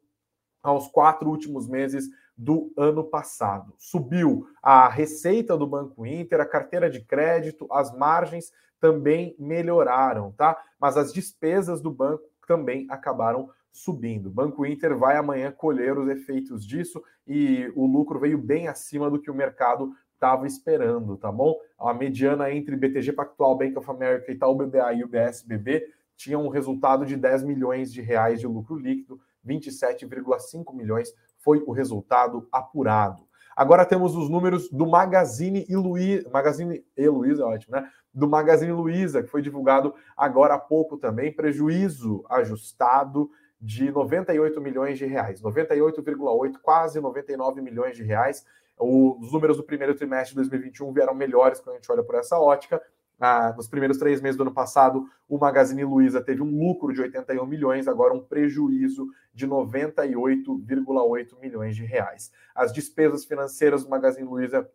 aos 0.64 0.88
quatro 0.88 1.30
últimos 1.30 1.68
meses 1.68 2.10
do 2.38 2.72
ano 2.76 3.04
passado. 3.04 3.74
Subiu 3.78 4.48
a 4.62 4.88
receita 4.88 5.58
do 5.58 5.68
Banco 5.68 6.06
Inter, 6.06 6.42
a 6.42 6.46
carteira 6.46 6.90
de 6.90 7.02
crédito, 7.02 7.68
as 7.72 7.96
margens 7.96 8.52
também 8.80 9.36
melhoraram, 9.38 10.32
tá? 10.32 10.58
Mas 10.80 10.98
as 10.98 11.14
despesas 11.14 11.82
do 11.82 11.92
banco 11.92 12.24
também 12.48 12.88
acabaram 12.90 13.50
subindo. 13.72 14.28
O 14.28 14.32
Banco 14.32 14.66
Inter 14.66 14.98
vai 14.98 15.18
amanhã 15.18 15.52
colher 15.52 15.98
os 15.98 16.10
efeitos 16.10 16.66
disso 16.66 17.02
e 17.28 17.72
o 17.76 17.86
lucro 17.86 18.20
veio 18.20 18.38
bem 18.38 18.68
acima 18.68 19.10
do 19.10 19.20
que 19.20 19.32
o 19.32 19.36
mercado 19.36 19.94
estava 20.14 20.46
esperando, 20.46 21.18
tá 21.18 21.32
bom? 21.32 21.56
A 21.80 21.94
mediana 21.94 22.52
entre 22.52 22.76
BTG 22.76 23.14
Pactual, 23.14 23.58
Bank 23.58 23.78
of 23.78 23.90
America, 23.90 24.32
Itaú 24.32 24.56
BBA 24.56 24.94
e 24.94 25.04
UBS-BB 25.04 25.88
tinha 26.16 26.38
um 26.38 26.50
resultado 26.50 27.06
de 27.06 27.16
10 27.16 27.44
milhões 27.44 27.92
de 27.92 28.02
reais 28.02 28.40
de 28.40 28.46
lucro 28.46 28.76
líquido, 28.76 29.20
27,5 29.44 30.76
milhões 30.76 31.12
foi 31.40 31.64
o 31.66 31.72
resultado 31.72 32.48
apurado. 32.52 33.28
Agora 33.56 33.86
temos 33.86 34.16
os 34.16 34.30
números 34.30 34.70
do 34.70 34.86
Magazine 34.86 35.66
e 35.68 35.76
Luiza, 35.76 36.30
Magazine 36.30 36.86
e 36.96 37.10
Luiza, 37.10 37.42
é 37.42 37.46
ótimo, 37.46 37.76
né? 37.76 37.90
Do 38.14 38.28
Magazine 38.28 38.72
Luiza, 38.72 39.24
que 39.24 39.30
foi 39.30 39.42
divulgado 39.42 39.94
agora 40.16 40.54
há 40.54 40.60
pouco 40.60 40.98
também, 40.98 41.34
prejuízo 41.34 42.24
ajustado 42.30 43.30
de 43.62 43.92
98 43.92 44.60
milhões 44.60 44.98
de 44.98 45.06
reais, 45.06 45.42
98,8, 45.42 46.58
quase 46.62 47.00
99 47.00 47.62
milhões 47.62 47.96
de 47.96 48.04
reais. 48.04 48.44
Os 48.78 49.32
números 49.32 49.58
do 49.58 49.64
primeiro 49.64 49.94
trimestre 49.94 50.32
de 50.32 50.38
2021 50.38 50.92
vieram 50.92 51.14
melhores 51.14 51.60
quando 51.60 51.76
a 51.76 51.78
gente 51.78 51.92
olha 51.92 52.02
por 52.02 52.16
essa 52.16 52.40
ótica. 52.40 52.82
Ah, 53.20 53.54
nos 53.56 53.68
primeiros 53.68 54.00
três 54.00 54.20
meses 54.20 54.36
do 54.36 54.42
ano 54.42 54.52
passado, 54.52 55.06
o 55.30 55.38
Magazine 55.38 55.84
Luiza 55.84 56.20
teve 56.20 56.42
um 56.42 56.58
lucro 56.58 56.92
de 56.92 57.02
81 57.02 57.46
milhões, 57.46 57.88
agora 57.88 58.16
um 58.16 58.20
prejuízo 58.20 59.08
de 59.32 59.48
98,8 59.48 61.40
milhões 61.40 61.76
de 61.76 61.86
reais. 61.86 62.32
As 62.56 62.74
despesas 62.74 63.24
financeiras 63.24 63.84
do 63.84 63.92
Magazine 63.92 64.28
Luiza 64.28 64.68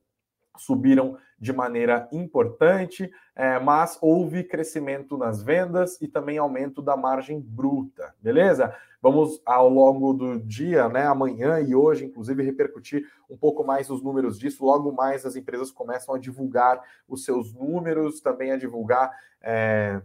subiram 0.59 1.17
de 1.39 1.53
maneira 1.53 2.09
importante, 2.13 3.11
é, 3.35 3.59
mas 3.59 3.99
houve 4.01 4.43
crescimento 4.43 5.19
nas 5.19 5.43
vendas 5.43 6.01
e 6.01 6.09
também 6.09 6.39
aumento 6.39 6.81
da 6.81 6.97
margem 6.97 7.41
bruta, 7.41 8.15
beleza? 8.21 8.75
Vamos 9.03 9.41
ao 9.45 9.69
longo 9.69 10.13
do 10.15 10.41
dia, 10.41 10.89
né, 10.89 11.07
amanhã 11.07 11.61
e 11.61 11.75
hoje, 11.75 12.07
inclusive, 12.07 12.43
repercutir 12.43 13.07
um 13.29 13.37
pouco 13.37 13.63
mais 13.63 13.91
os 13.91 14.03
números 14.03 14.39
disso. 14.39 14.65
Logo 14.65 14.91
mais 14.91 15.27
as 15.27 15.37
empresas 15.37 15.71
começam 15.71 16.15
a 16.15 16.19
divulgar 16.19 16.83
os 17.07 17.25
seus 17.25 17.53
números, 17.53 18.21
também 18.21 18.51
a 18.51 18.57
divulgar, 18.57 19.13
é, 19.43 20.01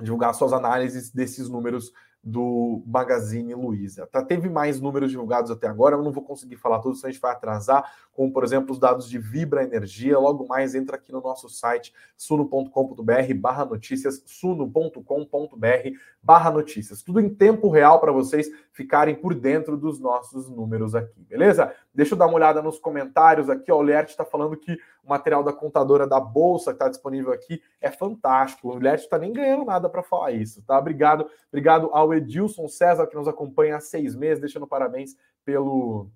divulgar 0.00 0.34
suas 0.34 0.52
análises 0.52 1.10
desses 1.10 1.48
números 1.48 1.92
do 2.22 2.82
Magazine 2.86 3.54
Luiza. 3.54 4.06
Tá, 4.06 4.22
teve 4.22 4.48
mais 4.48 4.80
números 4.80 5.10
divulgados 5.10 5.50
até 5.50 5.66
agora, 5.66 5.96
eu 5.96 6.02
não 6.02 6.12
vou 6.12 6.22
conseguir 6.22 6.56
falar 6.56 6.80
todos, 6.80 7.00
senão 7.00 7.08
a 7.08 7.12
gente 7.12 7.20
vai 7.20 7.32
atrasar, 7.32 7.90
como 8.12 8.32
por 8.32 8.44
exemplo 8.44 8.72
os 8.72 8.78
dados 8.78 9.08
de 9.08 9.18
Vibra 9.18 9.62
Energia. 9.62 10.18
Logo 10.18 10.46
mais 10.46 10.74
entra 10.74 10.96
aqui 10.96 11.10
no 11.12 11.20
nosso 11.20 11.48
site 11.48 11.94
suno.com.br 12.16 13.34
barra 13.36 13.64
notícias, 13.64 14.22
suno.com.br 14.26 15.90
barra 16.22 16.50
notícias. 16.50 17.02
Tudo 17.02 17.20
em 17.20 17.28
tempo 17.28 17.70
real 17.70 18.00
para 18.00 18.12
vocês 18.12 18.50
ficarem 18.80 19.14
por 19.14 19.34
dentro 19.34 19.76
dos 19.76 20.00
nossos 20.00 20.48
números 20.48 20.94
aqui, 20.94 21.22
beleza? 21.24 21.74
Deixa 21.92 22.14
eu 22.14 22.18
dar 22.18 22.26
uma 22.26 22.36
olhada 22.36 22.62
nos 22.62 22.78
comentários 22.78 23.50
aqui. 23.50 23.70
Ó, 23.70 23.76
o 23.76 23.82
Lert 23.82 24.08
está 24.08 24.24
falando 24.24 24.56
que 24.56 24.72
o 25.04 25.08
material 25.10 25.44
da 25.44 25.52
contadora 25.52 26.06
da 26.06 26.18
Bolsa 26.18 26.70
que 26.70 26.76
está 26.76 26.88
disponível 26.88 27.30
aqui 27.30 27.60
é 27.78 27.90
fantástico. 27.90 28.68
O 28.68 28.78
Lert 28.78 29.02
está 29.02 29.18
nem 29.18 29.34
ganhando 29.34 29.66
nada 29.66 29.86
para 29.90 30.02
falar 30.02 30.32
isso, 30.32 30.62
tá? 30.62 30.78
Obrigado, 30.78 31.28
obrigado 31.52 31.90
ao 31.92 32.14
Edilson 32.14 32.66
César 32.68 33.06
que 33.06 33.16
nos 33.16 33.28
acompanha 33.28 33.76
há 33.76 33.80
seis 33.80 34.16
meses, 34.16 34.40
deixando 34.40 34.66
parabéns 34.66 35.14
pelo 35.44 36.08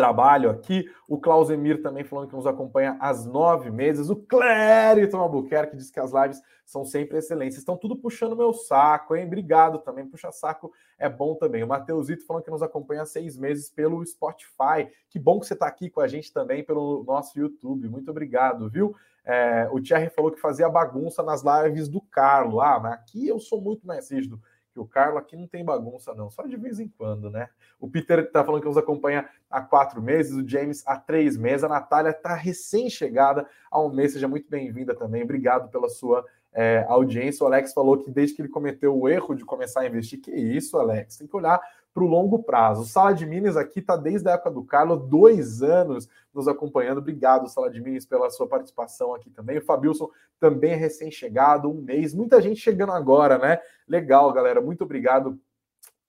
trabalho 0.00 0.48
aqui. 0.48 0.90
O 1.06 1.20
Klaus 1.20 1.50
Emir 1.50 1.82
também 1.82 2.04
falando 2.04 2.28
que 2.28 2.34
nos 2.34 2.46
acompanha 2.46 2.96
há 2.98 3.12
nove 3.12 3.70
meses. 3.70 4.08
O 4.08 4.16
Clériton 4.16 5.18
Albuquerque 5.18 5.76
diz 5.76 5.90
que 5.90 6.00
as 6.00 6.10
lives 6.10 6.40
são 6.64 6.86
sempre 6.86 7.18
excelentes. 7.18 7.58
Estão 7.58 7.76
tudo 7.76 7.94
puxando 7.94 8.34
meu 8.34 8.54
saco, 8.54 9.14
hein? 9.14 9.26
Obrigado 9.26 9.78
também. 9.80 10.06
Puxa 10.06 10.32
saco 10.32 10.72
é 10.98 11.06
bom 11.06 11.34
também. 11.34 11.62
O 11.62 11.68
Mateusito 11.68 12.24
falando 12.24 12.44
que 12.44 12.50
nos 12.50 12.62
acompanha 12.62 13.02
há 13.02 13.06
seis 13.06 13.36
meses 13.36 13.68
pelo 13.68 14.04
Spotify. 14.06 14.88
Que 15.10 15.18
bom 15.18 15.38
que 15.38 15.46
você 15.46 15.52
está 15.52 15.66
aqui 15.66 15.90
com 15.90 16.00
a 16.00 16.08
gente 16.08 16.32
também 16.32 16.64
pelo 16.64 17.04
nosso 17.04 17.38
YouTube. 17.38 17.86
Muito 17.86 18.10
obrigado, 18.10 18.70
viu? 18.70 18.96
É, 19.22 19.68
o 19.70 19.82
Thierry 19.82 20.08
falou 20.08 20.30
que 20.30 20.40
fazia 20.40 20.66
bagunça 20.70 21.22
nas 21.22 21.42
lives 21.42 21.88
do 21.88 22.00
Carlo. 22.00 22.62
Ah, 22.62 22.80
mas 22.80 22.94
aqui 22.94 23.28
eu 23.28 23.38
sou 23.38 23.60
muito 23.60 23.86
mais 23.86 24.10
rígido 24.10 24.40
que 24.72 24.80
o 24.80 24.86
Carlos 24.86 25.20
aqui 25.20 25.36
não 25.36 25.46
tem 25.46 25.64
bagunça, 25.64 26.14
não, 26.14 26.30
só 26.30 26.42
de 26.42 26.56
vez 26.56 26.78
em 26.78 26.88
quando, 26.88 27.30
né? 27.30 27.48
O 27.78 27.88
Peter 27.88 28.20
está 28.20 28.44
falando 28.44 28.62
que 28.62 28.68
nos 28.68 28.76
acompanha 28.76 29.28
há 29.50 29.60
quatro 29.60 30.00
meses, 30.00 30.32
o 30.32 30.46
James 30.46 30.82
há 30.86 30.96
três 30.96 31.36
meses, 31.36 31.64
a 31.64 31.68
Natália 31.68 32.10
está 32.10 32.34
recém-chegada 32.34 33.46
há 33.70 33.80
um 33.80 33.92
mês, 33.92 34.12
seja 34.12 34.28
muito 34.28 34.48
bem-vinda 34.48 34.94
também, 34.94 35.22
obrigado 35.22 35.68
pela 35.70 35.88
sua 35.88 36.24
é, 36.52 36.84
audiência. 36.88 37.44
O 37.44 37.46
Alex 37.46 37.72
falou 37.72 37.98
que 37.98 38.10
desde 38.10 38.34
que 38.34 38.42
ele 38.42 38.48
cometeu 38.48 38.96
o 38.96 39.08
erro 39.08 39.34
de 39.34 39.44
começar 39.44 39.80
a 39.80 39.86
investir, 39.86 40.20
que 40.20 40.30
isso, 40.30 40.78
Alex, 40.78 41.16
tem 41.16 41.26
que 41.26 41.36
olhar 41.36 41.60
para 41.92 42.04
o 42.04 42.06
longo 42.06 42.42
prazo. 42.42 42.82
O 42.82 42.84
Sala 42.84 43.12
de 43.12 43.26
Minas 43.26 43.56
aqui 43.56 43.80
está 43.80 43.96
desde 43.96 44.28
a 44.28 44.32
época 44.32 44.50
do 44.50 44.64
Carlos, 44.64 45.08
dois 45.08 45.62
anos 45.62 46.08
nos 46.32 46.46
acompanhando. 46.46 46.98
Obrigado, 46.98 47.48
Sala 47.48 47.70
de 47.70 47.80
Minas, 47.80 48.06
pela 48.06 48.30
sua 48.30 48.46
participação 48.46 49.14
aqui 49.14 49.30
também. 49.30 49.58
O 49.58 49.64
Fabilson 49.64 50.08
também 50.38 50.72
é 50.72 50.76
recém-chegado, 50.76 51.70
um 51.70 51.74
mês. 51.74 52.14
Muita 52.14 52.40
gente 52.40 52.60
chegando 52.60 52.92
agora, 52.92 53.38
né? 53.38 53.58
Legal, 53.88 54.32
galera. 54.32 54.60
Muito 54.60 54.84
obrigado 54.84 55.38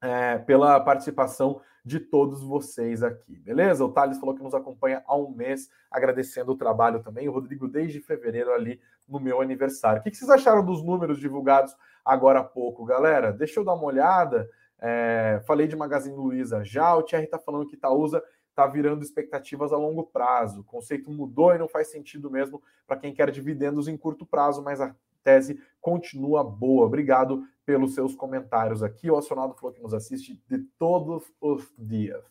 é, 0.02 0.38
pela 0.38 0.80
participação 0.80 1.62
de 1.84 2.00
todos 2.00 2.44
vocês 2.44 3.02
aqui, 3.02 3.40
beleza? 3.40 3.84
O 3.84 3.92
Thales 3.92 4.20
falou 4.20 4.36
que 4.36 4.44
nos 4.44 4.54
acompanha 4.54 5.04
há 5.08 5.16
um 5.16 5.32
mês, 5.32 5.68
agradecendo 5.90 6.52
o 6.52 6.58
trabalho 6.58 7.02
também. 7.02 7.28
O 7.28 7.32
Rodrigo, 7.32 7.68
desde 7.68 8.00
fevereiro, 8.00 8.54
ali 8.54 8.80
no 9.10 9.20
meu 9.20 9.42
aniversário. 9.42 10.00
O 10.00 10.04
que 10.04 10.16
vocês 10.16 10.30
acharam 10.30 10.64
dos 10.64 10.84
números 10.84 11.20
divulgados 11.20 11.76
agora 12.06 12.40
há 12.40 12.44
pouco, 12.44 12.86
galera? 12.86 13.32
Deixa 13.34 13.60
eu 13.60 13.66
dar 13.66 13.74
uma 13.74 13.86
olhada. 13.86 14.48
É, 14.82 15.42
falei 15.46 15.68
de 15.68 15.76
Magazine 15.76 16.16
Luiza 16.16 16.64
já, 16.64 16.96
o 16.96 17.04
Thierry 17.04 17.26
está 17.26 17.38
falando 17.38 17.68
que 17.68 17.76
Itaúsa 17.76 18.22
está 18.50 18.66
virando 18.68 19.04
expectativas 19.04 19.72
a 19.72 19.78
longo 19.78 20.04
prazo. 20.04 20.62
O 20.62 20.64
conceito 20.64 21.10
mudou 21.12 21.54
e 21.54 21.58
não 21.58 21.68
faz 21.68 21.92
sentido 21.92 22.30
mesmo 22.30 22.62
para 22.88 22.98
quem 22.98 23.14
quer 23.14 23.30
dividendos 23.32 23.88
em 23.88 23.96
curto 23.96 24.26
prazo, 24.26 24.62
mas 24.62 24.82
a 24.82 24.96
tese 25.24 25.62
continua 25.80 26.44
boa. 26.44 26.86
Obrigado 26.86 27.44
pelos 27.66 27.94
seus 27.94 28.16
comentários 28.16 28.84
aqui. 28.84 29.10
O 29.10 29.18
Acionado 29.18 29.54
falou 29.54 29.74
que 29.74 29.82
nos 29.82 29.94
assiste 29.94 30.42
de 30.48 30.60
todos 30.78 31.32
os 31.40 31.72
dias. 31.78 32.24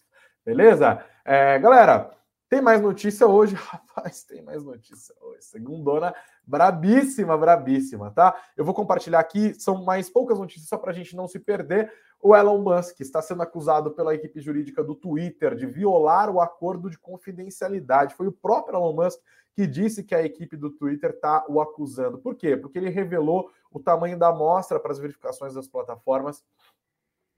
Beleza? 0.45 1.05
É, 1.25 1.59
galera, 1.59 2.11
tem 2.51 2.61
mais 2.61 2.83
notícia 2.83 3.29
hoje? 3.29 3.55
Rapaz, 3.57 4.25
tem 4.25 4.43
mais 4.43 4.65
notícia 4.65 5.15
hoje. 5.21 5.43
Segundona 5.43 6.13
brabíssima, 6.45 7.39
brabíssima, 7.39 8.11
tá? 8.11 8.37
Eu 8.57 8.65
vou 8.65 8.75
compartilhar 8.75 9.21
aqui, 9.21 9.55
são 9.55 9.85
mais 9.85 10.11
poucas 10.11 10.37
notícias 10.37 10.69
só 10.69 10.77
para 10.77 10.91
a 10.91 10.95
gente 10.95 11.15
não 11.15 11.29
se 11.29 11.39
perder. 11.39 11.93
O 12.21 12.35
Elon 12.37 12.61
Musk 12.61 13.01
está 13.01 13.23
sendo 13.23 13.43
acusado 13.43 13.93
pela 13.93 14.15
equipe 14.15 14.41
jurídica 14.41 14.83
do 14.83 14.97
Twitter 14.97 15.55
de 15.55 15.65
violar 15.65 16.29
o 16.29 16.41
acordo 16.41 16.91
de 16.91 16.99
confidencialidade. 16.99 18.17
Foi 18.17 18.27
o 18.27 18.33
próprio 18.33 18.77
Elon 18.77 18.95
Musk 18.95 19.21
que 19.55 19.67
disse 19.67 20.03
que 20.03 20.15
a 20.15 20.23
equipe 20.23 20.57
do 20.57 20.71
Twitter 20.71 21.11
está 21.11 21.45
o 21.49 21.61
acusando. 21.61 22.19
Por 22.19 22.35
quê? 22.35 22.57
Porque 22.57 22.79
ele 22.79 22.91
revelou 22.91 23.49
o 23.71 23.79
tamanho 23.79 24.19
da 24.19 24.29
amostra 24.29 24.81
para 24.81 24.91
as 24.91 24.99
verificações 24.99 25.55
das 25.55 25.69
plataformas 25.69 26.43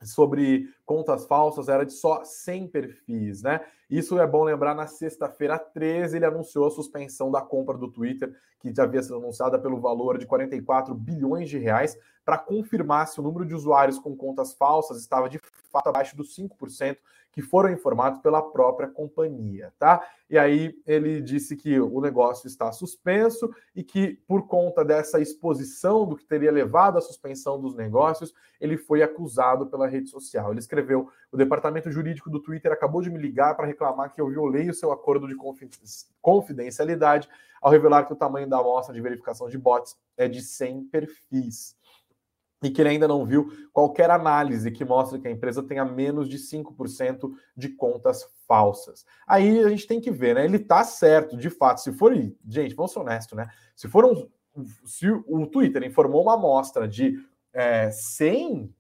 sobre 0.05 0.69
contas 0.85 1.27
falsas 1.27 1.69
era 1.69 1.85
de 1.85 1.93
só 1.93 2.23
100 2.25 2.69
perfis, 2.69 3.43
né? 3.43 3.61
Isso 3.89 4.19
é 4.19 4.27
bom 4.27 4.45
lembrar, 4.45 4.75
na 4.75 4.87
sexta-feira 4.87 5.59
13 5.59 6.17
ele 6.17 6.25
anunciou 6.25 6.67
a 6.67 6.71
suspensão 6.71 7.31
da 7.31 7.43
compra 7.43 7.77
do 7.77 7.91
Twitter, 7.91 8.35
que 8.61 8.75
já 8.75 8.85
havia 8.85 9.03
sido 9.03 9.17
anunciada 9.17 9.59
pelo 9.59 9.81
valor 9.81 10.19
de 10.19 10.27
44 10.27 10.95
bilhões 10.95 11.51
de 11.51 11.59
reais, 11.59 11.97
para 12.25 12.39
confirmar 12.39 13.09
se 13.09 13.21
o 13.21 13.23
número 13.23 13.45
de 13.45 13.55
usuários 13.55 13.99
com 13.99 14.17
contas 14.17 14.55
falsas 14.55 14.99
estava 14.99 15.29
de 15.29 15.39
fato 15.71 15.89
abaixo 15.89 16.17
dos 16.17 16.35
5% 16.37 16.97
que 17.33 17.41
foram 17.41 17.73
informados 17.73 18.21
pela 18.21 18.43
própria 18.43 18.87
companhia, 18.87 19.73
tá? 19.79 20.07
E 20.29 20.39
aí 20.39 20.75
ele 20.87 21.21
disse 21.21 21.57
que 21.57 21.81
o 21.81 22.01
negócio 22.01 22.47
está 22.47 22.71
suspenso 22.71 23.51
e 23.75 23.83
que 23.83 24.19
por 24.29 24.47
conta 24.47 24.85
dessa 24.85 25.19
exposição 25.19 26.07
do 26.07 26.17
que 26.17 26.25
teria 26.27 26.53
levado 26.53 26.99
à 26.99 27.01
suspensão 27.01 27.59
dos 27.59 27.75
negócios, 27.75 28.35
ele 28.61 28.77
foi 28.77 29.03
acusado 29.03 29.67
pela 29.67 29.89
rede 29.89 30.11
social. 30.11 30.51
Ele 30.51 30.61
escreveu: 30.61 31.09
"O 31.33 31.37
departamento 31.37 31.91
jurídico 31.91 32.29
do 32.29 32.39
Twitter 32.39 32.71
acabou 32.71 33.01
de 33.01 33.11
me 33.11 33.19
ligar 33.19 33.57
para 33.57 33.67
reclamar 33.67 34.13
que 34.13 34.21
eu 34.21 34.29
violei 34.29 34.69
o 34.69 34.75
seu 34.75 34.93
acordo 34.93 35.27
de 35.27 35.35
confidencialidade 36.21 37.29
ao 37.61 37.71
revelar 37.71 38.05
que 38.05 38.13
o 38.13 38.17
tamanho 38.17 38.49
da 38.49 38.59
amostra 38.59 38.95
de 38.95 39.01
verificação 39.01 39.49
de 39.49 39.57
bots 39.57 39.97
é 40.17 40.29
de 40.29 40.43
100 40.43 40.85
perfis." 40.85 41.77
E 42.63 42.71
que 42.71 42.81
ele 42.81 42.91
ainda 42.91 43.09
não 43.09 43.25
viu 43.25 43.51
qualquer 43.73 44.11
análise 44.11 44.71
que 44.71 44.85
mostre 44.85 45.19
que 45.19 45.29
a 45.29 45.31
empresa 45.31 45.63
tenha 45.63 45.85
menos 45.85 46.29
de 46.29 46.39
5% 46.39 47.33
de 47.57 47.71
contas 47.71 48.27
falsas. 48.47 49.05
Aí 49.27 49.59
a 49.61 49.69
gente 49.69 49.87
tem 49.87 50.01
que 50.01 50.11
ver, 50.11 50.35
né? 50.37 50.45
Ele 50.45 50.59
tá 50.59 50.85
certo, 50.85 51.37
de 51.37 51.51
fato. 51.51 51.81
Se 51.81 51.93
for, 51.93 52.15
gente, 52.47 52.75
vamos 52.75 52.93
ser 52.93 53.01
honestos, 53.01 53.37
né? 53.37 53.49
Se 53.75 53.89
for 53.89 54.05
um, 54.05 54.29
se 54.85 55.11
o 55.11 55.47
Twitter 55.47 55.83
informou 55.85 56.23
uma 56.23 56.35
amostra 56.35 56.87
de 56.87 57.19
é, 57.53 57.91
100 57.91 58.73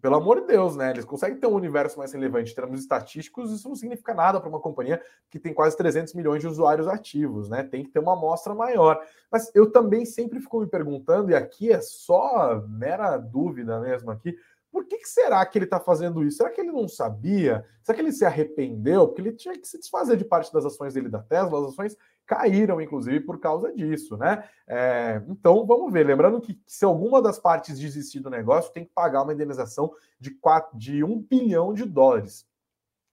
pelo 0.00 0.16
amor 0.16 0.40
de 0.40 0.46
Deus, 0.46 0.74
né? 0.74 0.90
Eles 0.90 1.04
conseguem 1.04 1.38
ter 1.38 1.46
um 1.46 1.54
universo 1.54 1.98
mais 1.98 2.12
relevante 2.12 2.52
em 2.52 2.54
termos 2.54 2.80
estatísticos, 2.80 3.52
isso 3.52 3.68
não 3.68 3.76
significa 3.76 4.14
nada 4.14 4.40
para 4.40 4.48
uma 4.48 4.60
companhia 4.60 5.02
que 5.28 5.38
tem 5.38 5.52
quase 5.52 5.76
300 5.76 6.14
milhões 6.14 6.40
de 6.40 6.48
usuários 6.48 6.88
ativos, 6.88 7.48
né? 7.48 7.62
Tem 7.62 7.84
que 7.84 7.90
ter 7.90 7.98
uma 7.98 8.14
amostra 8.14 8.54
maior. 8.54 9.00
Mas 9.30 9.50
eu 9.54 9.70
também 9.70 10.04
sempre 10.04 10.40
fico 10.40 10.60
me 10.60 10.66
perguntando, 10.66 11.30
e 11.30 11.34
aqui 11.34 11.70
é 11.70 11.80
só 11.80 12.62
mera 12.68 13.16
dúvida 13.18 13.80
mesmo 13.80 14.10
aqui, 14.10 14.36
por 14.72 14.86
que, 14.86 14.96
que, 14.96 15.08
será 15.08 15.44
que 15.44 15.58
ele 15.58 15.66
está 15.66 15.78
fazendo 15.78 16.24
isso? 16.24 16.38
Será 16.38 16.48
que 16.48 16.58
ele 16.58 16.72
não 16.72 16.88
sabia? 16.88 17.62
Será 17.82 17.94
que 17.94 18.00
ele 18.00 18.10
se 18.10 18.24
arrependeu? 18.24 19.06
Porque 19.06 19.20
ele 19.20 19.32
tinha 19.32 19.54
que 19.58 19.68
se 19.68 19.78
desfazer 19.78 20.16
de 20.16 20.24
parte 20.24 20.50
das 20.50 20.64
ações 20.64 20.94
dele 20.94 21.10
da 21.10 21.18
Tesla, 21.18 21.60
as 21.60 21.72
ações 21.74 21.94
caíram, 22.26 22.80
inclusive, 22.80 23.20
por 23.20 23.38
causa 23.38 23.72
disso, 23.72 24.16
né? 24.16 24.48
É, 24.66 25.22
então, 25.28 25.66
vamos 25.66 25.92
ver. 25.92 26.06
Lembrando 26.06 26.40
que 26.40 26.60
se 26.66 26.84
alguma 26.84 27.20
das 27.20 27.38
partes 27.38 27.78
desistir 27.78 28.20
do 28.20 28.30
negócio, 28.30 28.72
tem 28.72 28.84
que 28.84 28.92
pagar 28.94 29.22
uma 29.22 29.32
indenização 29.32 29.92
de, 30.18 30.30
4, 30.30 30.78
de 30.78 31.04
1 31.04 31.20
bilhão 31.22 31.74
de 31.74 31.84
dólares. 31.84 32.46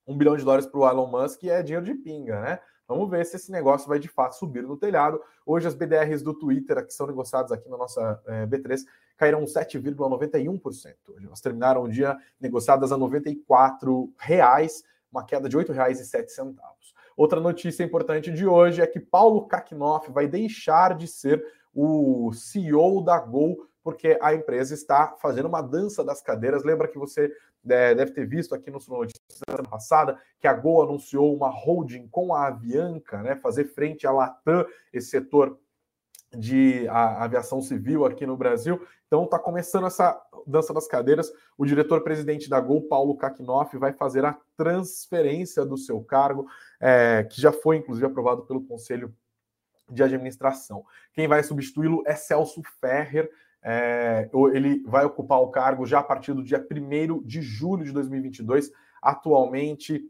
1 0.06 0.16
bilhão 0.16 0.36
de 0.36 0.44
dólares 0.44 0.66
para 0.66 0.80
o 0.80 0.88
Elon 0.88 1.06
Musk 1.06 1.44
é 1.44 1.62
dinheiro 1.62 1.84
de 1.84 1.94
pinga, 1.94 2.40
né? 2.40 2.60
Vamos 2.90 3.08
ver 3.08 3.24
se 3.24 3.36
esse 3.36 3.52
negócio 3.52 3.88
vai 3.88 4.00
de 4.00 4.08
fato 4.08 4.34
subir 4.34 4.64
no 4.64 4.76
telhado. 4.76 5.22
Hoje 5.46 5.68
as 5.68 5.76
BDRs 5.76 6.22
do 6.22 6.34
Twitter, 6.34 6.84
que 6.84 6.92
são 6.92 7.06
negociadas 7.06 7.52
aqui 7.52 7.68
na 7.68 7.76
nossa 7.76 8.20
é, 8.26 8.46
B3, 8.46 8.80
caíram 9.16 9.44
7,91%. 9.44 10.94
Elas 11.24 11.40
terminaram 11.40 11.84
o 11.84 11.88
dia 11.88 12.18
negociadas 12.40 12.90
a 12.90 12.96
94 12.96 14.12
reais, 14.18 14.82
uma 15.12 15.24
queda 15.24 15.48
de 15.48 15.56
R$ 15.56 15.64
8,07. 15.64 16.56
Outra 17.20 17.38
notícia 17.38 17.84
importante 17.84 18.30
de 18.30 18.46
hoje 18.46 18.80
é 18.80 18.86
que 18.86 18.98
Paulo 18.98 19.46
Kakinoff 19.46 20.10
vai 20.10 20.26
deixar 20.26 20.96
de 20.96 21.06
ser 21.06 21.44
o 21.74 22.32
CEO 22.32 23.04
da 23.04 23.18
Gol, 23.18 23.68
porque 23.84 24.18
a 24.22 24.32
empresa 24.32 24.72
está 24.72 25.14
fazendo 25.20 25.44
uma 25.44 25.60
dança 25.60 26.02
das 26.02 26.22
cadeiras. 26.22 26.64
Lembra 26.64 26.88
que 26.88 26.96
você 26.96 27.30
é, 27.68 27.94
deve 27.94 28.12
ter 28.12 28.26
visto 28.26 28.54
aqui 28.54 28.70
no 28.70 28.78
Notícias 28.88 29.20
semana 29.46 29.68
passada 29.68 30.18
que 30.40 30.48
a 30.48 30.54
Gol 30.54 30.82
anunciou 30.82 31.36
uma 31.36 31.50
holding 31.50 32.08
com 32.08 32.32
a 32.32 32.46
Avianca, 32.46 33.22
né, 33.22 33.36
fazer 33.36 33.66
frente 33.66 34.06
à 34.06 34.12
Latam, 34.12 34.64
esse 34.90 35.10
setor 35.10 35.58
de 36.36 36.86
aviação 36.88 37.60
civil 37.60 38.04
aqui 38.04 38.24
no 38.24 38.36
Brasil. 38.36 38.80
Então 39.06 39.24
está 39.24 39.38
começando 39.38 39.86
essa 39.86 40.20
dança 40.46 40.72
das 40.72 40.86
cadeiras. 40.86 41.32
O 41.58 41.66
diretor-presidente 41.66 42.48
da 42.48 42.60
Gol, 42.60 42.82
Paulo 42.82 43.16
Kakinoff, 43.16 43.76
vai 43.76 43.92
fazer 43.92 44.24
a 44.24 44.38
transferência 44.56 45.64
do 45.64 45.76
seu 45.76 46.00
cargo, 46.02 46.46
é, 46.80 47.24
que 47.24 47.40
já 47.40 47.50
foi 47.50 47.76
inclusive 47.76 48.06
aprovado 48.06 48.42
pelo 48.42 48.62
Conselho 48.62 49.12
de 49.90 50.02
Administração. 50.02 50.84
Quem 51.12 51.26
vai 51.26 51.42
substituí-lo 51.42 52.02
é 52.06 52.14
Celso 52.14 52.62
Ferrer. 52.80 53.28
É, 53.62 54.30
ele 54.54 54.82
vai 54.86 55.04
ocupar 55.04 55.40
o 55.40 55.50
cargo 55.50 55.84
já 55.84 55.98
a 55.98 56.02
partir 56.02 56.32
do 56.32 56.42
dia 56.42 56.64
1 56.70 57.22
de 57.22 57.42
julho 57.42 57.84
de 57.84 57.92
2022. 57.92 58.70
Atualmente, 59.02 60.08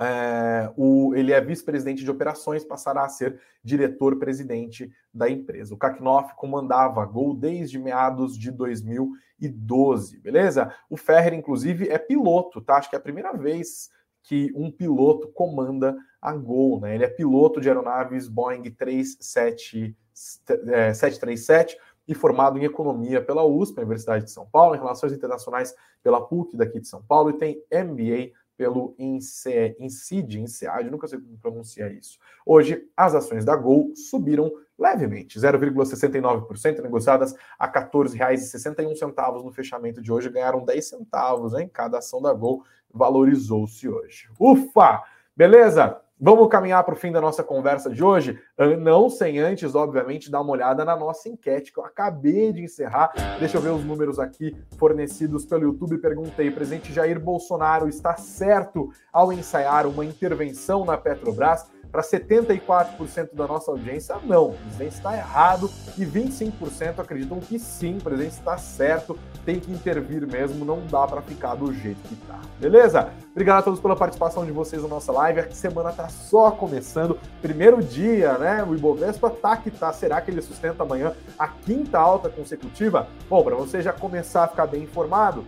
é, 0.00 0.72
o, 0.78 1.14
ele 1.14 1.30
é 1.30 1.40
vice-presidente 1.42 2.02
de 2.02 2.10
operações, 2.10 2.64
passará 2.64 3.04
a 3.04 3.08
ser 3.08 3.38
diretor-presidente 3.62 4.90
da 5.12 5.28
empresa. 5.28 5.74
O 5.74 5.76
Kaknoff 5.76 6.34
comandava 6.36 7.02
a 7.02 7.04
Gol 7.04 7.34
desde 7.34 7.78
meados 7.78 8.38
de 8.38 8.50
2012, 8.50 10.18
beleza? 10.18 10.74
O 10.88 10.96
Ferrer, 10.96 11.34
inclusive, 11.34 11.88
é 11.90 11.98
piloto, 11.98 12.62
tá? 12.62 12.76
Acho 12.76 12.88
que 12.88 12.96
é 12.96 12.98
a 12.98 13.02
primeira 13.02 13.34
vez 13.34 13.90
que 14.22 14.50
um 14.54 14.70
piloto 14.70 15.28
comanda 15.28 15.94
a 16.20 16.34
Gol, 16.34 16.80
né? 16.80 16.94
Ele 16.94 17.04
é 17.04 17.08
piloto 17.08 17.60
de 17.60 17.68
aeronaves 17.68 18.26
Boeing 18.26 18.70
37, 18.70 19.94
737 20.14 21.76
e 22.08 22.14
formado 22.14 22.58
em 22.58 22.64
economia 22.64 23.22
pela 23.22 23.44
USP, 23.44 23.78
Universidade 23.78 24.24
de 24.24 24.30
São 24.30 24.46
Paulo, 24.46 24.74
em 24.74 24.78
relações 24.78 25.12
internacionais 25.12 25.74
pela 26.02 26.26
PUC 26.26 26.56
daqui 26.56 26.80
de 26.80 26.88
São 26.88 27.02
Paulo 27.02 27.30
e 27.30 27.34
tem 27.34 27.62
MBA 27.70 28.32
pelo 28.60 28.94
INCID, 28.98 30.34
INSEAD, 30.34 30.90
nunca 30.90 31.08
sei 31.08 31.18
como 31.18 31.38
pronunciar 31.38 31.90
isso. 31.94 32.18
Hoje, 32.44 32.86
as 32.94 33.14
ações 33.14 33.42
da 33.42 33.56
Gol 33.56 33.96
subiram 33.96 34.52
levemente, 34.78 35.40
0,69%, 35.40 36.82
negociadas 36.82 37.34
a 37.58 37.64
R$ 37.64 37.72
14,61 37.72 39.42
no 39.42 39.50
fechamento 39.50 40.02
de 40.02 40.12
hoje, 40.12 40.28
ganharam 40.28 40.62
10 40.62 40.86
centavos, 40.86 41.54
hein? 41.54 41.70
Cada 41.72 41.96
ação 41.96 42.20
da 42.20 42.34
Gol 42.34 42.62
valorizou-se 42.92 43.88
hoje. 43.88 44.28
Ufa! 44.38 45.04
Beleza? 45.34 45.98
Vamos 46.22 46.48
caminhar 46.48 46.84
para 46.84 46.92
o 46.92 46.96
fim 46.98 47.10
da 47.10 47.18
nossa 47.18 47.42
conversa 47.42 47.88
de 47.88 48.04
hoje? 48.04 48.38
Não 48.78 49.08
sem 49.08 49.38
antes, 49.38 49.74
obviamente, 49.74 50.30
dar 50.30 50.42
uma 50.42 50.52
olhada 50.52 50.84
na 50.84 50.94
nossa 50.94 51.30
enquete 51.30 51.72
que 51.72 51.80
eu 51.80 51.84
acabei 51.84 52.52
de 52.52 52.62
encerrar. 52.62 53.10
Deixa 53.38 53.56
eu 53.56 53.60
ver 53.62 53.70
os 53.70 53.82
números 53.82 54.18
aqui 54.18 54.54
fornecidos 54.76 55.46
pelo 55.46 55.62
YouTube. 55.62 55.96
Perguntei: 55.96 56.50
presidente 56.50 56.92
Jair 56.92 57.18
Bolsonaro 57.18 57.88
está 57.88 58.18
certo 58.18 58.90
ao 59.10 59.32
ensaiar 59.32 59.86
uma 59.86 60.04
intervenção 60.04 60.84
na 60.84 60.98
Petrobras? 60.98 61.70
Para 61.90 62.02
74% 62.02 63.34
da 63.34 63.46
nossa 63.46 63.70
audiência, 63.70 64.16
não. 64.24 64.50
O 64.50 64.52
presidente 64.54 64.94
está 64.94 65.16
errado 65.16 65.70
e 65.98 66.04
25% 66.04 66.98
acreditam 66.98 67.40
que 67.40 67.58
sim, 67.58 67.98
o 67.98 68.00
presidente 68.00 68.32
está 68.32 68.56
certo, 68.56 69.18
tem 69.44 69.58
que 69.58 69.72
intervir 69.72 70.26
mesmo, 70.26 70.64
não 70.64 70.80
dá 70.86 71.06
para 71.06 71.20
ficar 71.22 71.54
do 71.54 71.72
jeito 71.72 72.00
que 72.02 72.14
está. 72.14 72.38
Beleza? 72.58 73.10
Obrigado 73.32 73.58
a 73.58 73.62
todos 73.62 73.80
pela 73.80 73.96
participação 73.96 74.44
de 74.44 74.52
vocês 74.52 74.82
na 74.82 74.88
nossa 74.88 75.10
live. 75.12 75.40
A 75.40 75.50
semana 75.50 75.90
está 75.90 76.08
só 76.08 76.50
começando. 76.50 77.18
Primeiro 77.40 77.82
dia, 77.82 78.36
né? 78.38 78.62
O 78.62 78.74
Ibovespa 78.74 79.30
tá 79.30 79.56
que 79.56 79.70
tá. 79.70 79.92
Será 79.92 80.20
que 80.20 80.30
ele 80.30 80.42
sustenta 80.42 80.82
amanhã 80.82 81.14
a 81.38 81.48
quinta 81.48 81.98
alta 81.98 82.28
consecutiva? 82.28 83.08
Bom, 83.28 83.42
para 83.42 83.56
você 83.56 83.80
já 83.82 83.92
começar 83.92 84.44
a 84.44 84.48
ficar 84.48 84.66
bem 84.66 84.82
informado, 84.82 85.44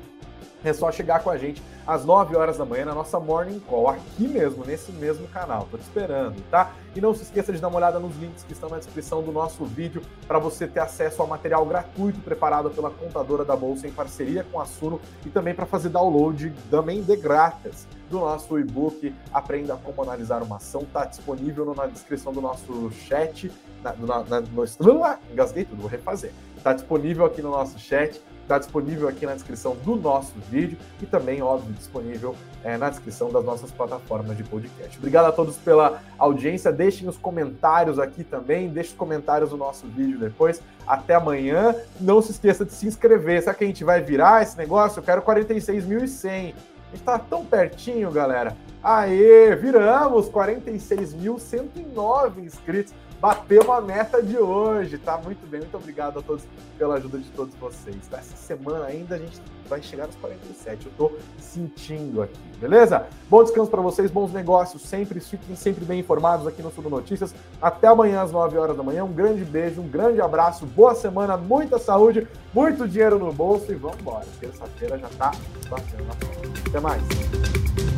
é 0.64 0.72
só 0.72 0.90
chegar 0.90 1.22
com 1.22 1.30
a 1.30 1.36
gente 1.36 1.62
às 1.86 2.04
9 2.04 2.36
horas 2.36 2.58
da 2.58 2.64
manhã 2.64 2.84
na 2.84 2.94
nossa 2.94 3.18
Morning 3.18 3.60
Call, 3.60 3.88
aqui 3.88 4.28
mesmo, 4.28 4.64
nesse 4.64 4.92
mesmo 4.92 5.26
canal. 5.28 5.66
Tô 5.70 5.76
te 5.76 5.82
esperando, 5.82 6.40
tá? 6.50 6.72
E 6.94 7.00
não 7.00 7.14
se 7.14 7.22
esqueça 7.22 7.52
de 7.52 7.58
dar 7.58 7.68
uma 7.68 7.78
olhada 7.78 7.98
nos 7.98 8.14
links 8.16 8.44
que 8.44 8.52
estão 8.52 8.68
na 8.68 8.78
descrição 8.78 9.22
do 9.22 9.32
nosso 9.32 9.64
vídeo 9.64 10.02
para 10.26 10.38
você 10.38 10.66
ter 10.66 10.80
acesso 10.80 11.22
ao 11.22 11.28
material 11.28 11.64
gratuito 11.66 12.20
preparado 12.20 12.70
pela 12.70 12.90
contadora 12.90 13.44
da 13.44 13.56
Bolsa 13.56 13.86
em 13.86 13.92
parceria 13.92 14.44
com 14.52 14.60
a 14.60 14.66
Suno 14.66 15.00
e 15.24 15.30
também 15.30 15.54
para 15.54 15.66
fazer 15.66 15.88
download 15.88 16.52
também 16.70 17.02
de 17.02 17.16
grátis 17.16 17.86
do 18.10 18.20
nosso 18.20 18.58
e-book 18.58 19.14
Aprenda 19.32 19.76
como 19.76 20.02
analisar 20.02 20.42
uma 20.42 20.56
ação. 20.56 20.84
Tá 20.92 21.04
disponível 21.04 21.74
na 21.74 21.86
descrição 21.86 22.32
do 22.32 22.40
nosso 22.40 22.90
chat. 22.90 23.50
Na, 23.82 23.94
na, 23.94 24.22
na, 24.24 24.40
no, 24.40 24.64
engasguei 25.32 25.64
tudo, 25.64 25.80
vou 25.80 25.90
refazer. 25.90 26.32
Tá 26.62 26.72
disponível 26.72 27.24
aqui 27.24 27.40
no 27.40 27.50
nosso 27.50 27.78
chat 27.78 28.20
Está 28.52 28.58
disponível 28.58 29.08
aqui 29.08 29.24
na 29.24 29.32
descrição 29.32 29.74
do 29.76 29.96
nosso 29.96 30.34
vídeo 30.50 30.76
e 31.00 31.06
também, 31.06 31.40
óbvio, 31.40 31.72
disponível 31.72 32.36
é, 32.62 32.76
na 32.76 32.90
descrição 32.90 33.32
das 33.32 33.42
nossas 33.42 33.70
plataformas 33.70 34.36
de 34.36 34.44
podcast. 34.44 34.98
Obrigado 34.98 35.24
a 35.24 35.32
todos 35.32 35.56
pela 35.56 36.02
audiência. 36.18 36.70
Deixem 36.70 37.08
os 37.08 37.16
comentários 37.16 37.98
aqui 37.98 38.22
também. 38.22 38.68
Deixem 38.68 38.92
os 38.92 38.98
comentários 38.98 39.52
no 39.52 39.56
nosso 39.56 39.86
vídeo 39.86 40.18
depois. 40.18 40.60
Até 40.86 41.14
amanhã. 41.14 41.74
Não 41.98 42.20
se 42.20 42.32
esqueça 42.32 42.62
de 42.62 42.74
se 42.74 42.86
inscrever. 42.86 43.40
Será 43.40 43.54
que 43.54 43.64
a 43.64 43.66
gente 43.66 43.84
vai 43.84 44.02
virar 44.02 44.42
esse 44.42 44.58
negócio? 44.58 44.98
Eu 44.98 45.02
quero 45.02 45.22
46.100. 45.22 46.28
A 46.28 46.32
gente 46.42 46.54
está 46.92 47.18
tão 47.18 47.46
pertinho, 47.46 48.10
galera. 48.10 48.54
Aê, 48.82 49.56
viramos 49.56 50.28
46.109 50.28 52.44
inscritos 52.44 52.92
bateu 53.22 53.72
a 53.72 53.80
meta 53.80 54.20
de 54.20 54.36
hoje, 54.36 54.98
tá? 54.98 55.16
Muito 55.16 55.48
bem, 55.48 55.60
muito 55.60 55.76
obrigado 55.76 56.18
a 56.18 56.22
todos 56.22 56.42
pela 56.76 56.96
ajuda 56.96 57.18
de 57.18 57.30
todos 57.30 57.54
vocês. 57.54 57.96
Tá? 58.10 58.18
Essa 58.18 58.34
semana 58.34 58.86
ainda 58.86 59.14
a 59.14 59.18
gente 59.18 59.40
vai 59.68 59.80
chegar 59.80 60.08
nos 60.08 60.16
47, 60.16 60.86
eu 60.86 60.92
tô 60.98 61.12
sentindo 61.38 62.20
aqui, 62.20 62.40
beleza? 62.60 63.06
Bom 63.30 63.44
descanso 63.44 63.70
para 63.70 63.80
vocês, 63.80 64.10
bons 64.10 64.32
negócios, 64.32 64.82
sempre 64.82 65.20
fiquem 65.20 65.54
sempre 65.54 65.84
bem 65.84 66.00
informados 66.00 66.48
aqui 66.48 66.60
no 66.62 66.72
Sul 66.72 66.90
Notícias. 66.90 67.32
Até 67.60 67.86
amanhã 67.86 68.22
às 68.22 68.32
9 68.32 68.58
horas 68.58 68.76
da 68.76 68.82
manhã. 68.82 69.04
Um 69.04 69.12
grande 69.12 69.44
beijo, 69.44 69.80
um 69.80 69.88
grande 69.88 70.20
abraço, 70.20 70.66
boa 70.66 70.96
semana, 70.96 71.36
muita 71.36 71.78
saúde, 71.78 72.26
muito 72.52 72.88
dinheiro 72.88 73.20
no 73.20 73.32
bolso 73.32 73.70
e 73.70 73.76
vamos 73.76 74.00
embora. 74.00 74.26
Terça-feira 74.40 74.98
já 74.98 75.08
tá 75.10 75.30
batendo 75.70 76.04
na 76.06 76.14
porta. 76.16 76.68
Até 76.68 76.80
mais. 76.80 77.91